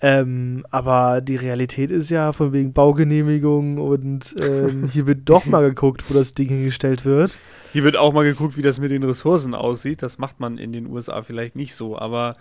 Ähm, 0.00 0.66
aber 0.70 1.20
die 1.20 1.36
Realität 1.36 1.90
ist 1.90 2.10
ja 2.10 2.32
von 2.32 2.52
wegen 2.52 2.72
Baugenehmigung 2.72 3.78
und 3.78 4.34
ähm, 4.42 4.88
hier 4.92 5.06
wird 5.06 5.20
doch 5.28 5.46
mal 5.46 5.66
geguckt, 5.68 6.04
wo 6.08 6.14
das 6.14 6.34
Ding 6.34 6.48
hingestellt 6.48 7.04
wird. 7.04 7.38
Hier 7.72 7.84
wird 7.84 7.96
auch 7.96 8.12
mal 8.12 8.24
geguckt, 8.24 8.56
wie 8.56 8.62
das 8.62 8.80
mit 8.80 8.90
den 8.90 9.04
Ressourcen 9.04 9.54
aussieht. 9.54 10.02
Das 10.02 10.18
macht 10.18 10.40
man 10.40 10.58
in 10.58 10.72
den 10.72 10.88
USA 10.88 11.22
vielleicht 11.22 11.56
nicht 11.56 11.74
so, 11.74 11.96
aber 11.96 12.36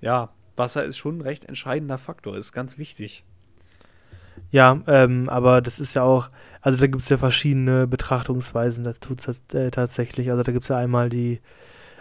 ja, 0.00 0.30
Wasser 0.56 0.84
ist 0.84 0.96
schon 0.96 1.18
ein 1.18 1.22
recht 1.22 1.44
entscheidender 1.44 1.98
Faktor, 1.98 2.36
ist 2.36 2.52
ganz 2.52 2.76
wichtig. 2.76 3.24
Ja, 4.50 4.80
ähm, 4.86 5.28
aber 5.28 5.60
das 5.60 5.80
ist 5.80 5.94
ja 5.94 6.02
auch, 6.02 6.30
also 6.60 6.80
da 6.80 6.86
gibt 6.86 7.02
es 7.02 7.08
ja 7.08 7.18
verschiedene 7.18 7.86
Betrachtungsweisen 7.86 8.84
dazu 8.84 9.14
äh, 9.52 9.70
tatsächlich. 9.70 10.30
Also 10.30 10.42
da 10.42 10.52
gibt 10.52 10.64
es 10.64 10.68
ja 10.68 10.76
einmal 10.76 11.08
die 11.08 11.40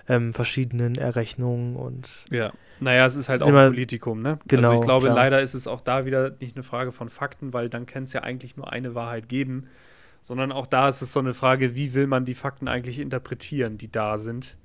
ähm, 0.07 0.33
verschiedenen 0.33 0.95
Errechnungen 0.95 1.75
und. 1.75 2.25
Ja, 2.31 2.53
naja, 2.79 3.05
es 3.05 3.15
ist 3.15 3.29
halt 3.29 3.41
auch 3.41 3.47
ein 3.47 3.71
Politikum, 3.71 4.21
ne? 4.21 4.39
Genau. 4.47 4.69
Also 4.69 4.81
ich 4.81 4.85
glaube, 4.85 5.05
klar. 5.05 5.15
leider 5.15 5.41
ist 5.41 5.53
es 5.53 5.67
auch 5.67 5.81
da 5.81 6.05
wieder 6.05 6.35
nicht 6.39 6.55
eine 6.55 6.63
Frage 6.63 6.91
von 6.91 7.09
Fakten, 7.09 7.53
weil 7.53 7.69
dann 7.69 7.85
kann 7.85 8.03
es 8.03 8.13
ja 8.13 8.21
eigentlich 8.21 8.57
nur 8.57 8.71
eine 8.71 8.95
Wahrheit 8.95 9.29
geben, 9.29 9.67
sondern 10.21 10.51
auch 10.51 10.65
da 10.65 10.89
ist 10.89 11.01
es 11.01 11.11
so 11.11 11.19
eine 11.19 11.33
Frage, 11.33 11.75
wie 11.75 11.93
will 11.93 12.07
man 12.07 12.25
die 12.25 12.33
Fakten 12.33 12.67
eigentlich 12.67 12.99
interpretieren, 12.99 13.77
die 13.77 13.91
da 13.91 14.17
sind. 14.17 14.57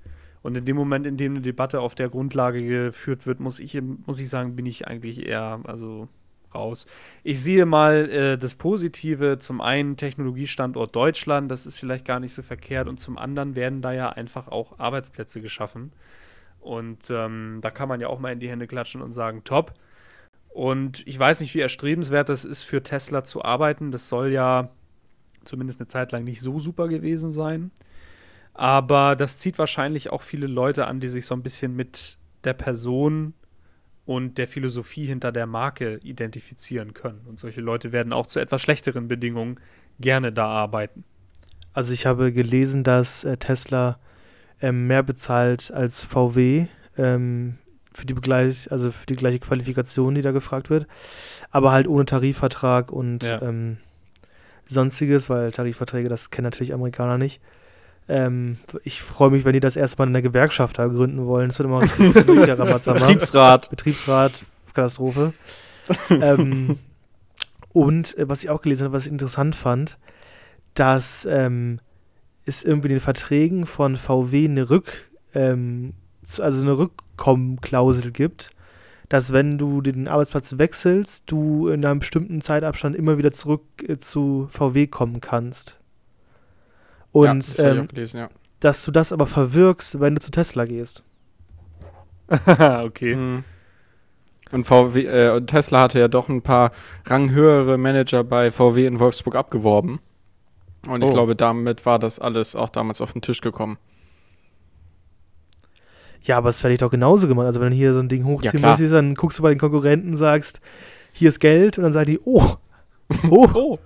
Und 0.42 0.56
in 0.56 0.64
dem 0.64 0.76
Moment, 0.76 1.06
in 1.06 1.16
dem 1.18 1.32
eine 1.32 1.42
Debatte 1.42 1.80
auf 1.80 1.94
der 1.94 2.08
Grundlage 2.08 2.66
geführt 2.66 3.26
wird, 3.26 3.40
muss 3.40 3.60
ich, 3.60 3.78
muss 4.06 4.18
ich 4.20 4.28
sagen, 4.28 4.56
bin 4.56 4.66
ich 4.66 4.88
eigentlich 4.88 5.26
eher, 5.26 5.60
also 5.64 6.08
raus. 6.54 6.86
Ich 7.22 7.40
sehe 7.40 7.66
mal 7.66 8.10
äh, 8.10 8.38
das 8.38 8.54
Positive, 8.54 9.38
zum 9.38 9.60
einen 9.60 9.96
Technologiestandort 9.96 10.94
Deutschland, 10.94 11.50
das 11.50 11.66
ist 11.66 11.78
vielleicht 11.78 12.04
gar 12.04 12.20
nicht 12.20 12.34
so 12.34 12.42
verkehrt, 12.42 12.88
und 12.88 12.98
zum 12.98 13.18
anderen 13.18 13.54
werden 13.54 13.82
da 13.82 13.92
ja 13.92 14.10
einfach 14.10 14.48
auch 14.48 14.78
Arbeitsplätze 14.78 15.40
geschaffen. 15.40 15.92
Und 16.60 17.10
ähm, 17.10 17.58
da 17.62 17.70
kann 17.70 17.88
man 17.88 18.00
ja 18.00 18.08
auch 18.08 18.18
mal 18.18 18.32
in 18.32 18.40
die 18.40 18.50
Hände 18.50 18.66
klatschen 18.66 19.00
und 19.00 19.12
sagen, 19.12 19.44
top. 19.44 19.74
Und 20.50 21.06
ich 21.06 21.18
weiß 21.18 21.40
nicht, 21.40 21.54
wie 21.54 21.60
erstrebenswert 21.60 22.28
das 22.28 22.44
ist, 22.44 22.62
für 22.62 22.82
Tesla 22.82 23.24
zu 23.24 23.42
arbeiten. 23.42 23.92
Das 23.92 24.08
soll 24.08 24.30
ja 24.30 24.70
zumindest 25.44 25.80
eine 25.80 25.88
Zeit 25.88 26.12
lang 26.12 26.24
nicht 26.24 26.42
so 26.42 26.58
super 26.58 26.88
gewesen 26.88 27.30
sein. 27.30 27.70
Aber 28.52 29.16
das 29.16 29.38
zieht 29.38 29.58
wahrscheinlich 29.58 30.10
auch 30.10 30.22
viele 30.22 30.46
Leute 30.46 30.86
an, 30.86 31.00
die 31.00 31.08
sich 31.08 31.24
so 31.24 31.34
ein 31.34 31.42
bisschen 31.42 31.74
mit 31.76 32.18
der 32.44 32.52
Person 32.52 33.32
und 34.10 34.38
der 34.38 34.48
Philosophie 34.48 35.06
hinter 35.06 35.30
der 35.30 35.46
Marke 35.46 36.00
identifizieren 36.02 36.94
können. 36.94 37.20
Und 37.28 37.38
solche 37.38 37.60
Leute 37.60 37.92
werden 37.92 38.12
auch 38.12 38.26
zu 38.26 38.40
etwas 38.40 38.60
schlechteren 38.60 39.06
Bedingungen 39.06 39.60
gerne 40.00 40.32
da 40.32 40.46
arbeiten. 40.46 41.04
Also 41.74 41.92
ich 41.92 42.06
habe 42.06 42.32
gelesen, 42.32 42.82
dass 42.82 43.22
äh, 43.22 43.36
Tesla 43.36 44.00
ähm, 44.60 44.88
mehr 44.88 45.04
bezahlt 45.04 45.70
als 45.70 46.02
VW 46.02 46.66
ähm, 46.98 47.58
für 47.94 48.04
die 48.04 48.14
Begleich 48.14 48.72
also 48.72 48.90
für 48.90 49.06
die 49.06 49.14
gleiche 49.14 49.38
Qualifikation, 49.38 50.16
die 50.16 50.22
da 50.22 50.32
gefragt 50.32 50.70
wird, 50.70 50.88
aber 51.52 51.70
halt 51.70 51.86
ohne 51.86 52.04
Tarifvertrag 52.04 52.90
und 52.90 53.22
Ja. 53.22 53.40
ähm, 53.42 53.76
sonstiges, 54.66 55.30
weil 55.30 55.52
Tarifverträge, 55.52 56.08
das 56.08 56.30
kennen 56.30 56.46
natürlich 56.46 56.74
Amerikaner 56.74 57.16
nicht. 57.16 57.40
Ähm, 58.10 58.56
ich 58.82 59.02
freue 59.02 59.30
mich, 59.30 59.44
wenn 59.44 59.52
die 59.52 59.60
das 59.60 59.76
erstmal 59.76 60.08
in 60.08 60.12
der 60.12 60.22
Gewerkschaft 60.22 60.78
da 60.78 60.88
gründen 60.88 61.26
wollen. 61.26 61.48
Das 61.48 61.60
wird 61.60 61.68
immer 61.68 61.78
Ramazamba. 62.58 63.06
Betriebsrat. 63.06 63.70
Betriebsrat, 63.70 64.32
Katastrophe. 64.74 65.32
ähm, 66.10 66.76
und 67.72 68.18
äh, 68.18 68.28
was 68.28 68.42
ich 68.42 68.50
auch 68.50 68.62
gelesen 68.62 68.84
habe, 68.84 68.94
was 68.94 69.06
ich 69.06 69.12
interessant 69.12 69.54
fand, 69.54 69.96
dass 70.74 71.24
ähm, 71.30 71.78
es 72.44 72.64
irgendwie 72.64 72.88
in 72.88 72.94
den 72.94 73.00
Verträgen 73.00 73.64
von 73.64 73.94
VW 73.94 74.44
eine 74.44 74.70
Rück, 74.70 75.08
ähm, 75.34 75.94
also 76.38 76.62
eine 76.62 76.78
Rückkommenklausel 76.78 78.10
gibt, 78.10 78.50
dass 79.08 79.32
wenn 79.32 79.56
du 79.56 79.80
den 79.80 80.08
Arbeitsplatz 80.08 80.58
wechselst, 80.58 81.24
du 81.30 81.68
in 81.68 81.84
einem 81.84 82.00
bestimmten 82.00 82.42
Zeitabstand 82.42 82.96
immer 82.96 83.18
wieder 83.18 83.32
zurück 83.32 83.62
äh, 83.86 83.98
zu 83.98 84.48
VW 84.50 84.88
kommen 84.88 85.20
kannst. 85.20 85.79
Ja, 87.14 87.30
Und 87.32 87.38
das 87.40 87.58
hab 87.58 87.58
ich 87.58 87.64
ähm, 87.78 87.84
auch 87.84 87.88
gelesen, 87.88 88.16
ja. 88.18 88.28
dass 88.60 88.84
du 88.84 88.90
das 88.90 89.12
aber 89.12 89.26
verwirkst, 89.26 90.00
wenn 90.00 90.14
du 90.14 90.20
zu 90.20 90.30
Tesla 90.30 90.64
gehst. 90.64 91.02
okay. 92.46 93.16
Mhm. 93.16 93.44
Und 94.52 94.64
VW, 94.66 95.04
äh, 95.04 95.30
und 95.36 95.46
Tesla 95.46 95.82
hatte 95.82 96.00
ja 96.00 96.08
doch 96.08 96.28
ein 96.28 96.42
paar 96.42 96.72
ranghöhere 97.06 97.78
Manager 97.78 98.24
bei 98.24 98.50
VW 98.50 98.86
in 98.86 98.98
Wolfsburg 98.98 99.36
abgeworben. 99.36 100.00
Und 100.88 101.02
ich 101.02 101.10
Oh. 101.10 101.12
glaube, 101.12 101.36
damit 101.36 101.84
war 101.86 101.98
das 101.98 102.18
alles 102.18 102.56
auch 102.56 102.70
damals 102.70 103.00
auf 103.00 103.12
den 103.12 103.22
Tisch 103.22 103.40
gekommen. 103.42 103.78
Ja, 106.22 106.36
aber 106.36 106.48
es 106.50 106.62
hätte 106.62 106.72
ich 106.72 106.78
doch 106.78 106.90
genauso 106.90 107.28
gemacht. 107.28 107.46
Also 107.46 107.60
wenn 107.60 107.70
du 107.70 107.76
hier 107.76 107.94
so 107.94 108.00
ein 108.00 108.08
Ding 108.08 108.24
hochziehen 108.24 108.58
klar. 108.58 108.72
möchtest, 108.72 108.92
dann 108.92 109.14
guckst 109.14 109.38
du 109.38 109.42
bei 109.42 109.50
den 109.50 109.58
Konkurrenten, 109.58 110.16
sagst, 110.16 110.60
hier 111.12 111.28
ist 111.28 111.40
Geld 111.40 111.78
und 111.78 111.84
dann 111.84 111.92
sagen 111.92 112.10
die, 112.10 112.20
oh, 112.24 112.54
oh, 113.30 113.48
Oh, 113.54 113.78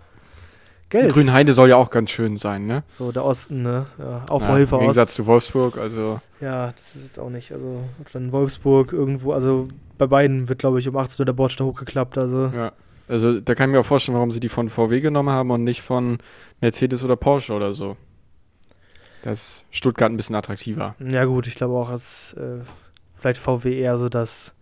Geld. 0.95 1.13
Grünheide 1.13 1.53
soll 1.55 1.69
ja 1.71 1.77
auch 1.77 1.91
ganz 1.91 2.11
schön 2.11 2.37
sein, 2.37 2.67
ne? 2.67 2.85
So, 2.97 3.11
der 3.11 3.25
Osten, 3.25 3.63
ne? 3.63 3.87
Ja, 3.99 4.05
Ja, 4.05 4.25
Aufbauhilfe 4.29 4.77
Im 4.77 4.81
Gegensatz 4.83 5.09
Ost. 5.09 5.17
zu 5.17 5.27
Wolfsburg, 5.27 5.77
also 5.77 6.21
Ja, 6.41 6.71
das 6.73 6.95
ist 6.95 7.03
jetzt 7.05 7.19
auch 7.19 7.31
nicht. 7.31 7.51
Also 7.53 7.81
dann 8.13 8.31
Wolfsburg 8.31 8.93
irgendwo, 8.93 9.33
also 9.33 9.67
bei 9.99 10.07
beiden 10.07 10.49
wird, 10.49 10.61
glaube 10.61 10.79
ich, 10.79 10.89
um 10.89 10.97
18 10.97 11.23
Uhr 11.23 11.27
der 11.27 11.33
Bordstein 11.33 11.67
hochgeklappt. 11.67 12.17
Also 12.17 12.53
ja. 12.55 12.73
Also 13.09 13.39
da 13.41 13.55
kann 13.55 13.69
ich 13.69 13.75
mir 13.75 13.81
auch 13.81 13.85
vorstellen, 13.87 14.15
warum 14.15 14.31
sie 14.31 14.41
die 14.41 14.49
von 14.49 14.71
VW 14.71 15.01
genommen 15.01 15.29
haben 15.29 15.51
und 15.51 15.63
nicht 15.63 15.83
von 15.83 16.19
Mercedes 16.63 17.05
oder 17.05 17.17
Porsche 17.17 17.53
oder 17.53 17.75
so. 17.75 17.99
Das 19.23 19.41
ist 19.41 19.65
Stuttgart 19.71 20.11
ein 20.11 20.17
bisschen 20.17 20.37
attraktiver. 20.37 20.95
ja 21.01 21.25
gut, 21.27 21.47
ich 21.47 21.55
glaube 21.55 21.75
auch, 21.75 21.91
dass 21.91 22.35
äh, 22.35 22.61
vielleicht 23.19 23.41
VW 23.41 23.79
eher 23.79 23.99
so 23.99 24.09
das, 24.09 24.54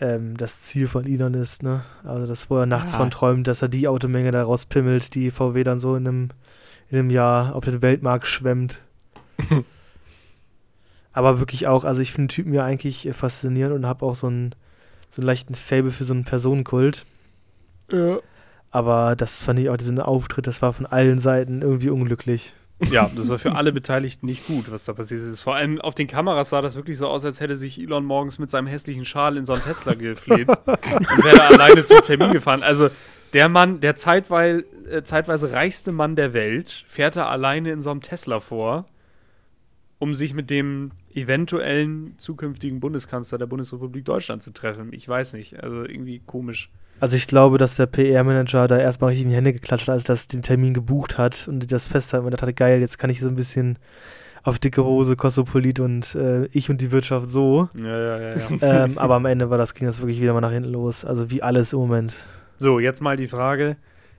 ähm, 0.00 0.36
das 0.36 0.60
Ziel 0.62 0.88
von 0.88 1.04
Elon 1.06 1.34
ist, 1.34 1.62
ne? 1.62 1.82
Also 2.04 2.26
das, 2.26 2.48
wo 2.50 2.56
er 2.58 2.66
nachts 2.66 2.92
Ja. 2.92 2.98
von 2.98 3.10
träumt, 3.10 3.46
dass 3.46 3.62
er 3.62 3.68
die 3.68 3.86
Automenge 3.88 4.30
da 4.32 4.42
rauspimmelt, 4.42 5.14
die 5.14 5.30
VW 5.30 5.62
dann 5.64 5.78
so 5.78 5.94
in 5.96 6.08
einem, 6.08 6.28
in 6.88 6.98
einem 6.98 7.10
Jahr 7.10 7.54
auf 7.54 7.64
den 7.64 7.82
Weltmarkt 7.82 8.26
schwemmt. 8.26 8.80
Aber 11.12 11.38
wirklich 11.40 11.66
auch, 11.66 11.84
also 11.84 12.00
ich 12.02 12.12
finde 12.12 12.26
den 12.28 12.34
Typen 12.34 12.54
ja 12.54 12.64
eigentlich 12.64 13.08
faszinierend 13.12 13.74
und 13.74 13.86
habe 13.86 14.04
auch 14.06 14.14
so 14.14 14.28
einen, 14.28 14.54
so 15.10 15.20
einen 15.20 15.26
leichten 15.26 15.54
Fable 15.54 15.90
für 15.90 16.04
so 16.04 16.14
einen 16.14 16.24
Personenkult. 16.24 17.04
Aber 18.70 19.16
das 19.16 19.42
fand 19.42 19.58
ich 19.58 19.68
auch, 19.68 19.76
diesen 19.76 19.98
Auftritt, 19.98 20.46
das 20.46 20.62
war 20.62 20.72
von 20.72 20.86
allen 20.86 21.18
Seiten 21.18 21.62
irgendwie 21.62 21.90
unglücklich. 21.90 22.54
Ja, 22.90 23.10
das 23.14 23.28
war 23.28 23.38
für 23.38 23.54
alle 23.54 23.72
Beteiligten 23.72 24.26
nicht 24.26 24.46
gut, 24.46 24.70
was 24.70 24.84
da 24.84 24.92
passiert 24.92 25.20
ist. 25.20 25.42
Vor 25.42 25.54
allem 25.54 25.80
auf 25.80 25.94
den 25.94 26.06
Kameras 26.06 26.50
sah 26.50 26.62
das 26.62 26.76
wirklich 26.76 26.96
so 26.96 27.08
aus, 27.08 27.24
als 27.24 27.40
hätte 27.40 27.56
sich 27.56 27.78
Elon 27.80 28.04
morgens 28.04 28.38
mit 28.38 28.50
seinem 28.50 28.66
hässlichen 28.66 29.04
Schal 29.04 29.36
in 29.36 29.44
so 29.44 29.52
einen 29.52 29.62
Tesla 29.62 29.94
gefläzt 29.94 30.62
und 30.66 31.24
wäre 31.24 31.42
alleine 31.42 31.84
zum 31.84 32.00
Termin 32.02 32.32
gefahren. 32.32 32.62
Also 32.62 32.88
der 33.32 33.48
Mann, 33.48 33.80
der 33.80 33.96
zeitweil, 33.96 34.64
äh, 34.90 35.02
zeitweise 35.02 35.52
reichste 35.52 35.92
Mann 35.92 36.16
der 36.16 36.32
Welt, 36.32 36.84
fährt 36.88 37.16
da 37.16 37.28
alleine 37.28 37.70
in 37.70 37.80
so 37.80 37.90
einem 37.90 38.00
Tesla 38.00 38.40
vor, 38.40 38.86
um 39.98 40.14
sich 40.14 40.34
mit 40.34 40.50
dem 40.50 40.92
eventuellen 41.14 42.14
zukünftigen 42.16 42.80
Bundeskanzler 42.80 43.38
der 43.38 43.46
Bundesrepublik 43.46 44.04
Deutschland 44.04 44.42
zu 44.42 44.52
treffen. 44.52 44.92
Ich 44.92 45.08
weiß 45.08 45.34
nicht, 45.34 45.62
also 45.62 45.84
irgendwie 45.84 46.20
komisch. 46.24 46.70
Also 47.00 47.16
ich 47.16 47.26
glaube, 47.26 47.56
dass 47.56 47.76
der 47.76 47.86
PR-Manager 47.86 48.68
da 48.68 48.78
erstmal 48.78 49.08
richtig 49.08 49.24
in 49.24 49.30
die 49.30 49.36
Hände 49.36 49.52
geklatscht 49.54 49.88
hat, 49.88 49.94
als 49.94 50.04
das 50.04 50.28
den 50.28 50.42
Termin 50.42 50.74
gebucht 50.74 51.16
hat 51.16 51.48
und 51.48 51.72
das 51.72 51.88
festhalten 51.88 52.26
und 52.26 52.32
dachte, 52.32 52.52
geil, 52.52 52.80
jetzt 52.80 52.98
kann 52.98 53.08
ich 53.08 53.20
so 53.20 53.28
ein 53.28 53.36
bisschen 53.36 53.78
auf 54.42 54.58
dicke 54.58 54.84
Hose, 54.84 55.16
Kosmopolit 55.16 55.80
und 55.80 56.14
äh, 56.14 56.46
ich 56.52 56.70
und 56.70 56.80
die 56.80 56.92
Wirtschaft 56.92 57.28
so. 57.28 57.68
Ja, 57.78 57.84
ja, 57.86 58.20
ja, 58.20 58.36
ja. 58.36 58.84
ähm, 58.84 58.98
aber 58.98 59.14
am 59.14 59.24
Ende 59.24 59.50
war 59.50 59.58
das, 59.58 59.74
ging 59.74 59.86
das 59.86 60.00
wirklich 60.00 60.20
wieder 60.20 60.34
mal 60.34 60.40
nach 60.40 60.52
hinten 60.52 60.70
los. 60.70 61.04
Also 61.04 61.30
wie 61.30 61.42
alles 61.42 61.72
im 61.72 61.80
Moment. 61.80 62.16
So, 62.58 62.78
jetzt 62.78 63.00
mal 63.00 63.16
die 63.16 63.26
Frage: 63.26 63.76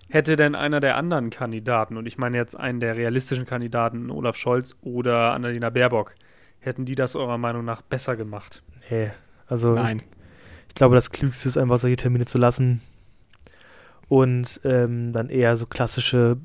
Hätte 0.10 0.36
denn 0.36 0.56
einer 0.56 0.80
der 0.80 0.98
anderen 0.98 1.30
Kandidaten, 1.30 1.98
und 1.98 2.06
ich 2.06 2.18
meine 2.18 2.38
jetzt 2.38 2.56
einen 2.56 2.80
der 2.80 2.96
realistischen 2.96 3.46
Kandidaten, 3.46 4.10
Olaf 4.12 4.36
Scholz 4.36 4.76
oder 4.82 5.34
Annalena 5.34 5.70
Baerbock, 5.70 6.16
hätten 6.60 6.86
die 6.86 6.96
das 6.96 7.16
eurer 7.16 7.38
Meinung 7.38 7.66
nach 7.66 7.82
besser 7.82 8.16
gemacht? 8.16 8.64
Nee. 8.90 9.12
Also 9.48 9.74
Nein. 9.74 10.02
Ich, 10.72 10.76
glaube, 10.76 10.96
das 10.96 11.12
Klügste 11.12 11.50
ist 11.50 11.58
einfach, 11.58 11.78
solche 11.80 11.98
Termine 11.98 12.26
zu 12.26 12.38
lassen 12.38 12.80
und 14.08 14.62
ähm, 14.64 15.12
dann 15.12 15.28
eher 15.30 15.58
so 15.58 15.66
klassische 15.66 16.38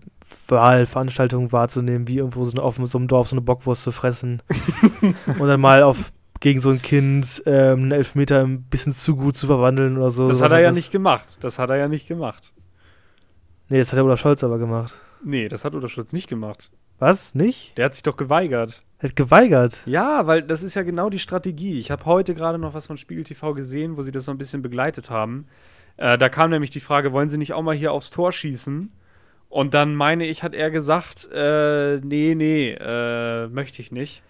Wahlveranstaltungen 0.48 1.52
wahrzunehmen, 1.52 2.08
wie 2.08 2.18
irgendwo 2.18 2.44
so 2.44 2.60
auf 2.60 2.76
so 2.82 2.98
einem 2.98 3.06
Dorf 3.06 3.28
so 3.28 3.36
eine 3.36 3.40
Bockwurst 3.42 3.84
zu 3.84 3.92
fressen 3.92 4.42
und 5.38 5.46
dann 5.46 5.60
mal 5.60 5.84
auf 5.84 6.12
gegen 6.40 6.60
so 6.60 6.70
ein 6.70 6.82
Kind 6.82 7.40
ähm, 7.46 7.78
einen 7.84 7.92
Elfmeter 7.92 8.42
ein 8.44 8.62
bisschen 8.64 8.94
zu 8.94 9.14
gut 9.14 9.36
zu 9.36 9.46
verwandeln 9.46 9.96
oder 9.96 10.10
so. 10.10 10.26
Das 10.26 10.38
Was 10.40 10.42
hat 10.46 10.50
er 10.50 10.58
ja 10.60 10.68
das- 10.70 10.76
nicht 10.76 10.90
gemacht. 10.90 11.38
Das 11.40 11.60
hat 11.60 11.70
er 11.70 11.76
ja 11.76 11.86
nicht 11.86 12.08
gemacht. 12.08 12.52
Nee, 13.68 13.78
das 13.78 13.92
hat 13.92 13.98
der 13.98 14.04
Olaf 14.04 14.18
Scholz 14.20 14.42
aber 14.42 14.58
gemacht. 14.58 14.96
Nee, 15.24 15.48
das 15.48 15.64
hat 15.64 15.72
Olaf 15.74 15.92
Scholz 15.92 16.12
nicht 16.12 16.28
gemacht. 16.28 16.72
Was? 16.98 17.34
Nicht? 17.34 17.76
Der 17.78 17.86
hat 17.86 17.94
sich 17.94 18.02
doch 18.02 18.16
geweigert. 18.16 18.82
Er 18.98 19.10
hat 19.10 19.16
geweigert. 19.16 19.82
Ja, 19.86 20.26
weil 20.26 20.42
das 20.42 20.62
ist 20.62 20.74
ja 20.74 20.82
genau 20.82 21.10
die 21.10 21.18
Strategie. 21.18 21.78
Ich 21.78 21.90
habe 21.90 22.04
heute 22.06 22.34
gerade 22.34 22.58
noch 22.58 22.72
was 22.74 22.86
von 22.86 22.96
Spiegel 22.96 23.24
TV 23.24 23.52
gesehen, 23.54 23.96
wo 23.96 24.02
sie 24.02 24.12
das 24.12 24.24
so 24.24 24.30
ein 24.32 24.38
bisschen 24.38 24.62
begleitet 24.62 25.10
haben. 25.10 25.46
Äh, 25.98 26.16
da 26.18 26.28
kam 26.28 26.50
nämlich 26.50 26.70
die 26.70 26.80
Frage, 26.80 27.12
wollen 27.12 27.28
sie 27.28 27.38
nicht 27.38 27.52
auch 27.52 27.62
mal 27.62 27.74
hier 27.74 27.92
aufs 27.92 28.10
Tor 28.10 28.32
schießen? 28.32 28.90
Und 29.48 29.74
dann 29.74 29.94
meine 29.94 30.26
ich, 30.26 30.42
hat 30.42 30.54
er 30.54 30.70
gesagt, 30.70 31.28
äh, 31.32 31.98
nee, 31.98 32.34
nee, 32.34 32.72
äh, 32.72 33.48
möchte 33.48 33.80
ich 33.80 33.92
nicht. 33.92 34.22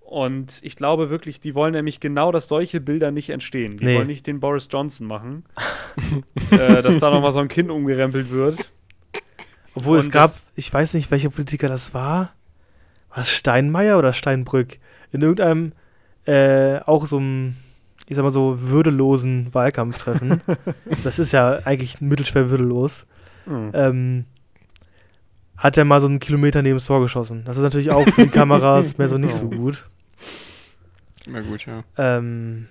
Und 0.00 0.60
ich 0.62 0.74
glaube 0.74 1.10
wirklich, 1.10 1.38
die 1.40 1.54
wollen 1.54 1.72
nämlich 1.74 2.00
genau, 2.00 2.32
dass 2.32 2.48
solche 2.48 2.80
Bilder 2.80 3.10
nicht 3.10 3.28
entstehen. 3.28 3.76
Die 3.76 3.84
Nee. 3.84 3.96
wollen 3.96 4.06
nicht 4.06 4.26
den 4.26 4.40
Boris 4.40 4.68
Johnson 4.70 5.06
machen, 5.06 5.44
äh, 6.50 6.82
dass 6.82 6.98
da 6.98 7.10
nochmal 7.10 7.32
so 7.32 7.40
ein 7.40 7.48
Kind 7.48 7.70
umgerempelt 7.70 8.30
wird. 8.30 8.70
Obwohl 9.78 9.98
es 9.98 10.06
Und 10.06 10.12
gab, 10.12 10.30
das- 10.30 10.44
ich 10.56 10.72
weiß 10.72 10.94
nicht, 10.94 11.10
welcher 11.10 11.30
Politiker 11.30 11.68
das 11.68 11.94
war. 11.94 12.32
War 13.10 13.18
es 13.18 13.30
Steinmeier 13.30 13.98
oder 13.98 14.12
Steinbrück? 14.12 14.78
In 15.12 15.22
irgendeinem, 15.22 15.72
äh, 16.26 16.80
auch 16.80 17.06
so 17.06 17.18
einem, 17.18 17.56
ich 18.06 18.16
sag 18.16 18.22
mal 18.22 18.30
so, 18.30 18.60
würdelosen 18.60 19.52
Wahlkampftreffen. 19.54 20.40
das 21.04 21.18
ist 21.18 21.32
ja 21.32 21.60
eigentlich 21.64 22.00
mittelschwer 22.00 22.50
würdelos. 22.50 23.06
Hm. 23.44 23.70
Ähm, 23.72 24.24
hat 25.56 25.76
er 25.76 25.84
mal 25.84 26.00
so 26.00 26.06
einen 26.06 26.20
Kilometer 26.20 26.62
neben 26.62 26.76
das 26.76 26.84
Tor 26.86 27.00
geschossen. 27.00 27.44
Das 27.44 27.56
ist 27.56 27.62
natürlich 27.62 27.90
auch 27.90 28.06
für 28.08 28.22
die 28.24 28.28
Kameras 28.28 28.98
mehr 28.98 29.08
so 29.08 29.18
nicht 29.18 29.34
so 29.34 29.48
gut. 29.50 29.88
Na 31.26 31.40
gut, 31.40 31.66
ja. 31.66 31.82
Ähm, 31.96 32.68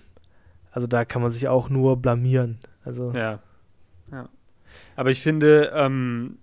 also 0.72 0.88
da 0.88 1.04
kann 1.06 1.22
man 1.22 1.32
sich 1.32 1.48
auch 1.48 1.70
nur 1.70 1.98
blamieren. 1.98 2.60
Also 2.86 3.12
Ja. 3.16 3.40
ja. 4.12 4.30
Aber 4.96 5.10
ich 5.10 5.22
finde, 5.22 5.72
ähm, 5.76 6.38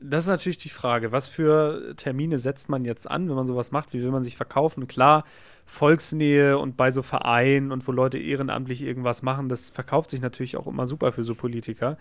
das 0.00 0.24
ist 0.24 0.28
natürlich 0.28 0.58
die 0.58 0.68
Frage, 0.68 1.12
was 1.12 1.28
für 1.28 1.94
Termine 1.96 2.38
setzt 2.38 2.68
man 2.68 2.84
jetzt 2.84 3.10
an, 3.10 3.28
wenn 3.28 3.36
man 3.36 3.46
sowas 3.46 3.70
macht? 3.70 3.92
Wie 3.94 4.02
will 4.02 4.10
man 4.10 4.22
sich 4.22 4.36
verkaufen? 4.36 4.86
Klar, 4.86 5.24
Volksnähe 5.66 6.58
und 6.58 6.76
bei 6.76 6.90
so 6.90 7.00
Vereinen 7.02 7.72
und 7.72 7.86
wo 7.88 7.92
Leute 7.92 8.18
ehrenamtlich 8.18 8.82
irgendwas 8.82 9.22
machen, 9.22 9.48
das 9.48 9.70
verkauft 9.70 10.10
sich 10.10 10.20
natürlich 10.20 10.56
auch 10.56 10.66
immer 10.66 10.86
super 10.86 11.12
für 11.12 11.24
so 11.24 11.34
Politiker. 11.34 11.96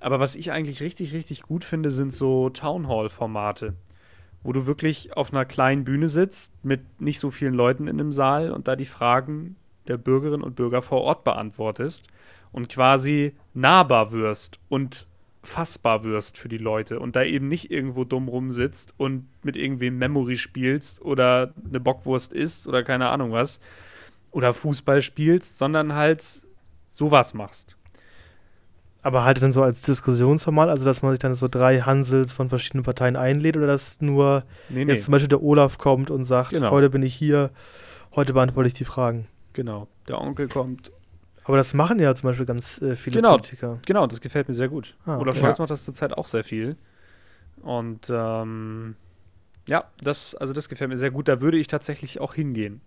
Aber 0.00 0.20
was 0.20 0.36
ich 0.36 0.52
eigentlich 0.52 0.80
richtig, 0.82 1.12
richtig 1.12 1.42
gut 1.42 1.64
finde, 1.64 1.90
sind 1.90 2.12
so 2.12 2.50
Townhall-Formate. 2.50 3.74
wo 4.44 4.52
du 4.52 4.66
wirklich 4.66 5.16
auf 5.16 5.32
einer 5.32 5.46
kleinen 5.46 5.84
Bühne 5.84 6.08
sitzt 6.08 6.52
mit 6.62 7.00
nicht 7.00 7.18
so 7.18 7.30
vielen 7.30 7.54
Leuten 7.54 7.88
in 7.88 7.98
einem 7.98 8.12
Saal 8.12 8.52
und 8.52 8.68
da 8.68 8.76
die 8.76 8.84
Fragen 8.84 9.56
der 9.88 9.96
Bürgerinnen 9.96 10.42
und 10.42 10.54
Bürger 10.54 10.82
vor 10.82 11.00
Ort 11.00 11.24
beantwortest 11.24 12.08
und 12.52 12.68
quasi 12.68 13.34
nahbar 13.54 14.12
wirst 14.12 14.60
und 14.68 15.06
fassbar 15.44 16.04
wirst 16.04 16.38
für 16.38 16.48
die 16.48 16.58
Leute 16.58 16.98
und 16.98 17.16
da 17.16 17.22
eben 17.22 17.48
nicht 17.48 17.70
irgendwo 17.70 18.04
dumm 18.04 18.28
rumsitzt 18.28 18.94
und 18.96 19.26
mit 19.42 19.56
irgendwem 19.56 19.98
Memory 19.98 20.36
spielst 20.36 21.00
oder 21.02 21.52
eine 21.68 21.80
Bockwurst 21.80 22.32
isst 22.32 22.66
oder 22.66 22.82
keine 22.82 23.08
Ahnung 23.10 23.30
was 23.32 23.60
oder 24.30 24.52
Fußball 24.54 25.02
spielst, 25.02 25.58
sondern 25.58 25.94
halt 25.94 26.46
sowas 26.86 27.34
machst. 27.34 27.76
Aber 29.02 29.22
halt 29.24 29.42
dann 29.42 29.52
so 29.52 29.62
als 29.62 29.82
Diskussionsformat, 29.82 30.70
also 30.70 30.86
dass 30.86 31.02
man 31.02 31.12
sich 31.12 31.18
dann 31.18 31.34
so 31.34 31.46
drei 31.46 31.80
Hansels 31.82 32.32
von 32.32 32.48
verschiedenen 32.48 32.84
Parteien 32.84 33.16
einlädt 33.16 33.56
oder 33.56 33.66
dass 33.66 34.00
nur 34.00 34.44
Nee, 34.70 34.84
jetzt 34.84 35.04
zum 35.04 35.12
Beispiel 35.12 35.28
der 35.28 35.42
Olaf 35.42 35.76
kommt 35.76 36.10
und 36.10 36.24
sagt, 36.24 36.50
Genau. 36.50 36.70
heute 36.70 36.88
bin 36.88 37.02
ich 37.02 37.14
hier, 37.14 37.50
heute 38.14 38.32
beantworte 38.32 38.68
ich 38.68 38.74
die 38.74 38.86
Fragen. 38.86 39.28
Genau. 39.52 39.88
Der 40.08 40.18
Onkel 40.20 40.48
kommt. 40.48 40.90
Aber 41.44 41.56
das 41.58 41.74
machen 41.74 41.98
ja 42.00 42.14
zum 42.14 42.28
Beispiel 42.30 42.46
ganz 42.46 42.80
äh, 42.80 42.96
viele 42.96 43.16
Genau. 43.16 43.32
Politiker. 43.32 43.78
Genau, 43.86 44.06
das 44.06 44.20
gefällt 44.20 44.48
mir 44.48 44.54
sehr 44.54 44.68
gut. 44.68 44.96
Ah, 45.04 45.18
Olaf. 45.18 45.38
Scholz 45.38 45.58
macht 45.58 45.70
das 45.70 45.84
zurzeit 45.84 46.12
auch 46.16 46.26
sehr 46.26 46.42
viel. 46.44 46.76
Und 47.62 48.08
ähm, 48.10 48.96
ja, 49.68 49.84
das, 50.02 50.34
also 50.34 50.52
das 50.52 50.68
gefällt 50.68 50.90
mir 50.90 50.96
sehr 50.96 51.10
gut. 51.10 51.28
Da 51.28 51.40
würde 51.40 51.58
ich 51.58 51.66
tatsächlich 51.66 52.20
auch 52.20 52.34
hingehen. 52.34 52.80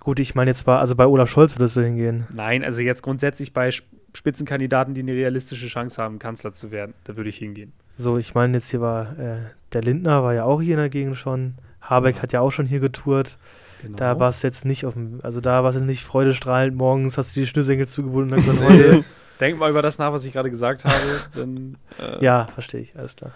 Gut, 0.00 0.20
ich 0.20 0.34
meine 0.34 0.50
jetzt 0.50 0.66
war, 0.66 0.80
also 0.80 0.94
bei 0.96 1.06
Olaf 1.06 1.30
Scholz 1.30 1.56
würdest 1.56 1.76
du 1.76 1.80
hingehen. 1.82 2.26
Nein, 2.32 2.62
also 2.62 2.80
jetzt 2.82 3.02
grundsätzlich 3.02 3.52
bei 3.52 3.68
Sp- 3.72 3.88
Spitzenkandidaten, 4.12 4.94
die 4.94 5.00
eine 5.00 5.12
realistische 5.12 5.66
Chance 5.66 6.00
haben, 6.00 6.18
Kanzler 6.20 6.52
zu 6.52 6.70
werden, 6.70 6.94
da 7.04 7.16
würde 7.16 7.30
ich 7.30 7.38
hingehen. 7.38 7.72
So, 7.96 8.18
ich 8.18 8.34
meine 8.34 8.54
jetzt 8.58 8.70
hier 8.70 8.80
war, 8.80 9.18
äh, 9.18 9.38
der 9.72 9.82
Lindner 9.82 10.22
war 10.22 10.34
ja 10.34 10.44
auch 10.44 10.60
hier 10.60 10.74
in 10.74 10.80
der 10.80 10.88
Gegend 10.90 11.16
schon. 11.16 11.54
Habeck 11.84 12.22
hat 12.22 12.32
ja 12.32 12.40
auch 12.40 12.50
schon 12.50 12.66
hier 12.66 12.80
getourt. 12.80 13.38
Genau. 13.82 13.96
Da 13.96 14.18
war 14.18 14.30
es 14.30 14.42
jetzt 14.42 14.64
nicht 14.64 14.86
auf 14.86 14.94
dem, 14.94 15.20
also 15.22 15.40
da 15.40 15.62
war 15.62 15.70
es 15.70 15.76
jetzt 15.76 15.84
nicht 15.84 16.04
freudestrahlend 16.04 16.76
morgens, 16.76 17.18
hast 17.18 17.36
du 17.36 17.40
die 17.40 17.46
Schnürsenkel 17.46 17.86
zugebunden 17.86 18.32
und 18.32 18.46
dann 18.46 18.56
gesagt, 18.56 18.70
heute. 18.70 19.04
Denk 19.40 19.58
mal 19.58 19.70
über 19.70 19.82
das 19.82 19.98
nach, 19.98 20.12
was 20.12 20.24
ich 20.24 20.32
gerade 20.32 20.48
gesagt 20.50 20.84
habe. 20.84 20.94
Dann, 21.34 21.76
äh, 21.98 22.24
Ja, 22.24 22.46
verstehe 22.54 22.80
ich, 22.80 22.96
alles 22.96 23.16
klar. 23.16 23.32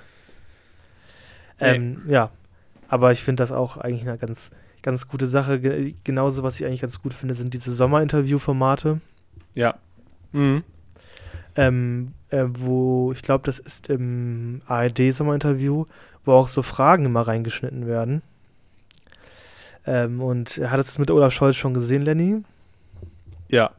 Nee. 1.61 1.67
Ähm, 1.75 2.03
ja, 2.09 2.31
aber 2.89 3.13
ich 3.13 3.23
finde 3.23 3.43
das 3.43 3.53
auch 3.53 3.77
eigentlich 3.77 4.09
eine 4.09 4.17
ganz, 4.17 4.51
ganz 4.83 5.09
gute 5.09 5.27
Sache. 5.27 5.61
Ge 5.61 5.95
genauso, 6.05 6.43
was 6.43 6.59
ich 6.59 6.67
eigentlich 6.67 6.81
ganz 6.81 7.03
gut 7.03 7.15
finde, 7.15 7.35
sind 7.35 7.53
diese 7.53 7.75
Sommerinterview-Formate, 7.75 9.01
ja. 9.55 9.75
Mhm. 10.33 10.63
ähm, 11.57 12.13
äh, 12.31 12.45
wo 12.49 13.13
ich 13.13 13.23
glaube, 13.23 13.45
das 13.45 13.59
ist 13.59 13.89
im 13.91 14.63
ARD-Sommerinterview, 14.67 15.87
wo 16.25 16.33
auch 16.33 16.49
so 16.49 16.63
Fragen 16.63 17.05
immer 17.07 17.23
reingeschnitten 17.23 17.87
werden. 17.87 18.23
Ähm, 19.89 20.21
und 20.21 20.61
hattest 20.67 20.91
du 20.91 20.93
es 20.93 20.99
mit 20.99 21.11
Olaf 21.11 21.33
Scholz 21.33 21.57
schon 21.57 21.73
gesehen, 21.73 22.03
Lenny? 22.03 22.43
Ja. 23.49 23.71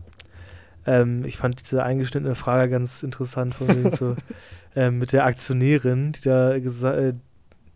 Ähm, 0.88 1.24
ich 1.24 1.38
fand 1.38 1.62
diese 1.62 1.84
eingeschnittene 1.84 2.34
Frage 2.34 2.72
ganz 2.72 3.04
interessant 3.04 3.54
von 3.54 3.68
wegen 3.68 3.92
so 3.92 4.16
ähm, 4.76 4.98
mit 4.98 5.14
der 5.14 5.26
Aktionärin, 5.26 6.14
die 6.14 6.22
da 6.22 6.54
äh, 6.54 7.14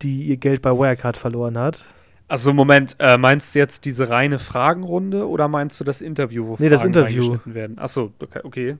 die 0.02 0.24
ihr 0.24 0.38
Geld 0.38 0.64
bei 0.64 0.72
Wirecard 0.72 1.16
verloren 1.16 1.60
hat. 1.60 1.86
Also 2.28 2.54
Moment, 2.54 2.96
äh, 2.98 3.20
meinst 3.20 3.54
du 3.54 3.60
jetzt 3.60 3.86
diese 3.86 4.10
reine 4.10 4.40
Fragenrunde 4.40 5.30
oder 5.30 5.48
meinst 5.48 5.80
du 5.80 5.84
das 5.84 6.02
Interview, 6.02 6.48
wo 6.48 6.56
Nee, 6.58 6.70
das 6.70 6.82
Fragen 6.82 6.96
Interview. 6.96 7.22
reingeschnitten 7.22 7.54
werden? 7.54 7.78
Achso, 7.78 8.14
okay. 8.20 8.40
okay. 8.44 8.78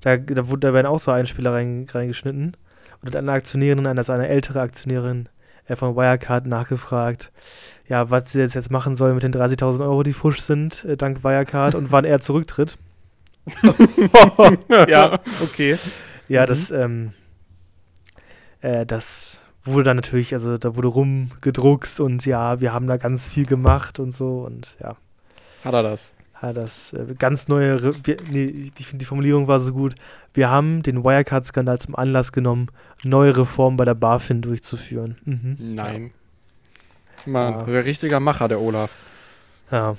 Da, 0.00 0.16
da, 0.16 0.42
da 0.42 0.74
werden 0.74 0.86
auch 0.86 0.98
so 0.98 1.12
Einspieler 1.12 1.52
rein, 1.52 1.86
reingeschnitten. 1.88 2.56
Und 3.02 3.14
eine 3.14 3.30
Aktionärin, 3.30 3.86
eine, 3.86 4.00
also 4.00 4.12
eine 4.12 4.26
ältere 4.26 4.60
Aktionärin 4.60 5.28
äh, 5.68 5.76
von 5.76 5.96
Wirecard 5.96 6.46
nachgefragt, 6.46 7.32
ja, 7.88 8.10
was 8.10 8.32
sie 8.32 8.40
jetzt, 8.40 8.54
jetzt 8.54 8.70
machen 8.70 8.96
soll 8.96 9.14
mit 9.14 9.22
den 9.22 9.32
30.000 9.32 9.80
Euro, 9.82 10.02
die 10.02 10.12
fusch 10.12 10.40
sind, 10.40 10.84
äh, 10.84 10.96
dank 10.96 11.22
Wirecard 11.24 11.74
und 11.74 11.92
wann 11.92 12.04
er 12.04 12.20
zurücktritt. 12.20 12.78
ja, 14.88 15.20
okay. 15.42 15.78
Ja, 16.28 16.42
Mhm. 16.42 16.46
das, 16.48 16.70
ähm, 16.70 17.12
äh, 18.60 18.84
das 18.86 19.40
wurde 19.64 19.84
dann 19.84 19.96
natürlich, 19.96 20.32
also 20.32 20.58
da 20.58 20.74
wurde 20.76 20.88
rumgedruckst 20.88 22.00
und 22.00 22.26
ja, 22.26 22.60
wir 22.60 22.72
haben 22.72 22.86
da 22.86 22.96
ganz 22.96 23.28
viel 23.28 23.46
gemacht 23.46 23.98
und 23.98 24.12
so 24.12 24.40
und 24.40 24.76
ja, 24.80 24.96
Hat 25.64 25.74
er 25.74 25.82
das? 25.82 26.14
hat 26.34 26.56
das 26.56 26.92
äh, 26.92 27.14
ganz 27.18 27.48
neue, 27.48 27.82
Re 27.82 27.94
wir, 28.04 28.16
nee, 28.30 28.70
ich 28.78 28.86
finde 28.86 29.02
die 29.02 29.06
Formulierung 29.06 29.48
war 29.48 29.58
so 29.60 29.72
gut, 29.72 29.94
wir 30.34 30.50
haben 30.50 30.82
den 30.82 31.02
Wirecard-Skandal 31.04 31.78
zum 31.80 31.94
Anlass 31.96 32.30
genommen, 32.32 32.68
neue 33.06 33.36
Reformen 33.36 33.76
bei 33.76 33.84
der 33.84 33.94
BaFin 33.94 34.42
durchzuführen. 34.42 35.16
Mhm. 35.24 35.56
Nein. 35.74 36.10
Mann, 37.24 37.52
Ja. 37.54 37.62
der 37.64 37.84
richtiger 37.84 38.20
Macher, 38.20 38.48
der 38.48 38.60
Olaf. 38.60 38.90
Ja. 39.70 39.96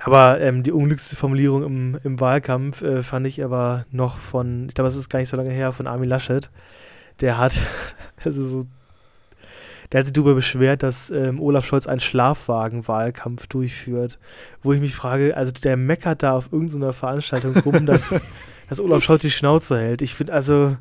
Aber 0.00 0.40
ähm, 0.40 0.62
die 0.62 0.72
unglücklichste 0.72 1.16
Formulierung 1.16 1.62
im, 1.64 1.98
im 2.02 2.20
Wahlkampf 2.20 2.82
äh, 2.82 3.02
fand 3.02 3.26
ich 3.26 3.42
aber 3.44 3.86
noch 3.92 4.18
von, 4.18 4.68
ich 4.68 4.74
glaube, 4.74 4.88
es 4.88 4.96
ist 4.96 5.08
gar 5.08 5.20
nicht 5.20 5.28
so 5.28 5.36
lange 5.36 5.50
her, 5.50 5.72
von 5.72 5.86
Armin 5.86 6.08
Laschet. 6.08 6.50
Der 7.20 7.38
hat, 7.38 7.54
also 8.24 8.44
so, 8.44 8.66
der 9.92 10.00
hat 10.00 10.06
sich 10.06 10.12
darüber 10.12 10.34
beschwert, 10.34 10.82
dass 10.82 11.10
ähm, 11.10 11.40
Olaf 11.40 11.64
Scholz 11.64 11.86
einen 11.86 12.00
Schlafwagen-Wahlkampf 12.00 13.46
durchführt. 13.46 14.18
Wo 14.62 14.72
ich 14.72 14.80
mich 14.80 14.94
frage, 14.96 15.36
also 15.36 15.52
der 15.52 15.76
meckert 15.76 16.22
da 16.24 16.32
auf 16.32 16.52
irgendeiner 16.52 16.92
Veranstaltung 16.92 17.56
rum, 17.58 17.86
dass, 17.86 18.20
dass 18.68 18.80
Olaf 18.80 19.04
Scholz 19.04 19.22
die 19.22 19.30
Schnauze 19.30 19.78
hält. 19.78 20.02
Ich 20.02 20.14
finde, 20.14 20.32
also, 20.32 20.76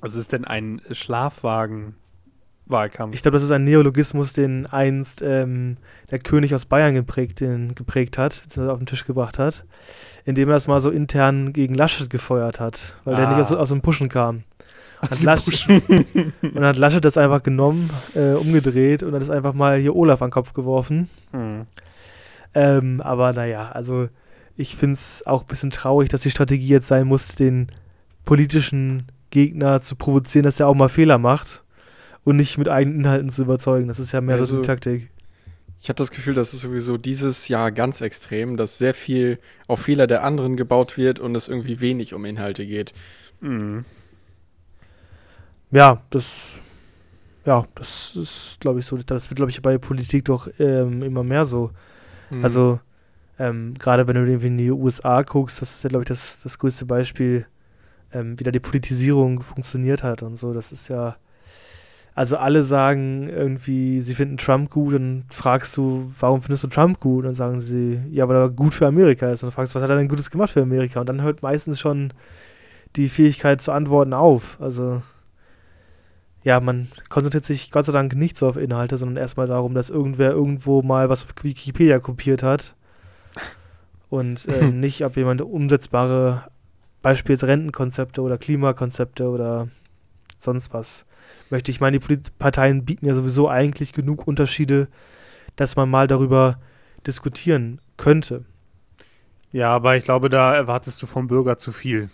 Was 0.00 0.14
ist 0.14 0.32
denn 0.32 0.44
ein 0.44 0.80
Schlafwagen-Wahlkampf? 0.90 3.14
ich 3.14 3.22
glaube, 3.22 3.36
das 3.36 3.42
ist 3.42 3.50
ein 3.50 3.64
Neologismus, 3.64 4.32
den 4.32 4.66
einst 4.66 5.22
ähm, 5.22 5.76
der 6.10 6.18
König 6.18 6.54
aus 6.54 6.66
Bayern 6.66 6.94
geprägt, 6.94 7.40
den, 7.40 7.74
geprägt 7.74 8.18
hat, 8.18 8.42
beziehungsweise 8.42 8.72
auf 8.72 8.78
den 8.78 8.86
Tisch 8.86 9.06
gebracht 9.06 9.38
hat, 9.38 9.64
indem 10.24 10.48
er 10.48 10.54
das 10.54 10.68
mal 10.68 10.80
so 10.80 10.90
intern 10.90 11.52
gegen 11.52 11.74
Laschet 11.74 12.10
gefeuert 12.10 12.60
hat, 12.60 12.96
weil 13.04 13.16
der 13.16 13.26
Ah. 13.28 13.30
nicht 13.30 13.40
aus, 13.40 13.52
aus 13.52 13.68
dem 13.70 13.80
Pushen 13.82 14.08
kam. 14.08 14.44
Und 15.02 15.10
hat, 15.10 15.22
Laschet, 15.22 15.78
und 15.78 16.54
dann 16.54 16.64
hat 16.64 16.76
Laschet 16.76 17.04
das 17.04 17.18
einfach 17.18 17.42
genommen, 17.42 17.90
äh, 18.14 18.32
umgedreht 18.32 19.02
und 19.02 19.12
hat 19.12 19.20
es 19.20 19.28
einfach 19.28 19.52
mal 19.52 19.78
hier 19.78 19.94
Olaf 19.94 20.22
an 20.22 20.28
den 20.28 20.32
Kopf 20.32 20.54
geworfen. 20.54 21.10
Hm. 21.32 21.66
Ähm, 22.54 23.02
aber 23.02 23.34
naja, 23.34 23.70
also 23.72 24.08
ich 24.56 24.74
finde 24.74 24.94
es 24.94 25.22
auch 25.26 25.42
ein 25.42 25.46
bisschen 25.48 25.70
traurig, 25.70 26.08
dass 26.08 26.22
die 26.22 26.30
Strategie 26.30 26.68
jetzt 26.68 26.88
sein 26.88 27.06
muss, 27.06 27.34
den 27.34 27.66
politischen 28.24 29.12
Gegner 29.30 29.80
zu 29.80 29.96
provozieren, 29.96 30.44
dass 30.44 30.60
er 30.60 30.68
auch 30.68 30.74
mal 30.74 30.88
Fehler 30.88 31.18
macht 31.18 31.62
und 32.24 32.36
nicht 32.36 32.58
mit 32.58 32.68
eigenen 32.68 33.00
Inhalten 33.00 33.28
zu 33.30 33.42
überzeugen. 33.42 33.88
Das 33.88 33.98
ist 33.98 34.12
ja 34.12 34.20
mehr 34.20 34.36
so 34.38 34.42
Also- 34.42 34.56
die 34.56 34.66
Taktik. 34.66 35.10
Ich 35.78 35.90
habe 35.90 35.98
das 35.98 36.10
Gefühl, 36.10 36.34
das 36.34 36.54
ist 36.54 36.62
sowieso 36.62 36.96
dieses 36.96 37.48
Jahr 37.48 37.70
ganz 37.70 38.00
extrem, 38.00 38.56
dass 38.56 38.78
sehr 38.78 38.94
viel 38.94 39.38
auf 39.68 39.80
Fehler 39.80 40.06
der 40.06 40.24
anderen 40.24 40.56
gebaut 40.56 40.96
wird 40.96 41.20
und 41.20 41.34
es 41.36 41.48
irgendwie 41.48 41.80
wenig 41.80 42.14
um 42.14 42.24
Inhalte 42.24 42.66
geht. 42.66 42.92
Hm. 43.40 43.84
Ja, 45.70 46.02
das, 46.10 46.60
ja, 47.44 47.64
das 47.74 48.16
ist, 48.16 48.56
glaube 48.60 48.80
ich, 48.80 48.86
so. 48.86 48.96
Das 48.96 49.30
wird, 49.30 49.36
glaube 49.36 49.50
ich, 49.50 49.60
bei 49.62 49.78
Politik 49.78 50.24
doch 50.24 50.48
ähm, 50.58 51.02
immer 51.02 51.22
mehr 51.22 51.44
so. 51.44 51.70
Mhm. 52.30 52.44
Also, 52.44 52.80
ähm, 53.38 53.74
gerade 53.78 54.08
wenn 54.08 54.14
du 54.16 54.22
irgendwie 54.24 54.46
in 54.46 54.58
die 54.58 54.70
USA 54.70 55.22
guckst, 55.22 55.60
das 55.60 55.76
ist 55.76 55.84
ja, 55.84 55.90
glaube 55.90 56.04
ich, 56.04 56.08
das, 56.08 56.42
das 56.42 56.58
größte 56.58 56.86
Beispiel, 56.86 57.46
ähm, 58.16 58.38
wie 58.38 58.44
da 58.44 58.50
die 58.50 58.60
Politisierung 58.60 59.42
funktioniert 59.42 60.02
hat 60.02 60.22
und 60.22 60.36
so. 60.36 60.52
Das 60.54 60.72
ist 60.72 60.88
ja, 60.88 61.16
also 62.14 62.38
alle 62.38 62.64
sagen 62.64 63.28
irgendwie, 63.28 64.00
sie 64.00 64.14
finden 64.14 64.38
Trump 64.38 64.70
gut, 64.70 64.94
dann 64.94 65.24
fragst 65.30 65.76
du, 65.76 66.10
warum 66.18 66.40
findest 66.40 66.64
du 66.64 66.68
Trump 66.68 66.98
gut? 66.98 67.18
Und 67.18 67.24
dann 67.24 67.34
sagen 67.34 67.60
sie, 67.60 68.00
ja, 68.10 68.26
weil 68.28 68.36
er 68.36 68.48
gut 68.48 68.74
für 68.74 68.86
Amerika 68.86 69.30
ist. 69.30 69.42
Und 69.42 69.48
dann 69.48 69.54
fragst 69.54 69.74
du, 69.74 69.76
was 69.76 69.82
hat 69.82 69.90
er 69.90 69.98
denn 69.98 70.08
Gutes 70.08 70.30
gemacht 70.30 70.50
für 70.50 70.62
Amerika? 70.62 71.00
Und 71.00 71.08
dann 71.08 71.22
hört 71.22 71.42
meistens 71.42 71.78
schon 71.78 72.12
die 72.96 73.08
Fähigkeit 73.08 73.60
zu 73.60 73.72
antworten 73.72 74.14
auf. 74.14 74.56
Also, 74.60 75.02
ja, 76.42 76.60
man 76.60 76.88
konzentriert 77.10 77.44
sich 77.44 77.70
Gott 77.70 77.84
sei 77.84 77.92
Dank 77.92 78.14
nicht 78.14 78.38
so 78.38 78.48
auf 78.48 78.56
Inhalte, 78.56 78.96
sondern 78.96 79.18
erstmal 79.18 79.46
darum, 79.46 79.74
dass 79.74 79.90
irgendwer 79.90 80.30
irgendwo 80.30 80.80
mal 80.80 81.10
was 81.10 81.24
auf 81.24 81.34
Wikipedia 81.42 81.98
kopiert 81.98 82.42
hat. 82.42 82.74
Und 84.08 84.46
ähm, 84.48 84.80
nicht, 84.80 85.04
ob 85.04 85.16
jemand 85.16 85.42
umsetzbare 85.42 86.44
Beispiels 87.06 87.44
Rentenkonzepte 87.44 88.20
oder 88.20 88.36
Klimakonzepte 88.36 89.28
oder 89.28 89.68
sonst 90.40 90.74
was 90.74 91.06
möchte. 91.50 91.70
Ich 91.70 91.80
meine, 91.80 92.00
die 92.00 92.16
Parteien 92.40 92.84
bieten 92.84 93.06
ja 93.06 93.14
sowieso 93.14 93.48
eigentlich 93.48 93.92
genug 93.92 94.26
Unterschiede, 94.26 94.88
dass 95.54 95.76
man 95.76 95.88
mal 95.88 96.08
darüber 96.08 96.58
diskutieren 97.06 97.80
könnte. 97.96 98.44
Ja, 99.52 99.72
aber 99.72 99.96
ich 99.96 100.02
glaube, 100.02 100.28
da 100.28 100.52
erwartest 100.52 101.00
du 101.00 101.06
vom 101.06 101.28
Bürger 101.28 101.56
zu 101.58 101.70
viel. 101.70 102.10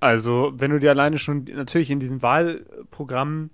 Also, 0.00 0.54
wenn 0.56 0.72
du 0.72 0.80
dir 0.80 0.90
alleine 0.90 1.16
schon, 1.16 1.44
natürlich 1.44 1.92
in 1.92 2.00
diesen 2.00 2.20
Wahlprogrammen, 2.20 3.50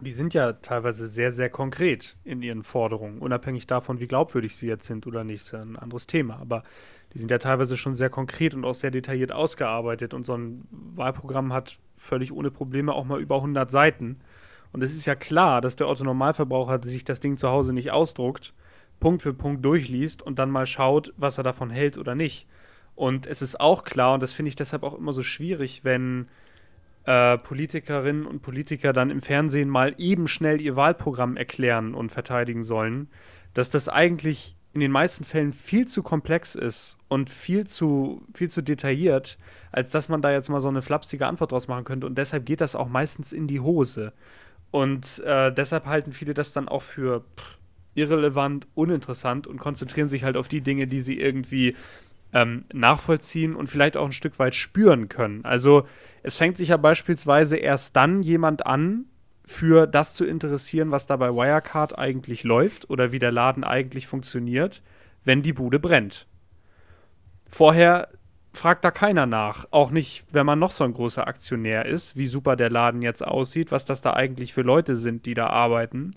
die 0.00 0.12
sind 0.12 0.34
ja 0.34 0.52
teilweise 0.54 1.06
sehr, 1.08 1.32
sehr 1.32 1.50
konkret 1.50 2.16
in 2.24 2.42
ihren 2.42 2.62
Forderungen, 2.62 3.18
unabhängig 3.18 3.66
davon, 3.66 4.00
wie 4.00 4.06
glaubwürdig 4.06 4.56
sie 4.56 4.66
jetzt 4.66 4.86
sind 4.86 5.06
oder 5.06 5.24
nicht, 5.24 5.42
ist 5.42 5.52
ja 5.52 5.62
ein 5.62 5.76
anderes 5.76 6.06
Thema. 6.06 6.38
Aber 6.38 6.62
die 7.12 7.18
sind 7.18 7.30
ja 7.30 7.38
teilweise 7.38 7.76
schon 7.76 7.94
sehr 7.94 8.10
konkret 8.10 8.54
und 8.54 8.64
auch 8.64 8.74
sehr 8.74 8.90
detailliert 8.90 9.32
ausgearbeitet 9.32 10.14
und 10.14 10.24
so 10.24 10.36
ein 10.36 10.66
Wahlprogramm 10.70 11.52
hat 11.52 11.78
völlig 11.96 12.32
ohne 12.32 12.50
Probleme 12.50 12.92
auch 12.92 13.04
mal 13.04 13.20
über 13.20 13.36
100 13.36 13.70
Seiten. 13.70 14.20
Und 14.72 14.82
es 14.82 14.94
ist 14.94 15.06
ja 15.06 15.14
klar, 15.14 15.60
dass 15.60 15.76
der 15.76 15.88
Otto-Normalverbraucher 15.88 16.80
sich 16.84 17.04
das 17.04 17.20
Ding 17.20 17.36
zu 17.36 17.48
Hause 17.48 17.72
nicht 17.72 17.90
ausdruckt, 17.90 18.52
Punkt 19.00 19.22
für 19.22 19.32
Punkt 19.32 19.64
durchliest 19.64 20.22
und 20.22 20.38
dann 20.38 20.50
mal 20.50 20.66
schaut, 20.66 21.14
was 21.16 21.38
er 21.38 21.44
davon 21.44 21.70
hält 21.70 21.96
oder 21.96 22.14
nicht. 22.14 22.46
Und 22.94 23.26
es 23.26 23.42
ist 23.42 23.60
auch 23.60 23.84
klar, 23.84 24.14
und 24.14 24.22
das 24.22 24.32
finde 24.32 24.48
ich 24.48 24.56
deshalb 24.56 24.82
auch 24.82 24.94
immer 24.94 25.12
so 25.12 25.22
schwierig, 25.22 25.84
wenn 25.84 26.28
äh, 27.06 27.38
Politikerinnen 27.38 28.26
und 28.26 28.42
Politiker 28.42 28.92
dann 28.92 29.10
im 29.10 29.22
Fernsehen 29.22 29.68
mal 29.68 29.94
eben 29.96 30.26
schnell 30.28 30.60
ihr 30.60 30.76
Wahlprogramm 30.76 31.36
erklären 31.36 31.94
und 31.94 32.10
verteidigen 32.10 32.64
sollen, 32.64 33.08
dass 33.54 33.70
das 33.70 33.88
eigentlich 33.88 34.56
in 34.72 34.80
den 34.80 34.90
meisten 34.90 35.24
Fällen 35.24 35.54
viel 35.54 35.86
zu 35.86 36.02
komplex 36.02 36.54
ist 36.54 36.98
und 37.08 37.30
viel 37.30 37.66
zu, 37.66 38.22
viel 38.34 38.50
zu 38.50 38.60
detailliert, 38.60 39.38
als 39.72 39.90
dass 39.90 40.10
man 40.10 40.20
da 40.20 40.30
jetzt 40.30 40.50
mal 40.50 40.60
so 40.60 40.68
eine 40.68 40.82
flapsige 40.82 41.26
Antwort 41.26 41.52
draus 41.52 41.66
machen 41.66 41.84
könnte. 41.84 42.06
Und 42.06 42.18
deshalb 42.18 42.44
geht 42.44 42.60
das 42.60 42.74
auch 42.74 42.88
meistens 42.88 43.32
in 43.32 43.46
die 43.46 43.60
Hose. 43.60 44.12
Und 44.70 45.20
äh, 45.20 45.50
deshalb 45.50 45.86
halten 45.86 46.12
viele 46.12 46.34
das 46.34 46.52
dann 46.52 46.68
auch 46.68 46.82
für 46.82 47.24
irrelevant, 47.94 48.66
uninteressant 48.74 49.46
und 49.46 49.58
konzentrieren 49.58 50.08
sich 50.08 50.24
halt 50.24 50.36
auf 50.36 50.48
die 50.48 50.60
Dinge, 50.60 50.86
die 50.86 51.00
sie 51.00 51.18
irgendwie 51.18 51.74
ähm, 52.36 52.66
nachvollziehen 52.70 53.56
und 53.56 53.68
vielleicht 53.68 53.96
auch 53.96 54.04
ein 54.04 54.12
Stück 54.12 54.38
weit 54.38 54.54
spüren 54.54 55.08
können. 55.08 55.42
Also 55.46 55.86
es 56.22 56.36
fängt 56.36 56.58
sich 56.58 56.68
ja 56.68 56.76
beispielsweise 56.76 57.56
erst 57.56 57.96
dann 57.96 58.20
jemand 58.20 58.66
an, 58.66 59.06
für 59.46 59.86
das 59.86 60.12
zu 60.12 60.26
interessieren, 60.26 60.90
was 60.90 61.06
da 61.06 61.16
bei 61.16 61.30
Wirecard 61.30 61.98
eigentlich 61.98 62.44
läuft 62.44 62.90
oder 62.90 63.10
wie 63.10 63.18
der 63.18 63.32
Laden 63.32 63.64
eigentlich 63.64 64.06
funktioniert, 64.06 64.82
wenn 65.24 65.42
die 65.42 65.54
Bude 65.54 65.78
brennt. 65.78 66.26
Vorher 67.48 68.08
fragt 68.52 68.84
da 68.84 68.90
keiner 68.90 69.24
nach. 69.24 69.64
Auch 69.70 69.90
nicht, 69.90 70.26
wenn 70.32 70.44
man 70.44 70.58
noch 70.58 70.72
so 70.72 70.84
ein 70.84 70.92
großer 70.92 71.26
Aktionär 71.26 71.86
ist, 71.86 72.16
wie 72.16 72.26
super 72.26 72.56
der 72.56 72.70
Laden 72.70 73.00
jetzt 73.00 73.26
aussieht, 73.26 73.72
was 73.72 73.86
das 73.86 74.02
da 74.02 74.12
eigentlich 74.12 74.52
für 74.52 74.62
Leute 74.62 74.94
sind, 74.94 75.24
die 75.24 75.34
da 75.34 75.46
arbeiten. 75.46 76.10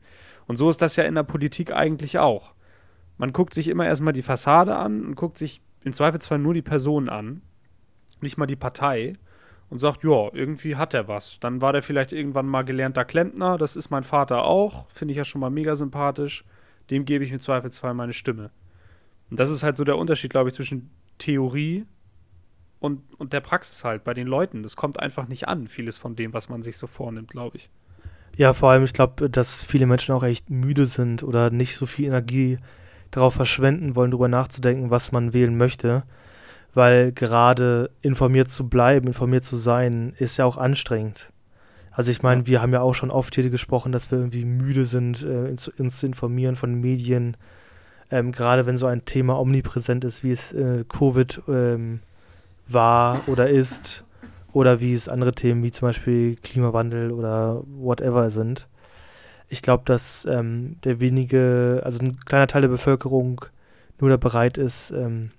Und 0.48 0.58
so 0.58 0.70
ist 0.70 0.82
das 0.82 0.98
ja 0.98 1.06
in 1.06 1.16
der 1.16 1.24
Politik 1.24 1.72
eigentlich 1.72 2.20
auch. 2.20 2.56
Man 3.18 3.32
guckt 3.32 3.54
sich 3.54 3.70
immer 3.70 3.86
erstmal 3.86 4.14
die 4.14 4.22
Fassade 4.22 4.76
an 4.76 5.06
und 5.06 5.16
guckt 5.16 5.38
sich 5.38 5.62
im 5.84 5.94
Zweifelsfall 5.94 6.40
nur 6.40 6.54
die 6.54 6.62
Person 6.62 7.10
an, 7.10 7.42
nicht 8.22 8.38
mal 8.38 8.46
die 8.46 8.56
Partei 8.56 9.14
und 9.70 9.80
sagt, 9.80 10.04
ja, 10.04 10.30
irgendwie 10.34 10.76
hat 10.76 10.94
er 10.94 11.08
was. 11.08 11.40
Dann 11.40 11.62
war 11.62 11.74
der 11.74 11.82
vielleicht 11.82 12.12
irgendwann 12.12 12.48
mal 12.48 12.64
gelernter 12.64 13.06
Klempner, 13.06 13.58
das 13.58 13.76
ist 13.76 13.90
mein 13.90 14.04
Vater 14.04 14.44
auch, 14.44 14.90
finde 14.90 15.14
ich 15.14 15.18
ja 15.18 15.26
schon 15.26 15.42
mal 15.42 15.50
mega 15.50 15.76
sympathisch. 15.76 16.44
Dem 16.90 17.06
gebe 17.06 17.24
ich 17.24 17.32
im 17.32 17.40
Zweifelsfall 17.40 17.94
meine 17.94 18.14
Stimme. 18.14 18.50
Und 19.30 19.40
das 19.40 19.52
ist 19.52 19.62
halt 19.64 19.78
so 19.78 19.84
der 19.84 19.98
Unterschied, 19.98 20.32
glaube 20.32 20.50
ich, 20.50 20.56
zwischen 20.56 20.90
Theorie 21.20 21.86
und, 22.80 23.02
und 23.20 23.32
der 23.32 23.42
Praxis 23.42 23.84
halt 23.84 24.04
bei 24.04 24.16
den 24.16 24.26
Leuten. 24.26 24.64
Das 24.64 24.76
kommt 24.76 25.00
einfach 25.00 25.28
nicht 25.28 25.48
an, 25.48 25.68
vieles 25.68 25.98
von 25.98 26.16
dem, 26.16 26.34
was 26.34 26.50
man 26.50 26.64
sich 26.64 26.78
so 26.78 26.88
vornimmt, 26.88 27.30
glaube 27.30 27.58
ich. 27.58 27.70
Ja, 28.36 28.54
vor 28.54 28.72
allem, 28.72 28.86
ich 28.86 28.94
glaube, 28.94 29.30
dass 29.30 29.64
viele 29.64 29.86
Menschen 29.86 30.16
auch 30.16 30.24
echt 30.24 30.50
müde 30.50 30.86
sind 30.86 31.24
oder 31.24 31.52
nicht 31.52 31.76
so 31.76 31.86
viel 31.86 32.06
Energie 32.06 32.58
darauf 33.12 33.34
verschwenden 33.34 33.96
wollen, 33.96 34.12
darüber 34.12 34.28
nachzudenken, 34.28 34.90
was 34.90 35.12
man 35.12 35.34
wählen 35.34 35.58
möchte. 35.58 36.04
Weil 36.74 37.12
gerade 37.12 37.90
informiert 38.02 38.50
zu 38.50 38.70
bleiben, 38.70 39.08
informiert 39.08 39.44
zu 39.44 39.56
sein, 39.56 40.14
ist 40.20 40.38
ja 40.38 40.46
auch 40.46 40.58
anstrengend. 40.58 41.32
Also 41.92 42.12
ich 42.12 42.22
meine, 42.22 42.46
wir 42.46 42.62
haben 42.62 42.72
ja 42.72 42.82
auch 42.82 42.94
schon 42.94 43.12
oft 43.12 43.36
hier 43.36 43.50
gesprochen, 43.50 43.92
dass 43.92 44.12
wir 44.12 44.20
irgendwie 44.20 44.46
müde 44.46 44.86
sind, 44.86 45.24
äh, 45.24 45.56
uns, 45.78 46.00
zu 46.00 46.06
informieren 46.06 46.56
von 46.56 46.76
Medien. 46.76 47.36
Ähm, 48.12 48.32
gerade 48.32 48.66
wenn 48.66 48.78
so 48.78 48.86
ein 48.86 49.06
Thema 49.06 49.40
omnipräsent 49.40 50.04
ist, 50.04 50.24
wie 50.24 50.32
es 50.32 50.54
äh, 50.54 50.86
Covid 50.88 51.42
ähm, 51.48 52.02
war 52.68 53.22
oder 53.28 53.50
ist, 53.50 54.04
oder 54.54 54.80
wie 54.80 54.94
es 54.94 55.10
andere 55.10 55.34
Themen 55.34 55.64
wie 55.64 55.72
zum 55.72 55.88
Beispiel 55.88 56.36
Klimawandel 56.36 57.12
oder 57.12 57.64
whatever 57.66 58.32
sind 58.32 58.68
ich 59.50 59.62
glaube, 59.62 59.84
dass 59.86 60.26
ähm, 60.26 60.78
der 60.84 61.00
wenige, 61.00 61.82
also 61.84 62.00
ein 62.00 62.18
kleiner 62.24 62.48
Teil 62.48 62.62
der 62.62 62.70
Bevölkerung 62.70 63.46
nur 64.00 64.10
da 64.10 64.18
bereit 64.18 64.58
ist, 64.58 64.92
ähm, 64.92 65.32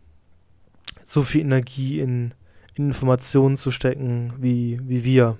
so 1.05 1.23
viel 1.23 1.41
Energie 1.41 2.01
in, 2.01 2.35
in 2.75 2.89
Informationen 2.89 3.57
zu 3.57 3.71
stecken, 3.71 4.35
wie, 4.39 4.81
wie 4.83 5.05
wir 5.05 5.39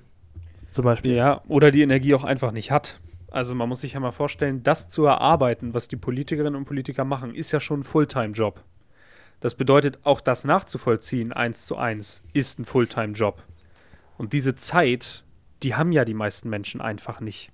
zum 0.71 0.85
Beispiel. 0.85 1.13
Ja, 1.13 1.41
oder 1.47 1.71
die 1.71 1.81
Energie 1.81 2.15
auch 2.15 2.23
einfach 2.23 2.51
nicht 2.51 2.71
hat. 2.71 2.99
Also 3.29 3.55
man 3.55 3.69
muss 3.69 3.81
sich 3.81 3.93
ja 3.93 3.99
mal 3.99 4.11
vorstellen, 4.11 4.63
das 4.63 4.89
zu 4.89 5.05
erarbeiten, 5.05 5.73
was 5.73 5.87
die 5.87 5.97
Politikerinnen 5.97 6.55
und 6.55 6.65
Politiker 6.65 7.05
machen, 7.05 7.35
ist 7.35 7.51
ja 7.51 7.59
schon 7.59 7.81
ein 7.81 7.83
Fulltime-Job. 7.83 8.63
Das 9.39 9.55
bedeutet, 9.55 9.99
auch 10.03 10.21
das 10.21 10.43
nachzuvollziehen, 10.43 11.33
eins 11.33 11.65
zu 11.65 11.77
eins, 11.77 12.23
ist 12.33 12.59
ein 12.59 12.65
Fulltime-Job. 12.65 13.43
Und 14.17 14.33
diese 14.33 14.55
Zeit, 14.55 15.23
die 15.63 15.75
haben 15.75 15.91
ja 15.91 16.05
die 16.05 16.13
meisten 16.13 16.49
Menschen 16.49 16.79
einfach 16.81 17.21
nicht 17.21 17.51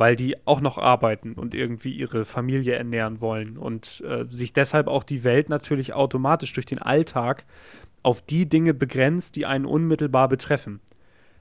weil 0.00 0.16
die 0.16 0.34
auch 0.46 0.62
noch 0.62 0.78
arbeiten 0.78 1.34
und 1.34 1.54
irgendwie 1.54 1.92
ihre 1.92 2.24
Familie 2.24 2.72
ernähren 2.72 3.20
wollen 3.20 3.58
und 3.58 4.02
äh, 4.08 4.24
sich 4.30 4.54
deshalb 4.54 4.88
auch 4.88 5.04
die 5.04 5.24
Welt 5.24 5.50
natürlich 5.50 5.92
automatisch 5.92 6.54
durch 6.54 6.64
den 6.64 6.78
Alltag 6.78 7.44
auf 8.02 8.22
die 8.22 8.48
Dinge 8.48 8.72
begrenzt, 8.72 9.36
die 9.36 9.44
einen 9.44 9.66
unmittelbar 9.66 10.30
betreffen. 10.30 10.80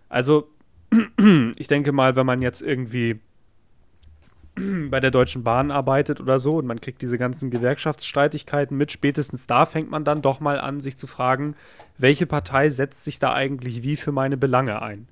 Also 0.09 0.49
ich 1.55 1.67
denke 1.69 1.93
mal, 1.93 2.17
wenn 2.17 2.25
man 2.25 2.41
jetzt 2.41 2.61
irgendwie 2.61 3.21
bei 4.89 4.99
der 4.99 5.11
Deutschen 5.11 5.45
Bahn 5.45 5.71
arbeitet 5.71 6.19
oder 6.19 6.37
so 6.37 6.57
und 6.57 6.65
man 6.65 6.81
kriegt 6.81 7.01
diese 7.01 7.17
ganzen 7.17 7.51
Gewerkschaftsstreitigkeiten 7.51 8.75
mit, 8.75 8.91
spätestens 8.91 9.47
da 9.47 9.65
fängt 9.65 9.89
man 9.89 10.03
dann 10.03 10.21
doch 10.21 10.41
mal 10.41 10.59
an, 10.59 10.81
sich 10.81 10.97
zu 10.97 11.07
fragen, 11.07 11.55
welche 11.97 12.25
Partei 12.25 12.67
setzt 12.67 13.05
sich 13.05 13.19
da 13.19 13.31
eigentlich 13.31 13.83
wie 13.83 13.95
für 13.95 14.11
meine 14.11 14.35
Belange 14.35 14.81
ein? 14.81 15.07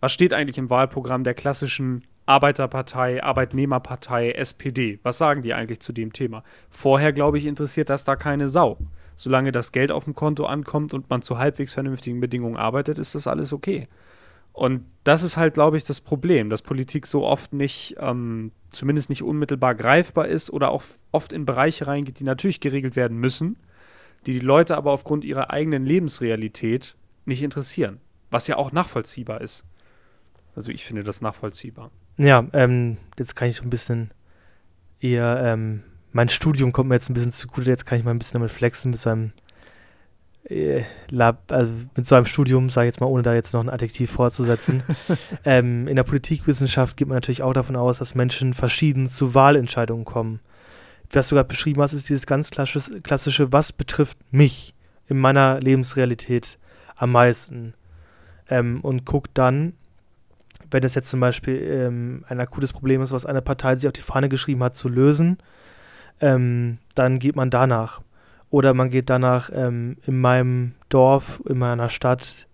Was 0.00 0.12
steht 0.12 0.34
eigentlich 0.34 0.58
im 0.58 0.68
Wahlprogramm 0.68 1.24
der 1.24 1.32
klassischen 1.32 2.02
Arbeiterpartei, 2.26 3.22
Arbeitnehmerpartei, 3.22 4.32
SPD. 4.32 5.00
Was 5.02 5.18
sagen 5.18 5.42
die 5.42 5.54
eigentlich 5.54 5.80
zu 5.80 5.92
dem 5.92 6.12
Thema? 6.12 6.44
Vorher, 6.70 7.12
glaube 7.12 7.38
ich, 7.38 7.46
interessiert 7.46 7.90
das 7.90 8.04
da 8.04 8.16
keine 8.16 8.48
Sau. 8.48 8.78
Solange 9.16 9.52
das 9.52 9.72
Geld 9.72 9.90
auf 9.90 10.04
dem 10.04 10.14
Konto 10.14 10.46
ankommt 10.46 10.94
und 10.94 11.10
man 11.10 11.22
zu 11.22 11.38
halbwegs 11.38 11.74
vernünftigen 11.74 12.20
Bedingungen 12.20 12.56
arbeitet, 12.56 12.98
ist 12.98 13.14
das 13.14 13.26
alles 13.26 13.52
okay. 13.52 13.88
Und 14.52 14.84
das 15.04 15.22
ist 15.22 15.36
halt, 15.36 15.54
glaube 15.54 15.76
ich, 15.76 15.84
das 15.84 16.00
Problem, 16.00 16.50
dass 16.50 16.62
Politik 16.62 17.06
so 17.06 17.24
oft 17.24 17.52
nicht, 17.52 17.96
ähm, 17.98 18.52
zumindest 18.70 19.08
nicht 19.08 19.22
unmittelbar 19.22 19.74
greifbar 19.74 20.28
ist 20.28 20.50
oder 20.50 20.70
auch 20.70 20.82
oft 21.10 21.32
in 21.32 21.46
Bereiche 21.46 21.86
reingeht, 21.86 22.20
die 22.20 22.24
natürlich 22.24 22.60
geregelt 22.60 22.94
werden 22.94 23.18
müssen, 23.18 23.56
die 24.26 24.34
die 24.34 24.40
Leute 24.40 24.76
aber 24.76 24.92
aufgrund 24.92 25.24
ihrer 25.24 25.50
eigenen 25.50 25.86
Lebensrealität 25.86 26.94
nicht 27.24 27.42
interessieren. 27.42 28.00
Was 28.30 28.46
ja 28.46 28.56
auch 28.56 28.72
nachvollziehbar 28.72 29.40
ist. 29.40 29.64
Also 30.54 30.70
ich 30.70 30.84
finde 30.84 31.02
das 31.02 31.20
nachvollziehbar. 31.22 31.90
Ja, 32.16 32.46
ähm, 32.52 32.98
jetzt 33.18 33.36
kann 33.36 33.48
ich 33.48 33.56
so 33.56 33.62
ein 33.62 33.70
bisschen 33.70 34.10
eher, 35.00 35.40
ähm, 35.44 35.82
mein 36.12 36.28
Studium 36.28 36.72
kommt 36.72 36.88
mir 36.88 36.96
jetzt 36.96 37.08
ein 37.10 37.14
bisschen 37.14 37.32
zugute, 37.32 37.70
jetzt 37.70 37.86
kann 37.86 37.98
ich 37.98 38.04
mal 38.04 38.10
ein 38.10 38.18
bisschen 38.18 38.38
damit 38.38 38.52
flexen 38.52 38.90
mit 38.90 39.00
so 39.00 39.10
einem 39.10 39.32
äh, 40.44 40.82
Lab, 41.08 41.50
also 41.50 41.72
mit 41.96 42.06
so 42.06 42.14
einem 42.14 42.26
Studium, 42.26 42.70
sage 42.70 42.86
ich 42.86 42.94
jetzt 42.94 43.00
mal, 43.00 43.06
ohne 43.06 43.22
da 43.22 43.34
jetzt 43.34 43.54
noch 43.54 43.62
ein 43.62 43.70
Adjektiv 43.70 44.10
vorzusetzen. 44.10 44.82
ähm, 45.44 45.88
in 45.88 45.96
der 45.96 46.02
Politikwissenschaft 46.02 46.96
geht 46.96 47.08
man 47.08 47.16
natürlich 47.16 47.42
auch 47.42 47.52
davon 47.52 47.76
aus, 47.76 47.98
dass 47.98 48.14
Menschen 48.14 48.54
verschieden 48.54 49.08
zu 49.08 49.34
Wahlentscheidungen 49.34 50.04
kommen. 50.04 50.40
Was 51.10 51.28
du 51.28 51.34
gerade 51.34 51.48
beschrieben 51.48 51.82
hast, 51.82 51.92
ist 51.92 52.08
dieses 52.08 52.26
ganz 52.26 52.50
klassische, 52.50 53.00
klassische, 53.02 53.52
was 53.52 53.72
betrifft 53.72 54.18
mich 54.30 54.74
in 55.08 55.18
meiner 55.18 55.60
Lebensrealität 55.60 56.58
am 56.96 57.12
meisten. 57.12 57.74
Ähm, 58.48 58.80
und 58.80 59.04
guckt 59.04 59.30
dann, 59.34 59.74
wenn 60.72 60.84
es 60.84 60.94
jetzt 60.94 61.08
zum 61.08 61.20
Beispiel 61.20 61.56
ähm, 61.56 62.24
ein 62.28 62.40
akutes 62.40 62.72
Problem 62.72 63.02
ist, 63.02 63.12
was 63.12 63.26
eine 63.26 63.42
Partei 63.42 63.76
sich 63.76 63.86
auf 63.86 63.92
die 63.92 64.00
Fahne 64.00 64.28
geschrieben 64.28 64.62
hat, 64.62 64.74
zu 64.74 64.88
lösen, 64.88 65.38
ähm, 66.20 66.78
dann 66.94 67.18
geht 67.18 67.36
man 67.36 67.50
danach. 67.50 68.00
Oder 68.50 68.74
man 68.74 68.90
geht 68.90 69.08
danach 69.08 69.50
ähm, 69.52 69.96
in 70.06 70.20
meinem 70.20 70.74
Dorf, 70.88 71.40
in 71.48 71.58
meiner 71.58 71.88
Stadt, 71.88 72.46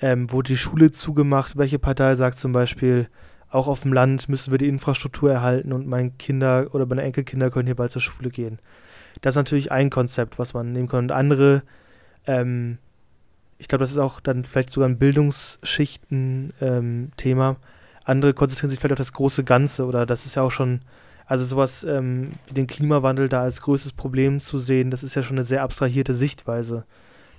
ähm, 0.00 0.30
wurde 0.30 0.52
die 0.52 0.58
Schule 0.58 0.90
zugemacht. 0.90 1.56
Welche 1.56 1.78
Partei 1.78 2.14
sagt 2.14 2.38
zum 2.38 2.52
Beispiel, 2.52 3.08
auch 3.50 3.66
auf 3.66 3.82
dem 3.82 3.92
Land 3.92 4.28
müssen 4.28 4.50
wir 4.50 4.58
die 4.58 4.68
Infrastruktur 4.68 5.32
erhalten 5.32 5.72
und 5.72 5.86
meine 5.86 6.10
Kinder 6.10 6.68
oder 6.72 6.86
meine 6.86 7.02
Enkelkinder 7.02 7.50
können 7.50 7.66
hier 7.66 7.76
bald 7.76 7.90
zur 7.90 8.02
Schule 8.02 8.30
gehen. 8.30 8.58
Das 9.22 9.32
ist 9.32 9.36
natürlich 9.36 9.72
ein 9.72 9.90
Konzept, 9.90 10.38
was 10.38 10.52
man 10.54 10.72
nehmen 10.72 10.88
kann. 10.88 11.04
Und 11.04 11.12
andere 11.12 11.62
ähm, 12.26 12.78
ich 13.58 13.68
glaube, 13.68 13.82
das 13.82 13.90
ist 13.90 13.98
auch 13.98 14.20
dann 14.20 14.44
vielleicht 14.44 14.70
sogar 14.70 14.88
ein 14.88 14.98
Bildungsschichten-Thema. 14.98 17.48
Ähm, 17.50 17.56
Andere 18.04 18.32
konzentrieren 18.32 18.70
sich 18.70 18.78
vielleicht 18.78 18.92
auf 18.92 18.98
das 18.98 19.12
große 19.12 19.44
Ganze 19.44 19.84
oder 19.84 20.06
das 20.06 20.24
ist 20.24 20.36
ja 20.36 20.42
auch 20.42 20.50
schon, 20.50 20.80
also 21.26 21.44
sowas 21.44 21.84
ähm, 21.84 22.32
wie 22.46 22.54
den 22.54 22.66
Klimawandel 22.66 23.28
da 23.28 23.42
als 23.42 23.60
größtes 23.60 23.92
Problem 23.92 24.40
zu 24.40 24.58
sehen, 24.58 24.90
das 24.90 25.02
ist 25.02 25.14
ja 25.14 25.22
schon 25.22 25.36
eine 25.36 25.44
sehr 25.44 25.62
abstrahierte 25.62 26.14
Sichtweise. 26.14 26.84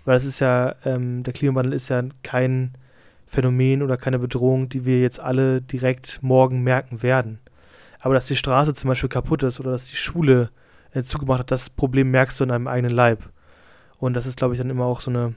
Weil 0.06 0.18
es 0.18 0.26
ist 0.26 0.40
ja, 0.40 0.76
ähm, 0.86 1.24
der 1.24 1.34
Klimawandel 1.34 1.74
ist 1.74 1.90
ja 1.90 2.04
kein 2.22 2.74
Phänomen 3.26 3.82
oder 3.82 3.98
keine 3.98 4.20
Bedrohung, 4.20 4.70
die 4.70 4.86
wir 4.86 5.02
jetzt 5.02 5.20
alle 5.20 5.62
direkt 5.62 6.20
morgen 6.22 6.64
merken 6.64 7.02
werden. 7.02 7.40
Aber 8.00 8.14
dass 8.14 8.28
die 8.28 8.36
Straße 8.36 8.74
zum 8.74 8.90
Beispiel 8.90 9.10
kaputt 9.10 9.44
ist 9.44 9.60
oder 9.60 9.72
dass 9.72 9.88
die 9.88 9.96
Schule 9.96 10.50
äh, 10.94 11.04
zugemacht 11.04 11.40
hat, 11.40 11.52
das 11.52 11.70
Problem 11.70 12.12
merkst 12.12 12.40
du 12.40 12.44
in 12.44 12.52
einem 12.52 12.68
eigenen 12.68 12.94
Leib. 12.94 13.30
Und 13.98 14.14
das 14.14 14.26
ist, 14.26 14.38
glaube 14.38 14.54
ich, 14.54 14.60
dann 14.60 14.70
immer 14.70 14.86
auch 14.86 15.02
so 15.02 15.12
eine 15.12 15.34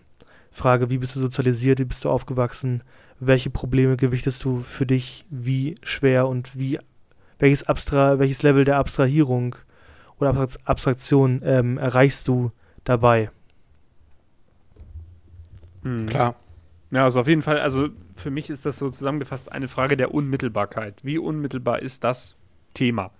Frage, 0.53 0.91
wie 0.91 0.99
bist 0.99 1.17
du 1.17 1.21
sozialisiert, 1.21 1.81
wie 1.81 1.85
bist 1.85 2.05
du 2.05 2.11
aufgewachsen, 2.11 2.83
welche 3.19 3.51
Probleme 3.51 3.97
gewichtest 3.97 4.45
du 4.45 4.61
für 4.61 4.87
dich, 4.87 5.25
wie 5.31 5.77
schwer 5.83 6.29
und 6.29 6.57
wie, 6.59 6.79
welches, 7.39 7.65
Abstra 7.65 8.19
welches 8.19 8.43
Level 8.43 8.65
der 8.65 8.77
Abstrahierung 8.77 9.57
oder 10.19 10.49
Abstraktion 10.65 11.41
ähm, 11.45 11.79
erreichst 11.79 12.29
du 12.29 12.53
dabei? 12.85 13.31
Mhm. 15.83 16.07
Klar. 16.07 16.37
Ja, 16.91 17.05
also 17.05 17.21
auf 17.21 17.29
jeden 17.29 17.41
Fall, 17.41 17.59
also 17.59 17.89
für 18.15 18.31
mich 18.31 18.51
ist 18.51 18.67
das 18.67 18.77
so 18.77 18.91
zusammengefasst 18.91 19.51
eine 19.51 19.69
Frage 19.69 19.97
der 19.97 20.13
Unmittelbarkeit. 20.13 21.01
Wie 21.03 21.17
unmittelbar 21.17 21.81
ist 21.81 22.05
das 22.05 22.37
Thema? 22.75 23.11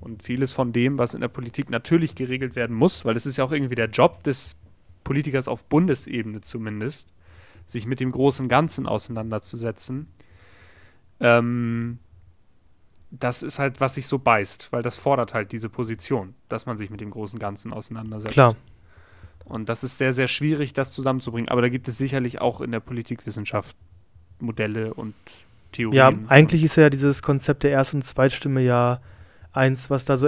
Und 0.00 0.22
vieles 0.22 0.52
von 0.52 0.72
dem, 0.72 0.98
was 0.98 1.12
in 1.12 1.20
der 1.20 1.28
Politik 1.28 1.68
natürlich 1.68 2.14
geregelt 2.14 2.56
werden 2.56 2.74
muss, 2.74 3.04
weil 3.04 3.14
es 3.14 3.26
ist 3.26 3.36
ja 3.36 3.44
auch 3.44 3.52
irgendwie 3.52 3.74
der 3.74 3.90
Job 3.90 4.22
des 4.24 4.56
Politikers 5.04 5.48
auf 5.48 5.64
Bundesebene 5.64 6.40
zumindest, 6.40 7.08
sich 7.66 7.86
mit 7.86 8.00
dem 8.00 8.12
großen 8.12 8.48
Ganzen 8.48 8.86
auseinanderzusetzen. 8.86 10.08
Ähm, 11.20 11.98
das 13.10 13.42
ist 13.42 13.58
halt, 13.58 13.80
was 13.80 13.94
sich 13.94 14.06
so 14.06 14.18
beißt, 14.18 14.72
weil 14.72 14.82
das 14.82 14.96
fordert 14.96 15.34
halt 15.34 15.52
diese 15.52 15.68
Position, 15.68 16.34
dass 16.48 16.66
man 16.66 16.78
sich 16.78 16.90
mit 16.90 17.00
dem 17.00 17.10
großen 17.10 17.38
Ganzen 17.38 17.72
auseinandersetzt. 17.72 18.32
Klar. 18.32 18.56
Und 19.44 19.68
das 19.68 19.84
ist 19.84 19.98
sehr, 19.98 20.12
sehr 20.12 20.28
schwierig, 20.28 20.72
das 20.72 20.92
zusammenzubringen. 20.92 21.48
Aber 21.48 21.60
da 21.62 21.68
gibt 21.68 21.88
es 21.88 21.98
sicherlich 21.98 22.40
auch 22.40 22.60
in 22.60 22.72
der 22.72 22.80
Politikwissenschaft 22.80 23.76
Modelle 24.38 24.94
und 24.94 25.14
Theorien. 25.72 25.96
Ja, 25.96 26.12
eigentlich 26.28 26.62
ist 26.62 26.76
ja 26.76 26.90
dieses 26.90 27.22
Konzept 27.22 27.62
der 27.62 27.72
Erst- 27.72 27.94
und 27.94 28.02
Zweitstimme 28.02 28.60
ja 28.62 29.00
eins, 29.52 29.90
was 29.90 30.04
da 30.04 30.16
so 30.16 30.26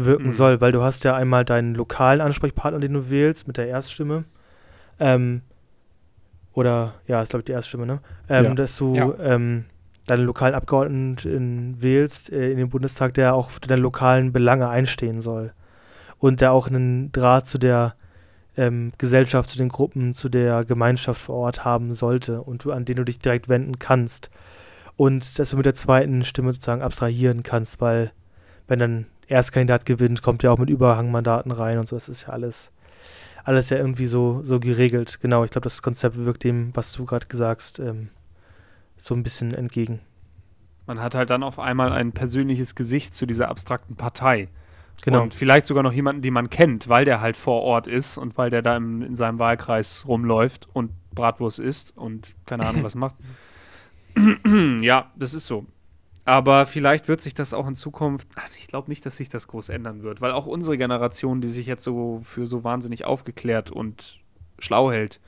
entgegenwirken 0.00 0.26
mhm. 0.26 0.32
soll, 0.32 0.60
weil 0.60 0.72
du 0.72 0.82
hast 0.82 1.04
ja 1.04 1.14
einmal 1.14 1.44
deinen 1.44 1.74
lokalen 1.74 2.20
Ansprechpartner, 2.20 2.80
den 2.80 2.94
du 2.94 3.10
wählst, 3.10 3.46
mit 3.46 3.56
der 3.56 3.68
Erststimme. 3.68 4.24
Ähm, 4.98 5.42
oder, 6.52 6.94
ja, 7.06 7.22
ist 7.22 7.30
glaube 7.30 7.40
ich 7.40 7.46
die 7.46 7.52
Erststimme, 7.52 7.86
ne? 7.86 8.00
Ähm, 8.28 8.44
ja. 8.44 8.54
Dass 8.54 8.76
du 8.76 8.94
ja. 8.94 9.12
ähm, 9.22 9.66
deinen 10.06 10.24
lokalen 10.24 10.54
Abgeordneten 10.54 11.76
wählst 11.80 12.32
äh, 12.32 12.50
in 12.50 12.58
den 12.58 12.70
Bundestag, 12.70 13.14
der 13.14 13.34
auch 13.34 13.50
für 13.50 13.60
deine 13.60 13.80
lokalen 13.80 14.32
Belange 14.32 14.68
einstehen 14.68 15.20
soll 15.20 15.52
und 16.18 16.40
der 16.40 16.52
auch 16.52 16.66
einen 16.66 17.12
Draht 17.12 17.46
zu 17.46 17.58
der 17.58 17.94
ähm, 18.56 18.92
Gesellschaft, 18.98 19.48
zu 19.48 19.58
den 19.58 19.68
Gruppen, 19.68 20.14
zu 20.14 20.28
der 20.28 20.64
Gemeinschaft 20.64 21.20
vor 21.20 21.36
Ort 21.36 21.64
haben 21.64 21.94
sollte 21.94 22.42
und 22.42 22.64
du, 22.64 22.72
an 22.72 22.84
den 22.84 22.96
du 22.96 23.04
dich 23.04 23.20
direkt 23.20 23.48
wenden 23.48 23.78
kannst. 23.78 24.30
Und 24.96 25.38
dass 25.38 25.50
du 25.50 25.56
mit 25.56 25.64
der 25.64 25.74
zweiten 25.74 26.24
Stimme 26.24 26.52
sozusagen 26.52 26.82
abstrahieren 26.82 27.42
kannst, 27.42 27.80
weil 27.80 28.12
wenn 28.66 28.78
dann 28.78 29.06
Erstkandidat 29.30 29.86
gewinnt, 29.86 30.22
kommt 30.22 30.42
ja 30.42 30.50
auch 30.50 30.58
mit 30.58 30.68
Überhangmandaten 30.68 31.52
rein 31.52 31.78
und 31.78 31.86
so. 31.88 31.96
Das 31.96 32.08
ist 32.08 32.22
ja 32.22 32.30
alles, 32.30 32.72
alles 33.44 33.70
ja 33.70 33.76
irgendwie 33.76 34.06
so, 34.06 34.40
so 34.42 34.58
geregelt. 34.58 35.20
Genau, 35.20 35.44
ich 35.44 35.52
glaube, 35.52 35.64
das 35.64 35.82
Konzept 35.82 36.16
wirkt 36.16 36.42
dem, 36.42 36.70
was 36.74 36.92
du 36.92 37.06
gerade 37.06 37.26
gesagt 37.26 37.78
ähm, 37.78 38.08
so 38.96 39.14
ein 39.14 39.22
bisschen 39.22 39.54
entgegen. 39.54 40.00
Man 40.86 41.00
hat 41.00 41.14
halt 41.14 41.30
dann 41.30 41.44
auf 41.44 41.60
einmal 41.60 41.92
ein 41.92 42.10
persönliches 42.10 42.74
Gesicht 42.74 43.14
zu 43.14 43.24
dieser 43.24 43.48
abstrakten 43.48 43.94
Partei. 43.94 44.48
Genau. 45.02 45.22
Und 45.22 45.32
vielleicht 45.32 45.64
sogar 45.64 45.84
noch 45.84 45.92
jemanden, 45.92 46.22
den 46.22 46.34
man 46.34 46.50
kennt, 46.50 46.88
weil 46.88 47.04
der 47.04 47.20
halt 47.20 47.36
vor 47.36 47.62
Ort 47.62 47.86
ist 47.86 48.18
und 48.18 48.36
weil 48.36 48.50
der 48.50 48.62
da 48.62 48.76
im, 48.76 49.00
in 49.00 49.14
seinem 49.14 49.38
Wahlkreis 49.38 50.04
rumläuft 50.08 50.68
und 50.72 50.90
Bratwurst 51.14 51.60
isst 51.60 51.96
und 51.96 52.34
keine 52.46 52.66
Ahnung 52.66 52.82
was 52.84 52.96
macht. 52.96 53.14
ja, 54.80 55.12
das 55.16 55.34
ist 55.34 55.46
so. 55.46 55.66
Aber 56.24 56.66
vielleicht 56.66 57.08
wird 57.08 57.20
sich 57.20 57.34
das 57.34 57.54
auch 57.54 57.66
in 57.66 57.74
Zukunft, 57.74 58.28
ich 58.58 58.68
glaube 58.68 58.90
nicht, 58.90 59.04
dass 59.06 59.16
sich 59.16 59.28
das 59.28 59.48
groß 59.48 59.70
ändern 59.70 60.02
wird, 60.02 60.20
weil 60.20 60.32
auch 60.32 60.46
unsere 60.46 60.76
Generation, 60.76 61.40
die 61.40 61.48
sich 61.48 61.66
jetzt 61.66 61.82
so 61.82 62.20
für 62.22 62.46
so 62.46 62.62
wahnsinnig 62.62 63.04
aufgeklärt 63.04 63.70
und 63.70 64.20
schlau 64.58 64.92
hält, 64.92 65.20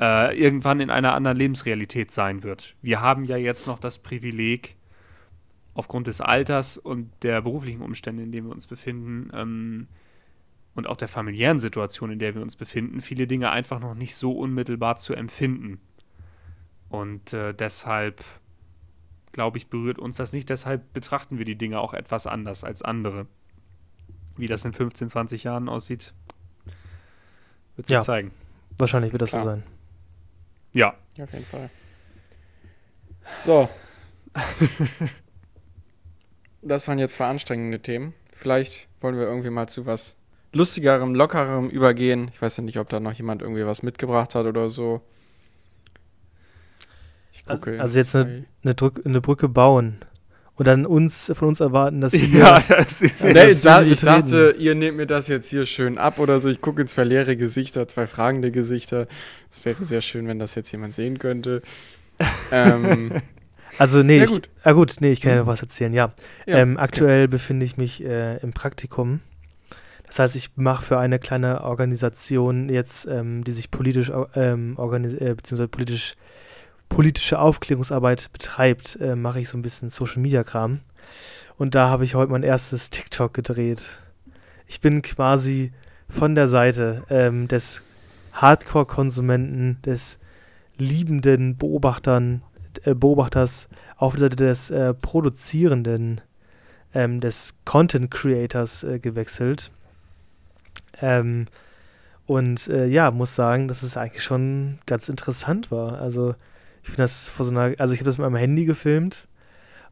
äh, 0.00 0.36
irgendwann 0.38 0.80
in 0.80 0.90
einer 0.90 1.14
anderen 1.14 1.36
Lebensrealität 1.36 2.10
sein 2.10 2.42
wird. 2.42 2.74
Wir 2.80 3.00
haben 3.00 3.24
ja 3.24 3.36
jetzt 3.36 3.66
noch 3.66 3.78
das 3.78 3.98
Privileg, 3.98 4.76
aufgrund 5.74 6.06
des 6.06 6.20
Alters 6.20 6.76
und 6.76 7.10
der 7.22 7.42
beruflichen 7.42 7.82
Umstände, 7.82 8.22
in 8.22 8.32
denen 8.32 8.48
wir 8.48 8.54
uns 8.54 8.66
befinden, 8.66 9.30
ähm, 9.32 9.88
und 10.74 10.86
auch 10.86 10.96
der 10.96 11.08
familiären 11.08 11.58
Situation, 11.58 12.12
in 12.12 12.18
der 12.18 12.34
wir 12.34 12.42
uns 12.42 12.56
befinden, 12.56 13.00
viele 13.00 13.26
Dinge 13.26 13.50
einfach 13.50 13.80
noch 13.80 13.94
nicht 13.94 14.14
so 14.14 14.32
unmittelbar 14.32 14.96
zu 14.96 15.14
empfinden. 15.14 15.80
Und 16.88 17.32
äh, 17.32 17.52
deshalb, 17.52 18.22
glaube 19.32 19.58
ich, 19.58 19.68
berührt 19.68 19.98
uns 19.98 20.16
das 20.16 20.32
nicht. 20.32 20.48
Deshalb 20.50 20.92
betrachten 20.92 21.38
wir 21.38 21.44
die 21.44 21.56
Dinge 21.56 21.80
auch 21.80 21.94
etwas 21.94 22.26
anders 22.26 22.64
als 22.64 22.82
andere. 22.82 23.26
Wie 24.36 24.46
das 24.46 24.64
in 24.64 24.72
15, 24.72 25.08
20 25.08 25.44
Jahren 25.44 25.68
aussieht, 25.68 26.14
wird 27.76 27.86
sich 27.86 27.94
ja, 27.94 28.00
zeigen. 28.00 28.32
Wahrscheinlich 28.78 29.12
wird 29.12 29.22
das 29.22 29.30
Klar. 29.30 29.42
so 29.42 29.50
sein. 29.50 29.62
Ja. 30.72 30.94
ja. 31.16 31.24
Auf 31.24 31.32
jeden 31.32 31.46
Fall. 31.46 31.70
So. 33.44 33.68
das 36.62 36.88
waren 36.88 36.98
jetzt 36.98 37.14
zwei 37.14 37.26
anstrengende 37.26 37.80
Themen. 37.80 38.14
Vielleicht 38.32 38.88
wollen 39.00 39.16
wir 39.16 39.24
irgendwie 39.24 39.50
mal 39.50 39.68
zu 39.68 39.86
was 39.86 40.16
lustigerem, 40.52 41.14
lockerem 41.14 41.68
übergehen. 41.68 42.30
Ich 42.32 42.42
weiß 42.42 42.56
ja 42.56 42.62
nicht, 42.64 42.78
ob 42.78 42.88
da 42.88 42.98
noch 42.98 43.12
jemand 43.12 43.42
irgendwie 43.42 43.66
was 43.66 43.82
mitgebracht 43.82 44.34
hat 44.34 44.46
oder 44.46 44.70
so. 44.70 45.02
Gucke. 47.50 47.70
Also, 47.72 47.82
also 47.82 47.98
jetzt 47.98 48.16
eine, 48.16 48.44
eine, 48.62 48.74
Drück, 48.74 49.00
eine, 49.04 49.20
Brücke 49.20 49.48
bauen 49.48 49.98
und 50.56 50.66
dann 50.66 50.86
uns 50.86 51.32
von 51.34 51.48
uns 51.48 51.60
erwarten, 51.60 52.00
dass 52.00 52.12
wir. 52.32 52.38
Ja, 52.38 52.62
das 52.68 53.00
ist 53.00 53.22
nee, 53.22 53.32
das 53.32 53.62
da, 53.62 53.82
ich 53.82 54.00
dachte, 54.00 54.54
ihr 54.58 54.74
nehmt 54.74 54.96
mir 54.96 55.06
das 55.06 55.28
jetzt 55.28 55.48
hier 55.48 55.66
schön 55.66 55.98
ab 55.98 56.18
oder 56.18 56.38
so. 56.40 56.48
Ich 56.48 56.60
gucke 56.60 56.82
in 56.82 56.88
zwei 56.88 57.04
leere 57.04 57.36
Gesichter, 57.36 57.88
zwei 57.88 58.06
fragende 58.06 58.50
Gesichter. 58.50 59.06
Es 59.50 59.64
wäre 59.64 59.82
sehr 59.84 60.00
schön, 60.00 60.26
wenn 60.28 60.38
das 60.38 60.54
jetzt 60.54 60.70
jemand 60.72 60.94
sehen 60.94 61.18
könnte. 61.18 61.62
ähm, 62.52 63.12
also, 63.78 64.02
nee, 64.02 64.18
ja, 64.18 64.26
gut. 64.26 64.46
Ich, 64.46 64.66
ah, 64.66 64.72
gut, 64.72 64.96
nee, 65.00 65.12
ich 65.12 65.20
kann 65.20 65.32
ja 65.32 65.38
noch 65.38 65.46
was 65.46 65.62
erzählen, 65.62 65.92
ja. 65.92 66.12
ja 66.46 66.58
ähm, 66.58 66.76
aktuell 66.76 67.24
okay. 67.24 67.30
befinde 67.30 67.64
ich 67.64 67.76
mich 67.76 68.04
äh, 68.04 68.36
im 68.38 68.52
Praktikum. 68.52 69.20
Das 70.10 70.18
heißt, 70.18 70.34
ich 70.34 70.50
mache 70.56 70.84
für 70.84 70.98
eine 70.98 71.20
kleine 71.20 71.62
Organisation 71.62 72.68
jetzt, 72.68 73.06
ähm, 73.06 73.44
die 73.44 73.52
sich 73.52 73.70
politisch, 73.70 74.10
ähm, 74.34 74.76
äh, 74.76 75.34
beziehungsweise 75.34 75.68
politisch, 75.68 76.16
politische 76.90 77.38
Aufklärungsarbeit 77.38 78.28
betreibt, 78.34 78.98
äh, 79.00 79.16
mache 79.16 79.40
ich 79.40 79.48
so 79.48 79.56
ein 79.56 79.62
bisschen 79.62 79.88
Social 79.88 80.20
Media 80.20 80.44
Kram. 80.44 80.80
Und 81.56 81.74
da 81.74 81.88
habe 81.88 82.04
ich 82.04 82.14
heute 82.14 82.32
mein 82.32 82.42
erstes 82.42 82.90
TikTok 82.90 83.32
gedreht. 83.32 83.98
Ich 84.66 84.82
bin 84.82 85.00
quasi 85.00 85.72
von 86.10 86.34
der 86.34 86.48
Seite 86.48 87.04
ähm, 87.08 87.48
des 87.48 87.80
Hardcore-Konsumenten, 88.32 89.80
des 89.82 90.18
liebenden 90.76 91.56
Beobachtern 91.56 92.42
äh, 92.84 92.94
Beobachters 92.94 93.68
auf 93.96 94.14
der 94.14 94.20
Seite 94.20 94.36
des 94.36 94.70
äh, 94.70 94.94
Produzierenden, 94.94 96.20
ähm, 96.94 97.20
des 97.20 97.54
Content 97.64 98.10
Creators 98.10 98.82
äh, 98.84 98.98
gewechselt. 98.98 99.70
Ähm, 101.00 101.46
und 102.26 102.68
äh, 102.68 102.86
ja, 102.86 103.10
muss 103.10 103.34
sagen, 103.34 103.68
dass 103.68 103.82
es 103.82 103.96
eigentlich 103.96 104.22
schon 104.22 104.78
ganz 104.86 105.08
interessant 105.08 105.70
war. 105.70 106.00
Also 106.00 106.34
ich 106.82 106.88
finde 106.88 107.02
das 107.02 107.28
vor 107.28 107.44
so 107.44 107.52
einer, 107.52 107.74
also 107.78 107.92
ich 107.94 108.00
habe 108.00 108.06
das 108.06 108.18
mit 108.18 108.24
meinem 108.24 108.36
Handy 108.36 108.64
gefilmt 108.64 109.26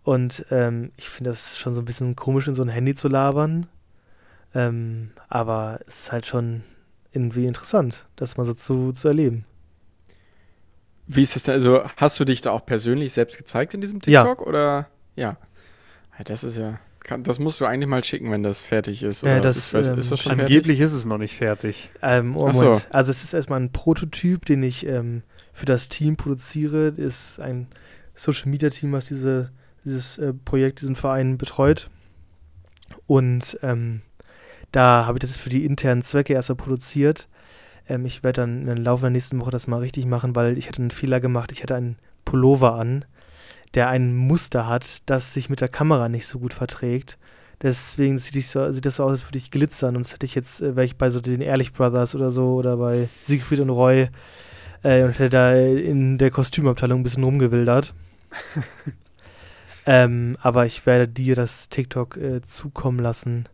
und 0.03 0.47
ähm, 0.51 0.93
ich 0.97 1.09
finde 1.09 1.31
das 1.31 1.59
schon 1.59 1.73
so 1.73 1.83
ein 1.83 1.85
bisschen 1.85 2.17
komisch, 2.17 2.49
in 2.49 2.55
so 2.55 2.63
ein 2.63 2.69
Handy 2.69 2.95
zu 2.95 3.09
labern. 3.09 3.67
Ähm, 4.55 5.11
aber 5.29 5.81
es 5.87 6.01
ist 6.01 6.13
halt 6.13 6.27
schon 6.27 6.63
irgendwie 7.13 7.47
interessant, 7.47 8.07
das 8.17 8.37
mal 8.37 8.45
so 8.45 8.55
zu, 8.55 8.93
zu 8.93 9.09
erleben. 9.09 9.45
Wie 11.07 11.23
ist 11.23 11.37
es 11.37 11.45
denn? 11.45 11.55
Also, 11.55 11.85
hast 11.97 12.21
du 12.21 12.25
dich 12.25 12.41
da 12.41 12.51
auch 12.53 12.65
persönlich 12.65 13.13
selbst 13.13 13.39
gezeigt 13.39 13.75
in 13.75 13.81
diesem 13.81 14.01
TikTok? 14.01 14.41
Ja. 14.41 14.47
Oder? 14.47 14.89
Ja. 15.17 15.37
Das 16.25 16.45
ist 16.45 16.59
ja. 16.59 16.79
das 17.21 17.39
musst 17.39 17.61
du 17.61 17.65
eigentlich 17.65 17.89
mal 17.89 18.05
schicken, 18.05 18.31
wenn 18.31 18.43
das 18.43 18.63
fertig 18.63 19.03
ist. 19.03 19.23
Ja, 19.23 19.41
das, 19.41 19.73
weiß, 19.73 19.91
ähm, 19.91 19.99
ist 19.99 20.11
das 20.11 20.21
schon 20.21 20.33
angeblich 20.33 20.79
fertig? 20.79 20.81
ist 20.81 20.93
es 20.93 21.07
noch 21.07 21.19
nicht 21.19 21.37
fertig. 21.37 21.91
Ähm, 22.03 22.37
oh 22.37 22.53
so. 22.53 22.81
Also 22.91 23.11
es 23.11 23.25
ist 23.25 23.35
erstmal 23.35 23.61
ein 23.61 23.73
Prototyp, 23.73 24.45
den 24.45 24.63
ich 24.63 24.87
ähm, 24.87 25.23
für 25.59 25.67
das 25.67 25.89
Team 25.89 26.17
produziere. 26.17 26.89
Ist 26.89 27.41
ein 27.41 27.67
Social 28.15 28.49
Media 28.49 28.71
Team, 28.71 28.93
was 28.93 29.07
diese, 29.07 29.51
dieses 29.85 30.19
äh, 30.19 30.33
Projekt, 30.33 30.81
diesen 30.81 30.97
Verein 30.97 31.37
betreut. 31.37 31.91
Und 33.07 33.59
ähm, 33.63 34.03
da 34.73 35.07
habe 35.07 35.19
ich 35.19 35.21
das 35.21 35.37
für 35.37 35.51
die 35.51 35.65
internen 35.65 36.03
Zwecke 36.03 36.33
erstmal 36.33 36.57
produziert. 36.57 37.29
Ähm, 37.89 38.07
ich 38.07 38.23
werde 38.23 38.43
dann 38.43 38.69
im 38.69 38.83
Laufe 38.83 39.03
der 39.03 39.11
nächsten 39.11 39.41
Woche 39.41 39.51
das 39.51 39.67
mal 39.67 39.81
richtig 39.81 40.07
machen, 40.07 40.37
weil 40.37 40.57
ich 40.57 40.69
hatte 40.69 40.81
einen 40.81 40.91
Fehler 40.91 41.21
gemacht. 41.21 41.53
Ich 41.53 41.63
hatte 41.63 41.75
einen 41.75 41.97
Pullover 42.25 42.75
an, 42.75 43.05
der 43.75 43.89
ein 43.89 44.15
Muster 44.15 44.67
hat, 44.67 45.03
das 45.07 45.35
sich 45.35 45.51
mit 45.51 45.61
der 45.61 45.69
Kamera 45.69 46.09
nicht 46.09 46.27
so 46.27 46.39
gut 46.39 46.55
verträgt. 46.55 47.19
Deswegen 47.61 48.19
sieht, 48.19 48.45
so, 48.45 48.71
sieht 48.71 48.87
das 48.87 48.97
so 48.97 49.05
aus, 49.05 49.11
als 49.11 49.27
würde 49.27 49.39
ich 49.39 49.51
glitzern. 49.51 49.97
Und 49.97 50.05
das 50.05 50.13
hätte 50.13 50.27
ich 50.27 50.35
jetzt, 50.35 50.61
äh, 50.61 50.77
wäre 50.77 50.87
ich 50.87 50.97
bei 50.97 51.11
so 51.11 51.21
den 51.21 51.41
Ehrlich 51.41 51.73
Brothers 51.73 52.15
oder 52.15 52.31
so 52.31 52.55
oder 52.55 52.77
bei 52.77 53.09
Siegfried 53.23 53.61
und 53.61 53.71
Roy 53.71 54.09
äh, 54.83 55.03
und 55.03 55.19
hätte 55.19 55.31
da 55.31 55.55
in 55.55 56.19
der 56.19 56.31
Kostümabteilung 56.31 57.01
ein 57.01 57.03
bisschen 57.03 57.25
rumgewildert. 57.25 57.95
ähm, 59.87 60.37
aber 60.41 60.67
ich 60.67 60.85
werde 60.87 61.09
dir 61.09 61.35
das 61.35 61.69
TikTok 61.69 62.17
äh, 62.17 62.43
zukommen 62.43 62.99
lassen, 62.99 63.49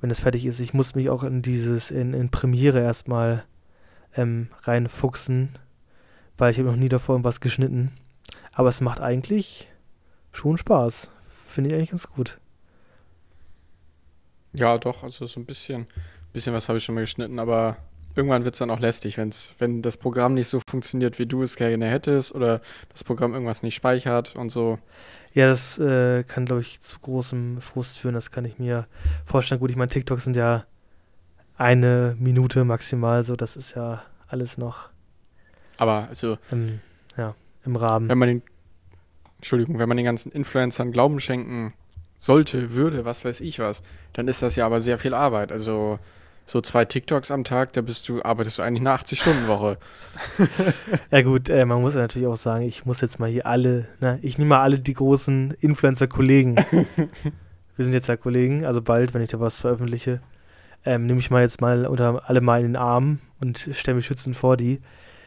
wenn 0.00 0.10
es 0.10 0.20
fertig 0.20 0.46
ist. 0.46 0.60
Ich 0.60 0.74
muss 0.74 0.94
mich 0.94 1.10
auch 1.10 1.22
in 1.22 1.42
dieses, 1.42 1.90
in, 1.90 2.14
in 2.14 2.30
Premiere 2.30 2.80
erstmal 2.80 3.44
ähm, 4.16 4.48
reinfuchsen, 4.62 5.58
weil 6.36 6.50
ich 6.50 6.58
habe 6.58 6.68
noch 6.68 6.76
nie 6.76 6.88
davor 6.88 7.14
irgendwas 7.14 7.40
geschnitten. 7.40 7.92
Aber 8.52 8.68
es 8.68 8.80
macht 8.80 9.00
eigentlich 9.00 9.68
schon 10.32 10.58
Spaß. 10.58 11.10
Finde 11.48 11.70
ich 11.70 11.76
eigentlich 11.76 11.90
ganz 11.90 12.08
gut. 12.08 12.38
Ja, 14.52 14.78
doch, 14.78 15.02
also 15.02 15.26
so 15.26 15.40
ein 15.40 15.46
bisschen, 15.46 15.86
bisschen 16.32 16.54
was 16.54 16.68
habe 16.68 16.78
ich 16.78 16.84
schon 16.84 16.94
mal 16.94 17.02
geschnitten, 17.02 17.38
aber 17.38 17.76
irgendwann 18.18 18.44
wird 18.44 18.54
es 18.54 18.58
dann 18.58 18.70
auch 18.70 18.80
lästig, 18.80 19.16
wenn's, 19.16 19.54
wenn 19.58 19.80
das 19.80 19.96
Programm 19.96 20.34
nicht 20.34 20.48
so 20.48 20.60
funktioniert, 20.68 21.18
wie 21.18 21.26
du 21.26 21.42
es 21.42 21.56
gerne 21.56 21.86
hättest 21.88 22.34
oder 22.34 22.60
das 22.90 23.04
Programm 23.04 23.32
irgendwas 23.32 23.62
nicht 23.62 23.76
speichert 23.76 24.36
und 24.36 24.50
so. 24.50 24.78
Ja, 25.32 25.46
das 25.46 25.78
äh, 25.78 26.24
kann, 26.24 26.44
glaube 26.46 26.62
ich, 26.62 26.80
zu 26.80 26.98
großem 26.98 27.60
Frust 27.60 27.98
führen. 27.98 28.14
Das 28.14 28.30
kann 28.30 28.44
ich 28.44 28.58
mir 28.58 28.86
vorstellen. 29.24 29.60
Gut, 29.60 29.70
ich 29.70 29.76
meine, 29.76 29.90
TikToks 29.90 30.24
sind 30.24 30.36
ja 30.36 30.64
eine 31.56 32.16
Minute 32.18 32.64
maximal, 32.64 33.24
so 33.24 33.36
das 33.36 33.56
ist 33.56 33.74
ja 33.74 34.02
alles 34.26 34.58
noch 34.58 34.90
Aber 35.76 36.06
also, 36.08 36.38
im, 36.50 36.80
ja, 37.16 37.34
im 37.64 37.76
Rahmen. 37.76 38.08
wenn 38.08 38.18
man 38.18 38.28
den, 38.28 38.42
Entschuldigung, 39.36 39.78
wenn 39.78 39.88
man 39.88 39.96
den 39.96 40.06
ganzen 40.06 40.32
Influencern 40.32 40.92
Glauben 40.92 41.20
schenken 41.20 41.72
sollte, 42.16 42.74
würde, 42.74 43.04
was 43.04 43.24
weiß 43.24 43.40
ich 43.40 43.58
was, 43.60 43.82
dann 44.12 44.26
ist 44.28 44.42
das 44.42 44.56
ja 44.56 44.66
aber 44.66 44.80
sehr 44.80 44.98
viel 44.98 45.14
Arbeit. 45.14 45.52
Also 45.52 45.98
so 46.48 46.62
zwei 46.62 46.86
TikToks 46.86 47.30
am 47.30 47.44
Tag, 47.44 47.74
da 47.74 47.82
bist 47.82 48.08
du, 48.08 48.22
arbeitest 48.22 48.58
du 48.58 48.62
eigentlich 48.62 48.80
eine 48.80 48.98
80-Stunden-Woche. 48.98 49.76
Ja 51.10 51.22
gut, 51.22 51.48
äh, 51.48 51.64
man 51.64 51.80
muss 51.80 51.94
ja 51.94 52.00
natürlich 52.00 52.26
auch 52.26 52.36
sagen, 52.36 52.64
ich 52.64 52.86
muss 52.86 53.00
jetzt 53.00 53.20
mal 53.20 53.28
hier 53.28 53.46
alle, 53.46 53.86
ne, 54.00 54.18
ich 54.22 54.38
nehme 54.38 54.50
mal 54.50 54.62
alle 54.62 54.78
die 54.78 54.94
großen 54.94 55.54
Influencer-Kollegen. 55.60 56.56
Wir 57.76 57.84
sind 57.84 57.92
jetzt 57.94 58.08
ja 58.08 58.16
Kollegen, 58.16 58.66
also 58.66 58.82
bald, 58.82 59.14
wenn 59.14 59.22
ich 59.22 59.28
da 59.28 59.38
was 59.38 59.60
veröffentliche, 59.60 60.20
ähm, 60.84 61.06
nehme 61.06 61.20
ich 61.20 61.30
mal 61.30 61.42
jetzt 61.42 61.60
mal 61.60 61.86
unter 61.86 62.28
alle 62.28 62.40
mal 62.40 62.60
in 62.60 62.68
den 62.68 62.76
Arm 62.76 63.20
und 63.40 63.68
stelle 63.72 63.96
mich 63.96 64.06
schützend 64.06 64.36
vor 64.36 64.56
die. 64.56 64.80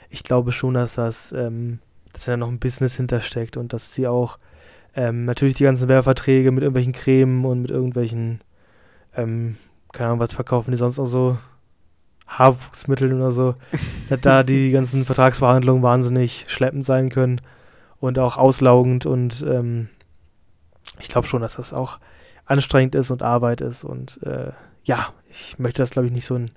Ich 0.09 0.23
glaube 0.23 0.51
schon, 0.51 0.73
dass 0.73 0.95
das, 0.95 1.31
ähm, 1.31 1.79
dass 2.11 2.25
da 2.25 2.35
noch 2.35 2.49
ein 2.49 2.59
Business 2.59 2.95
hintersteckt 2.95 3.55
und 3.57 3.73
dass 3.73 3.93
sie 3.93 4.07
auch 4.07 4.39
ähm, 4.95 5.25
natürlich 5.25 5.55
die 5.55 5.63
ganzen 5.63 5.87
Werbeverträge 5.87 6.51
mit 6.51 6.63
irgendwelchen 6.63 6.93
Cremen 6.93 7.45
und 7.45 7.61
mit 7.61 7.71
irgendwelchen, 7.71 8.41
ähm, 9.15 9.55
keine 9.93 10.07
Ahnung, 10.09 10.19
was 10.19 10.33
verkaufen 10.33 10.71
die 10.71 10.77
sonst 10.77 10.97
noch 10.97 11.05
so, 11.05 11.37
Haarwuchsmitteln 12.27 13.13
oder 13.13 13.31
so, 13.31 13.55
dass 14.09 14.21
da 14.21 14.43
die 14.43 14.71
ganzen 14.71 15.05
Vertragsverhandlungen 15.05 15.83
wahnsinnig 15.83 16.45
schleppend 16.47 16.85
sein 16.85 17.09
können 17.09 17.41
und 17.99 18.17
auch 18.19 18.37
auslaugend 18.37 19.05
und 19.05 19.45
ähm, 19.47 19.89
ich 20.99 21.09
glaube 21.09 21.27
schon, 21.27 21.41
dass 21.41 21.55
das 21.55 21.73
auch 21.73 21.99
anstrengend 22.45 22.95
ist 22.95 23.11
und 23.11 23.21
Arbeit 23.23 23.61
ist 23.61 23.83
und 23.83 24.19
äh, 24.23 24.51
ja, 24.83 25.07
ich 25.29 25.59
möchte 25.59 25.81
das 25.81 25.91
glaube 25.91 26.07
ich 26.07 26.13
nicht 26.13 26.25
so 26.25 26.35
in, 26.35 26.51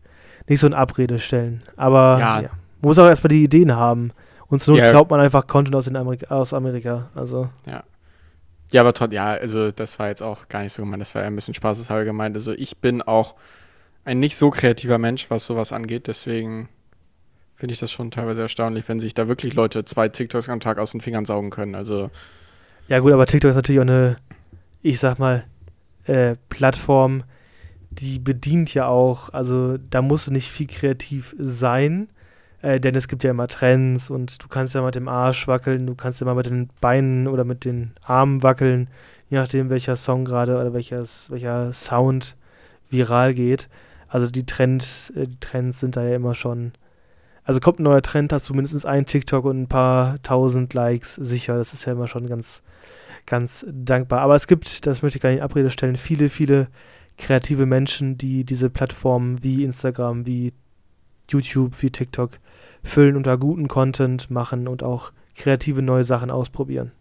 nicht 0.48 0.60
so 0.60 0.66
in 0.66 0.74
Abrede 0.74 1.18
stellen, 1.18 1.62
aber 1.76 2.18
Ja. 2.18 2.40
ja. 2.40 2.48
man 2.80 2.88
muss 2.88 2.98
auch 2.98 3.06
erstmal 3.06 3.30
die 3.30 3.42
Ideen 3.44 3.74
haben 3.74 4.12
und 4.46 4.66
Not 4.68 4.78
Ja. 4.78 4.90
glaubt 4.92 5.10
man 5.10 5.20
einfach 5.20 5.46
Content 5.46 5.74
aus, 5.74 5.84
den 5.86 5.96
Amerika 5.96 6.34
aus 6.34 6.52
Amerika, 6.54 7.08
also 7.14 7.48
Ja, 7.66 7.82
aber 8.80 8.92
trotzdem, 8.92 9.16
ja, 9.16 9.26
also 9.26 9.70
das 9.70 9.98
war 9.98 10.08
jetzt 10.08 10.22
auch 10.22 10.48
gar 10.48 10.62
nicht 10.62 10.72
so 10.72 10.82
gemeint, 10.82 11.00
das 11.00 11.14
war 11.14 11.22
eher 11.22 11.28
ein 11.28 11.34
bisschen 11.34 11.54
spaßeshalber 11.54 12.04
gemeint. 12.04 12.36
Also 12.36 12.52
ich 12.52 12.78
bin 12.78 13.02
auch 13.02 13.36
ein 14.04 14.18
nicht 14.18 14.36
so 14.36 14.50
kreativer 14.50 14.98
Mensch, 14.98 15.30
was 15.30 15.46
sowas 15.46 15.72
angeht, 15.72 16.08
deswegen 16.08 16.68
finde 17.54 17.72
ich 17.72 17.78
das 17.78 17.92
schon 17.92 18.10
teilweise 18.10 18.42
erstaunlich, 18.42 18.88
wenn 18.88 19.00
sich 19.00 19.14
da 19.14 19.28
wirklich 19.28 19.54
Leute 19.54 19.84
zwei 19.84 20.08
TikToks 20.08 20.48
am 20.48 20.60
Tag 20.60 20.78
aus 20.78 20.92
den 20.92 21.00
Fingern 21.00 21.24
saugen 21.24 21.50
können. 21.50 21.74
Also 21.74 22.10
Ja, 22.88 22.98
gut, 22.98 23.12
aber 23.12 23.26
TikTok 23.26 23.50
ist 23.50 23.56
natürlich 23.56 23.78
auch 23.78 23.84
eine, 23.84 24.16
ich 24.82 24.98
sag 24.98 25.18
mal, 25.18 25.44
äh, 26.06 26.36
Plattform, 26.48 27.22
die 27.90 28.18
bedient 28.18 28.74
ja 28.74 28.88
auch, 28.88 29.32
also 29.32 29.78
da 29.78 30.02
musst 30.02 30.26
du 30.26 30.32
nicht 30.32 30.50
viel 30.50 30.66
kreativ 30.66 31.34
sein, 31.38 32.08
äh, 32.64 32.80
denn 32.80 32.94
es 32.94 33.08
gibt 33.08 33.22
ja 33.24 33.30
immer 33.30 33.46
Trends 33.46 34.08
und 34.08 34.42
du 34.42 34.48
kannst 34.48 34.74
ja 34.74 34.80
mit 34.80 34.94
dem 34.94 35.06
Arsch 35.06 35.46
wackeln, 35.46 35.86
du 35.86 35.94
kannst 35.94 36.20
ja 36.20 36.24
mal 36.24 36.34
mit 36.34 36.46
den 36.46 36.70
Beinen 36.80 37.28
oder 37.28 37.44
mit 37.44 37.66
den 37.66 37.92
Armen 38.02 38.42
wackeln, 38.42 38.88
je 39.28 39.36
nachdem, 39.36 39.68
welcher 39.68 39.96
Song 39.96 40.24
gerade 40.24 40.58
oder 40.58 40.72
welches, 40.72 41.30
welcher 41.30 41.74
Sound 41.74 42.36
viral 42.88 43.34
geht. 43.34 43.68
Also 44.08 44.30
die 44.30 44.46
Trends, 44.46 45.10
äh, 45.10 45.26
die 45.28 45.40
Trends 45.40 45.80
sind 45.80 45.96
da 45.96 46.04
ja 46.04 46.16
immer 46.16 46.34
schon. 46.34 46.72
Also 47.44 47.60
kommt 47.60 47.80
ein 47.80 47.82
neuer 47.82 48.00
Trend, 48.00 48.32
hast 48.32 48.48
du 48.48 48.54
mindestens 48.54 48.86
ein 48.86 49.04
TikTok 49.04 49.44
und 49.44 49.62
ein 49.62 49.68
paar 49.68 50.22
tausend 50.22 50.72
Likes 50.72 51.16
sicher. 51.16 51.58
Das 51.58 51.74
ist 51.74 51.84
ja 51.84 51.92
immer 51.92 52.08
schon 52.08 52.26
ganz, 52.26 52.62
ganz 53.26 53.66
dankbar. 53.70 54.20
Aber 54.20 54.36
es 54.36 54.46
gibt, 54.46 54.86
das 54.86 55.02
möchte 55.02 55.18
ich 55.18 55.22
gar 55.22 55.28
nicht 55.28 55.38
in 55.38 55.44
Abrede 55.44 55.68
stellen, 55.68 55.96
viele, 55.96 56.30
viele 56.30 56.68
kreative 57.18 57.66
Menschen, 57.66 58.16
die 58.16 58.44
diese 58.44 58.70
Plattformen 58.70 59.44
wie 59.44 59.64
Instagram, 59.64 60.24
wie 60.24 60.54
YouTube, 61.30 61.82
wie 61.82 61.90
TikTok 61.90 62.38
füllen 62.84 63.16
und 63.16 63.26
da 63.26 63.34
guten 63.36 63.66
Content 63.66 64.30
machen 64.30 64.68
und 64.68 64.84
auch 64.84 65.10
kreative 65.34 65.82
neue 65.82 66.04
Sachen 66.04 66.30
ausprobieren. 66.30 66.92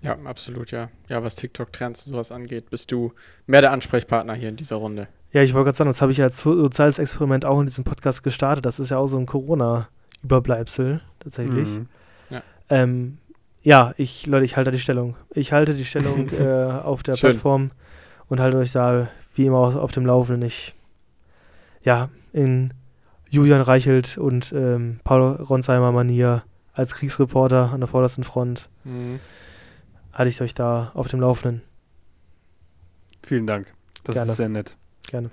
ja, 0.00 0.16
absolut, 0.24 0.70
ja. 0.70 0.90
Ja, 1.08 1.24
was 1.24 1.34
TikTok-Trends 1.34 2.06
und 2.06 2.12
sowas 2.12 2.30
angeht, 2.30 2.70
bist 2.70 2.92
du 2.92 3.12
mehr 3.46 3.62
der 3.62 3.72
Ansprechpartner 3.72 4.34
hier 4.34 4.48
in 4.50 4.54
dieser 4.56 4.76
Runde. 4.76 5.08
Ja, 5.32 5.42
ich 5.42 5.52
wollte 5.54 5.64
gerade 5.66 5.76
sagen, 5.76 5.90
das 5.90 6.00
habe 6.00 6.12
ich 6.12 6.22
als 6.22 6.38
so- 6.40 6.56
soziales 6.56 6.98
Experiment 7.00 7.44
auch 7.44 7.58
in 7.58 7.66
diesem 7.66 7.82
Podcast 7.84 8.22
gestartet. 8.22 8.64
Das 8.64 8.78
ist 8.78 8.90
ja 8.90 8.98
auch 8.98 9.08
so 9.08 9.18
ein 9.18 9.26
Corona-Überbleibsel 9.26 11.00
tatsächlich. 11.18 11.68
Mhm. 11.68 11.88
Ähm, 12.70 13.16
ja, 13.62 13.94
ich, 13.96 14.26
Leute, 14.26 14.44
ich 14.44 14.56
halte 14.58 14.70
die 14.70 14.78
Stellung. 14.78 15.16
Ich 15.30 15.52
halte 15.52 15.74
die 15.74 15.84
Stellung 15.86 16.28
äh, 16.38 16.44
auf 16.82 17.02
der 17.02 17.16
Schön. 17.16 17.30
Plattform 17.30 17.70
und 18.28 18.40
halte 18.40 18.58
euch 18.58 18.72
da 18.72 19.08
wie 19.34 19.46
immer 19.46 19.58
auf, 19.58 19.74
auf 19.74 19.90
dem 19.92 20.04
Laufenden. 20.06 20.46
Ich, 20.46 20.74
ja, 21.82 22.10
in 22.34 22.74
Julian 23.30 23.60
Reichelt 23.60 24.16
und 24.18 24.52
ähm, 24.52 25.00
Paul 25.04 25.22
Ronsheimer 25.42 25.92
Manier 25.92 26.44
als 26.72 26.94
Kriegsreporter 26.94 27.70
an 27.72 27.80
der 27.80 27.88
vordersten 27.88 28.24
Front 28.24 28.68
Mhm. 28.84 29.20
halte 30.12 30.28
ich 30.30 30.40
euch 30.40 30.54
da 30.54 30.90
auf 30.94 31.08
dem 31.08 31.20
Laufenden. 31.20 31.62
Vielen 33.22 33.46
Dank. 33.46 33.72
Das 34.04 34.14
Gerne. 34.14 34.30
ist 34.30 34.36
sehr 34.36 34.48
nett. 34.48 34.76
Gerne. 35.08 35.30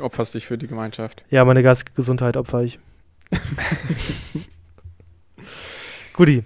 Opferst 0.00 0.34
dich 0.34 0.46
für 0.46 0.58
die 0.58 0.66
Gemeinschaft. 0.66 1.24
Ja, 1.30 1.44
meine 1.44 1.62
Gesundheit 1.94 2.36
opfer 2.36 2.62
ich. 2.62 2.78
Guti. 6.14 6.42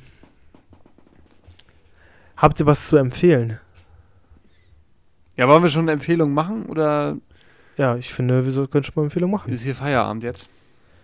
Habt 2.36 2.58
ihr 2.60 2.66
was 2.66 2.86
zu 2.88 2.96
empfehlen? 2.96 3.58
Ja, 5.36 5.48
wollen 5.48 5.62
wir 5.62 5.68
schon 5.70 5.82
eine 5.82 5.92
Empfehlung 5.92 6.32
machen 6.32 6.66
oder 6.66 7.16
Ja, 7.76 7.96
ich 7.96 8.12
finde, 8.12 8.44
wir 8.44 8.66
können 8.68 8.84
schon 8.84 8.92
mal 8.96 9.02
eine 9.02 9.06
Empfehlung 9.06 9.30
machen. 9.30 9.52
ist 9.52 9.62
hier 9.62 9.74
Feierabend 9.74 10.22
jetzt? 10.24 10.48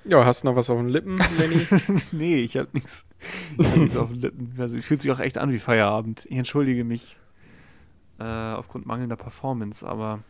Ja, 0.09 0.25
hast 0.25 0.43
du 0.43 0.49
noch 0.49 0.57
was 0.57 0.71
auf 0.71 0.79
den 0.79 0.89
Lippen, 0.89 1.19
Lenny? 1.39 1.67
nee, 2.13 2.37
ich 2.37 2.57
habe 2.57 2.69
nichts 2.73 3.07
nichts 3.59 3.97
auf 3.97 4.09
den 4.11 4.21
Lippen. 4.21 4.55
Also, 4.59 4.81
fühlt 4.81 5.03
sich 5.03 5.11
auch 5.11 5.19
echt 5.21 5.39
an 5.39 5.51
wie 5.53 5.59
Feierabend. 5.59 6.25
Ich 6.29 6.37
entschuldige 6.37 6.85
mich 6.85 7.17
äh, 8.19 8.25
aufgrund 8.25 8.87
mangelnder 8.87 9.17
Performance, 9.17 9.87
aber 9.87 10.21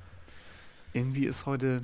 irgendwie 0.92 1.26
ist 1.26 1.46
heute 1.46 1.82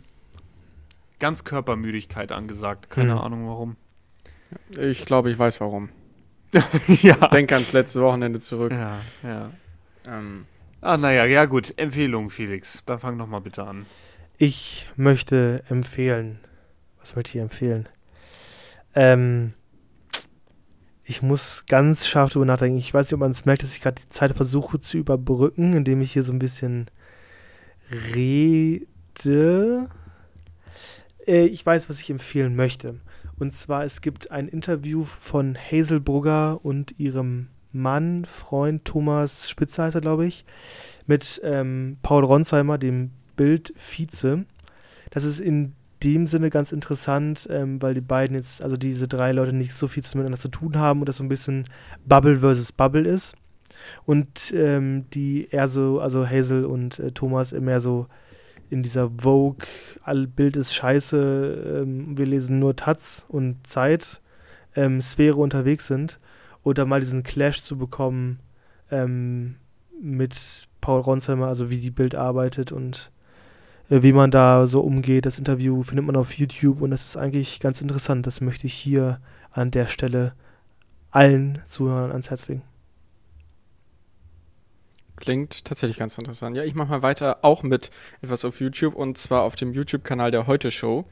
ganz 1.18 1.44
Körpermüdigkeit 1.44 2.32
angesagt. 2.32 2.88
Keine 2.90 3.12
Hm. 3.12 3.18
Ahnung 3.18 3.48
warum. 3.48 3.76
ich 4.78 5.04
glaube, 5.04 5.30
ich 5.30 5.38
weiß 5.38 5.60
warum. 5.60 5.90
ja. 7.02 7.14
Denk 7.28 7.52
ans 7.52 7.72
letzte 7.72 8.02
Wochenende 8.02 8.38
zurück. 8.40 8.72
Ja, 8.72 8.98
ja. 9.22 9.50
Ähm, 10.06 10.46
Ah, 10.84 10.96
naja, 10.96 11.24
ja 11.26 11.44
gut. 11.44 11.72
Empfehlung, 11.78 12.28
Felix. 12.28 12.82
Dann 12.86 12.98
fang 12.98 13.16
doch 13.16 13.28
mal 13.28 13.38
bitte 13.38 13.62
an. 13.64 13.86
Ich 14.36 14.88
möchte 14.96 15.62
empfehlen. 15.68 16.40
Was 17.02 17.14
möchte 17.14 17.36
ich 17.36 17.42
empfehlen? 17.42 17.88
Ähm, 18.94 19.52
ich 21.04 21.20
muss 21.20 21.66
ganz 21.66 22.06
scharf 22.06 22.32
drüber 22.32 22.46
nachdenken. 22.46 22.78
Ich 22.78 22.94
weiß 22.94 23.06
nicht, 23.06 23.14
ob 23.14 23.20
man 23.20 23.32
es 23.32 23.44
merkt, 23.44 23.62
dass 23.62 23.74
ich 23.74 23.82
gerade 23.82 24.00
die 24.00 24.08
Zeit 24.08 24.34
versuche 24.34 24.80
zu 24.80 24.96
überbrücken, 24.96 25.74
indem 25.74 26.00
ich 26.00 26.12
hier 26.12 26.22
so 26.22 26.32
ein 26.32 26.38
bisschen 26.38 26.86
rede. 28.14 29.88
Äh, 31.26 31.46
ich 31.46 31.66
weiß, 31.66 31.90
was 31.90 32.00
ich 32.00 32.08
empfehlen 32.08 32.56
möchte. 32.56 33.00
Und 33.38 33.52
zwar, 33.52 33.84
es 33.84 34.00
gibt 34.00 34.30
ein 34.30 34.46
Interview 34.48 35.04
von 35.04 35.58
Hazel 35.58 36.00
Brugger 36.00 36.64
und 36.64 36.98
ihrem 37.00 37.48
Mann, 37.72 38.24
Freund 38.24 38.84
Thomas 38.84 39.50
Spitzer 39.50 39.92
er, 39.92 40.00
glaube 40.00 40.26
ich, 40.26 40.44
mit 41.06 41.40
ähm, 41.42 41.96
Paul 42.02 42.24
Ronsheimer, 42.24 42.78
dem 42.78 43.10
Bild-Vize. 43.34 44.44
Das 45.10 45.24
ist 45.24 45.40
in 45.40 45.74
dem 46.02 46.26
Sinne 46.26 46.50
ganz 46.50 46.72
interessant, 46.72 47.48
ähm, 47.50 47.80
weil 47.80 47.94
die 47.94 48.00
beiden 48.00 48.36
jetzt, 48.36 48.62
also 48.62 48.76
diese 48.76 49.08
drei 49.08 49.32
Leute 49.32 49.52
nicht 49.52 49.74
so 49.74 49.88
viel 49.88 50.02
miteinander 50.02 50.38
zu 50.38 50.48
tun 50.48 50.76
haben 50.76 51.00
und 51.00 51.08
das 51.08 51.16
so 51.18 51.24
ein 51.24 51.28
bisschen 51.28 51.64
Bubble 52.04 52.40
versus 52.40 52.72
Bubble 52.72 53.08
ist. 53.08 53.34
Und 54.04 54.52
ähm, 54.54 55.06
die 55.10 55.48
eher 55.50 55.68
so, 55.68 56.00
also 56.00 56.26
Hazel 56.26 56.64
und 56.64 56.98
äh, 56.98 57.10
Thomas 57.12 57.52
immer 57.52 57.80
so 57.80 58.06
in 58.70 58.82
dieser 58.82 59.10
Vogue, 59.10 59.66
all 60.02 60.26
Bild 60.26 60.56
ist 60.56 60.74
scheiße, 60.74 61.82
ähm, 61.82 62.16
wir 62.16 62.26
lesen 62.26 62.58
nur 62.58 62.74
Taz 62.74 63.24
und 63.28 63.66
Zeit, 63.66 64.20
ähm, 64.74 65.00
Sphäre 65.00 65.36
unterwegs 65.36 65.86
sind. 65.86 66.18
Oder 66.64 66.86
mal 66.86 67.00
diesen 67.00 67.24
Clash 67.24 67.62
zu 67.62 67.76
bekommen 67.76 68.38
ähm, 68.90 69.56
mit 70.00 70.68
Paul 70.80 71.00
Ronsheimer, 71.00 71.48
also 71.48 71.70
wie 71.70 71.80
die 71.80 71.90
Bild 71.90 72.14
arbeitet 72.14 72.72
und 72.72 73.10
wie 74.00 74.12
man 74.12 74.30
da 74.30 74.66
so 74.66 74.80
umgeht. 74.80 75.26
Das 75.26 75.38
Interview 75.38 75.82
findet 75.82 76.06
man 76.06 76.16
auf 76.16 76.32
YouTube 76.32 76.80
und 76.80 76.90
das 76.90 77.04
ist 77.04 77.16
eigentlich 77.16 77.60
ganz 77.60 77.80
interessant. 77.80 78.26
Das 78.26 78.40
möchte 78.40 78.66
ich 78.66 78.74
hier 78.74 79.20
an 79.50 79.70
der 79.70 79.86
Stelle 79.86 80.34
allen 81.10 81.60
Zuhörern 81.66 82.10
ans 82.10 82.30
Herz 82.30 82.48
legen. 82.48 82.62
Klingt 85.16 85.66
tatsächlich 85.66 85.98
ganz 85.98 86.16
interessant. 86.16 86.56
Ja, 86.56 86.64
ich 86.64 86.74
mache 86.74 86.88
mal 86.88 87.02
weiter 87.02 87.40
auch 87.42 87.62
mit 87.62 87.90
etwas 88.22 88.44
auf 88.44 88.60
YouTube 88.60 88.94
und 88.94 89.18
zwar 89.18 89.42
auf 89.42 89.54
dem 89.56 89.72
YouTube-Kanal 89.72 90.30
der 90.30 90.46
Heute 90.46 90.70
Show. 90.70 91.04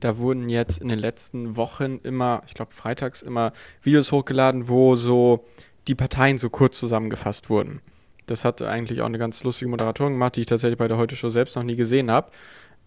Da 0.00 0.18
wurden 0.18 0.48
jetzt 0.48 0.80
in 0.80 0.88
den 0.88 0.98
letzten 0.98 1.56
Wochen 1.56 1.98
immer, 2.04 2.42
ich 2.46 2.54
glaube 2.54 2.72
freitags 2.72 3.22
immer 3.22 3.52
Videos 3.82 4.12
hochgeladen, 4.12 4.68
wo 4.68 4.94
so 4.96 5.46
die 5.88 5.94
Parteien 5.94 6.38
so 6.38 6.50
kurz 6.50 6.78
zusammengefasst 6.78 7.48
wurden. 7.50 7.80
Das 8.28 8.44
hat 8.44 8.62
eigentlich 8.62 9.00
auch 9.00 9.06
eine 9.06 9.18
ganz 9.18 9.42
lustige 9.42 9.70
Moderatorin 9.70 10.12
gemacht, 10.12 10.36
die 10.36 10.40
ich 10.40 10.46
tatsächlich 10.46 10.78
bei 10.78 10.86
der 10.86 10.98
Heute 10.98 11.16
Show 11.16 11.30
selbst 11.30 11.56
noch 11.56 11.62
nie 11.62 11.76
gesehen 11.76 12.10
habe. 12.10 12.30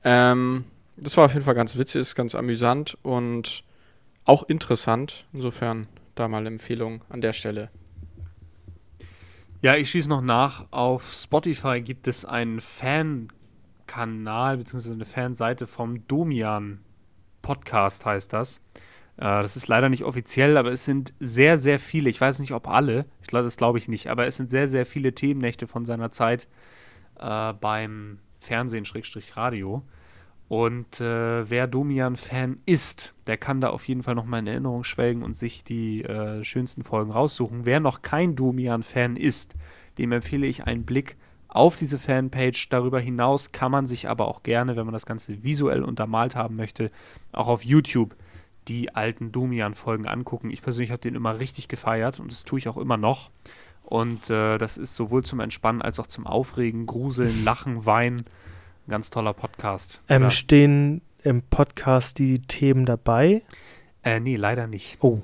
Ähm, 0.03 0.65
das 0.97 1.17
war 1.17 1.25
auf 1.25 1.33
jeden 1.33 1.45
Fall 1.45 1.55
ganz 1.55 1.75
witzig, 1.75 2.01
ist 2.01 2.15
ganz 2.15 2.35
amüsant 2.35 2.97
und 3.01 3.63
auch 4.23 4.43
interessant. 4.43 5.25
Insofern 5.33 5.87
da 6.15 6.27
mal 6.27 6.45
Empfehlung 6.45 7.03
an 7.09 7.21
der 7.21 7.33
Stelle. 7.33 7.69
Ja, 9.61 9.75
ich 9.75 9.89
schieße 9.89 10.09
noch 10.09 10.21
nach. 10.21 10.67
Auf 10.71 11.11
Spotify 11.11 11.81
gibt 11.81 12.07
es 12.07 12.23
einen 12.23 12.61
Fankanal 12.61 14.57
bzw. 14.57 14.93
eine 14.93 15.05
Fanseite 15.05 15.65
vom 15.67 16.07
Domian 16.07 16.81
Podcast 17.41 18.05
heißt 18.05 18.31
das. 18.33 18.61
Äh, 19.21 19.41
das 19.43 19.55
ist 19.55 19.67
leider 19.67 19.87
nicht 19.87 20.03
offiziell, 20.03 20.57
aber 20.57 20.71
es 20.71 20.83
sind 20.83 21.13
sehr, 21.19 21.57
sehr 21.57 21.79
viele, 21.79 22.09
ich 22.09 22.19
weiß 22.19 22.39
nicht, 22.39 22.53
ob 22.53 22.67
alle, 22.67 23.05
ich 23.21 23.27
glaube, 23.27 23.45
das 23.45 23.55
glaube 23.55 23.77
ich 23.77 23.87
nicht, 23.87 24.07
aber 24.07 24.25
es 24.25 24.35
sind 24.35 24.49
sehr, 24.49 24.67
sehr 24.67 24.85
viele 24.85 25.13
Themennächte 25.13 25.67
von 25.67 25.85
seiner 25.85 26.11
Zeit 26.11 26.47
äh, 27.19 27.53
beim 27.53 28.17
Fernsehen, 28.39 28.83
Schrägstrich 28.83 29.37
Radio. 29.37 29.83
Und 30.47 30.99
äh, 30.99 31.49
wer 31.49 31.67
Domian-Fan 31.67 32.57
ist, 32.65 33.13
der 33.27 33.37
kann 33.37 33.61
da 33.61 33.69
auf 33.69 33.87
jeden 33.87 34.03
Fall 34.03 34.15
nochmal 34.15 34.41
in 34.41 34.47
Erinnerung 34.47 34.83
schwelgen 34.83 35.23
und 35.23 35.33
sich 35.33 35.63
die 35.63 36.03
äh, 36.03 36.43
schönsten 36.43 36.83
Folgen 36.83 37.11
raussuchen. 37.11 37.65
Wer 37.65 37.79
noch 37.79 38.01
kein 38.01 38.35
Domian-Fan 38.35 39.15
ist, 39.15 39.53
dem 39.97 40.11
empfehle 40.11 40.47
ich 40.47 40.65
einen 40.65 40.83
Blick 40.83 41.15
auf 41.47 41.75
diese 41.75 41.99
Fanpage. 41.99 42.67
Darüber 42.69 42.99
hinaus 42.99 43.53
kann 43.53 43.71
man 43.71 43.85
sich 43.85 44.09
aber 44.09 44.27
auch 44.27 44.43
gerne, 44.43 44.75
wenn 44.75 44.85
man 44.85 44.93
das 44.93 45.05
Ganze 45.05 45.43
visuell 45.43 45.83
untermalt 45.83 46.35
haben 46.35 46.57
möchte, 46.57 46.91
auch 47.31 47.47
auf 47.47 47.63
YouTube 47.63 48.15
die 48.67 48.95
alten 48.95 49.31
Domian-Folgen 49.31 50.07
angucken. 50.07 50.49
Ich 50.49 50.61
persönlich 50.61 50.91
habe 50.91 51.01
den 51.01 51.15
immer 51.15 51.39
richtig 51.39 51.67
gefeiert 51.67 52.19
und 52.19 52.31
das 52.31 52.43
tue 52.43 52.59
ich 52.59 52.67
auch 52.67 52.77
immer 52.77 52.97
noch. 52.97 53.31
Und 53.83 54.29
äh, 54.29 54.57
das 54.57 54.77
ist 54.77 54.95
sowohl 54.95 55.23
zum 55.23 55.39
Entspannen 55.39 55.81
als 55.81 55.99
auch 55.99 56.07
zum 56.07 56.25
Aufregen, 56.27 56.85
Gruseln, 56.85 57.43
Lachen, 57.43 57.85
Weinen. 57.85 58.19
Ein 58.87 58.91
ganz 58.91 59.09
toller 59.09 59.33
Podcast. 59.33 60.01
Ähm. 60.07 60.29
Stehen 60.31 61.01
im 61.23 61.41
Podcast 61.41 62.19
die 62.19 62.39
Themen 62.39 62.85
dabei? 62.85 63.43
Äh, 64.03 64.19
nee, 64.19 64.35
leider 64.35 64.67
nicht. 64.67 64.97
Oh. 65.01 65.21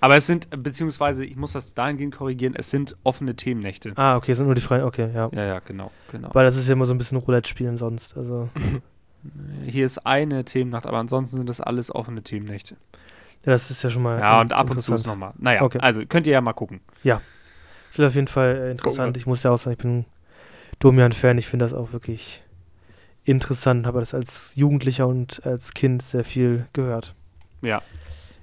Aber 0.00 0.16
es 0.16 0.26
sind, 0.26 0.48
beziehungsweise, 0.62 1.24
ich 1.24 1.36
muss 1.36 1.52
das 1.52 1.74
dahingehend 1.74 2.14
korrigieren, 2.14 2.54
es 2.56 2.70
sind 2.70 2.96
offene 3.02 3.34
Themennächte. 3.34 3.92
Ah, 3.96 4.16
okay, 4.16 4.34
sind 4.34 4.46
nur 4.46 4.54
die 4.54 4.60
freien. 4.60 4.84
Okay, 4.84 5.10
ja. 5.12 5.28
Ja, 5.32 5.44
ja, 5.44 5.58
genau, 5.60 5.90
genau. 6.12 6.30
Weil 6.32 6.44
das 6.44 6.56
ist 6.56 6.68
ja 6.68 6.74
immer 6.74 6.84
so 6.84 6.94
ein 6.94 6.98
bisschen 6.98 7.18
Roulette 7.18 7.48
spielen 7.48 7.76
sonst. 7.76 8.16
Also, 8.16 8.48
Hier 9.66 9.84
ist 9.84 9.98
eine 10.06 10.44
Themennacht, 10.44 10.86
aber 10.86 10.98
ansonsten 10.98 11.36
sind 11.38 11.48
das 11.48 11.60
alles 11.60 11.94
offene 11.94 12.22
Themennächte. 12.22 12.76
ja, 13.44 13.52
das 13.52 13.70
ist 13.70 13.82
ja 13.82 13.90
schon 13.90 14.02
mal. 14.02 14.18
Ja, 14.20 14.40
und 14.40 14.52
ab 14.52 14.70
und 14.70 14.80
zu 14.80 14.94
ist 14.94 15.06
nochmal. 15.06 15.32
Naja, 15.38 15.62
Okay. 15.62 15.78
also 15.80 16.04
könnt 16.06 16.26
ihr 16.26 16.32
ja 16.34 16.40
mal 16.40 16.52
gucken. 16.52 16.80
Ich 17.02 17.94
finde 17.94 18.08
auf 18.08 18.14
jeden 18.14 18.28
Fall 18.28 18.56
äh, 18.56 18.70
interessant. 18.70 19.16
Ich 19.16 19.26
muss 19.26 19.42
ja 19.42 19.50
auch 19.50 19.56
sagen, 19.58 19.72
ich 19.72 19.78
bin 19.82 20.04
Domian-Fan. 20.78 21.38
Ich 21.38 21.48
finde 21.48 21.64
das 21.64 21.72
auch 21.74 21.92
wirklich 21.92 22.42
interessant. 23.24 23.86
Habe 23.86 24.00
das 24.00 24.14
als 24.14 24.52
Jugendlicher 24.54 25.06
und 25.08 25.44
als 25.44 25.74
Kind 25.74 26.02
sehr 26.02 26.24
viel 26.24 26.66
gehört. 26.72 27.14
Ja. 27.62 27.82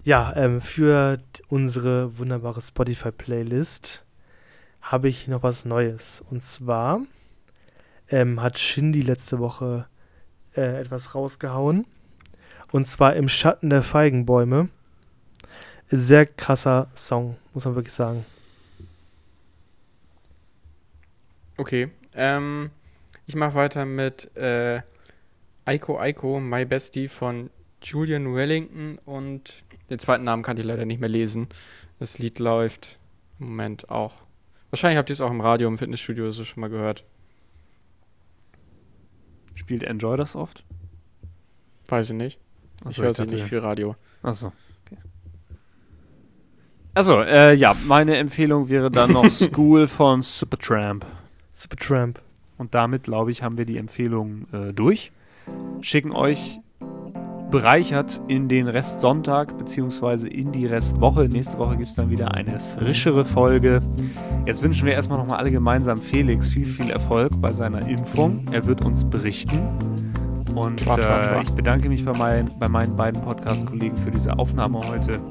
Ja, 0.04 0.34
ähm, 0.36 0.62
für 0.62 1.20
unsere 1.48 2.18
wunderbare 2.20 2.62
Spotify-Playlist 2.62 4.04
habe 4.82 5.10
ich 5.10 5.28
noch 5.28 5.42
was 5.42 5.66
Neues. 5.66 6.24
Und 6.30 6.42
zwar 6.44 7.00
ähm, 8.10 8.42
hat 8.42 8.60
Shindy 8.60 9.02
letzte 9.02 9.40
Woche 9.40 9.88
äh, 10.56 10.80
etwas 10.80 11.16
rausgehauen. 11.16 11.86
Und 12.72 12.88
zwar 12.88 13.16
im 13.16 13.30
Schatten 13.30 13.70
der 13.70 13.84
Feigenbäume. 13.84 14.70
Sehr 15.90 16.26
krasser 16.26 16.88
Song, 16.96 17.38
muss 17.54 17.66
man 17.66 17.76
wirklich 17.76 17.94
sagen. 17.94 18.26
Okay, 21.58 21.90
ähm, 22.14 22.72
ich 23.28 23.36
mache 23.36 23.54
weiter 23.54 23.86
mit 23.86 24.36
äh, 24.36 24.82
Aiko 25.64 25.98
Aiko, 26.00 26.40
My 26.40 26.66
Bestie 26.66 27.08
von 27.08 27.50
Julian 27.82 28.34
Wellington 28.34 29.00
und 29.06 29.64
den 29.90 30.00
zweiten 30.00 30.24
Namen 30.24 30.44
kann 30.44 30.58
ich 30.58 30.66
leider 30.66 30.86
nicht 30.86 31.00
mehr 31.00 31.10
lesen. 31.10 31.48
Das 32.00 32.20
Lied 32.20 32.40
läuft 32.40 33.00
im 33.40 33.48
Moment 33.48 33.90
auch. 33.90 34.24
Wahrscheinlich 34.70 34.98
habt 34.98 35.10
ihr 35.10 35.14
es 35.14 35.22
auch 35.22 35.32
im 35.32 35.42
Radio, 35.42 35.68
im 35.68 35.78
Fitnessstudio 35.78 36.30
so 36.32 36.44
schon 36.44 36.62
mal 36.62 36.70
gehört. 36.70 37.06
Spielt 39.56 39.84
Enjoy 39.84 40.16
das 40.18 40.36
oft? 40.36 40.64
Weiß 41.88 42.12
ich 42.12 42.16
nicht. 42.16 42.40
ich 42.82 42.86
Achso, 42.88 43.04
höre 43.04 43.14
sie 43.14 43.24
dachte- 43.24 43.34
nicht 43.34 43.46
viel 43.46 43.60
Radio. 43.60 43.96
Achso. 44.22 44.52
Okay. 44.86 44.98
Achso, 46.94 47.22
äh, 47.22 47.54
ja, 47.54 47.76
meine 47.88 48.18
Empfehlung 48.18 48.70
wäre 48.70 48.90
dann 48.92 49.12
noch 49.12 49.26
School 49.32 49.88
von 49.88 50.22
Supertramp. 50.22 51.06
Supertramp. 51.54 52.22
Und 52.58 52.74
damit, 52.74 53.04
glaube 53.04 53.32
ich, 53.32 53.44
haben 53.44 53.58
wir 53.58 53.66
die 53.66 53.78
Empfehlung 53.78 54.48
äh, 54.54 54.72
durch. 54.74 55.12
Schicken 55.82 56.12
euch 56.12 56.60
bereichert 57.56 58.20
in 58.28 58.50
den 58.50 58.68
Restsonntag 58.68 59.58
beziehungsweise 59.58 60.28
in 60.28 60.52
die 60.52 60.66
Restwoche. 60.66 61.30
Nächste 61.30 61.58
Woche 61.58 61.78
gibt 61.78 61.90
es 61.90 61.96
dann 61.96 62.10
wieder 62.10 62.34
eine 62.34 62.60
frischere 62.60 63.24
Folge. 63.24 63.80
Jetzt 64.46 64.62
wünschen 64.62 64.86
wir 64.86 64.92
erstmal 64.92 65.20
nochmal 65.20 65.38
alle 65.38 65.52
gemeinsam 65.52 65.98
Felix 65.98 66.50
viel, 66.50 66.66
viel 66.66 66.90
Erfolg 66.90 67.32
bei 67.40 67.52
seiner 67.52 67.88
Impfung. 67.88 68.44
Er 68.52 68.66
wird 68.66 68.84
uns 68.84 69.06
berichten. 69.06 69.58
Und 70.54 70.82
Schwa, 70.82 71.02
schwa, 71.02 71.22
äh, 71.22 71.24
schwa. 71.24 71.42
ich 71.44 71.50
bedanke 71.52 71.88
mich 71.88 72.04
bei, 72.04 72.12
mein, 72.18 72.50
bei 72.60 72.68
meinen 72.68 72.94
beiden 72.98 73.22
Podcast-Kollegen 73.22 73.96
für 73.96 74.12
diese 74.12 74.38
Aufnahme 74.38 74.82
heute. 74.90 75.22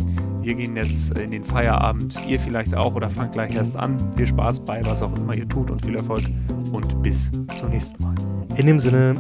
Wir 0.41 0.55
gehen 0.55 0.77
jetzt 0.77 1.19
in 1.19 1.31
den 1.31 1.45
Feierabend. 1.45 2.19
Ihr 2.27 2.41
vielleicht 2.41 2.75
auch 2.75 2.95
oder 2.95 3.11
fangt 3.11 3.33
gleich 3.33 3.55
erst 3.55 3.77
an. 3.77 3.99
Viel 4.17 4.29
Spaß 4.29 4.61
bei 4.61 4.81
was 4.87 5.03
auch 5.03 5.15
immer 5.19 5.35
ihr 5.35 5.47
tut 5.47 5.71
und 5.71 5.83
viel 5.83 5.95
Erfolg. 5.95 6.25
Und 6.73 7.03
bis 7.03 7.31
zum 7.61 7.69
nächsten 7.69 8.03
Mal. 8.03 8.15
In 8.57 8.65
dem 8.65 8.81
Sinne, 8.81 9.15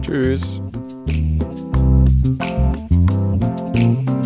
Tschüss. 0.00 0.62
Tschüss. 2.22 4.21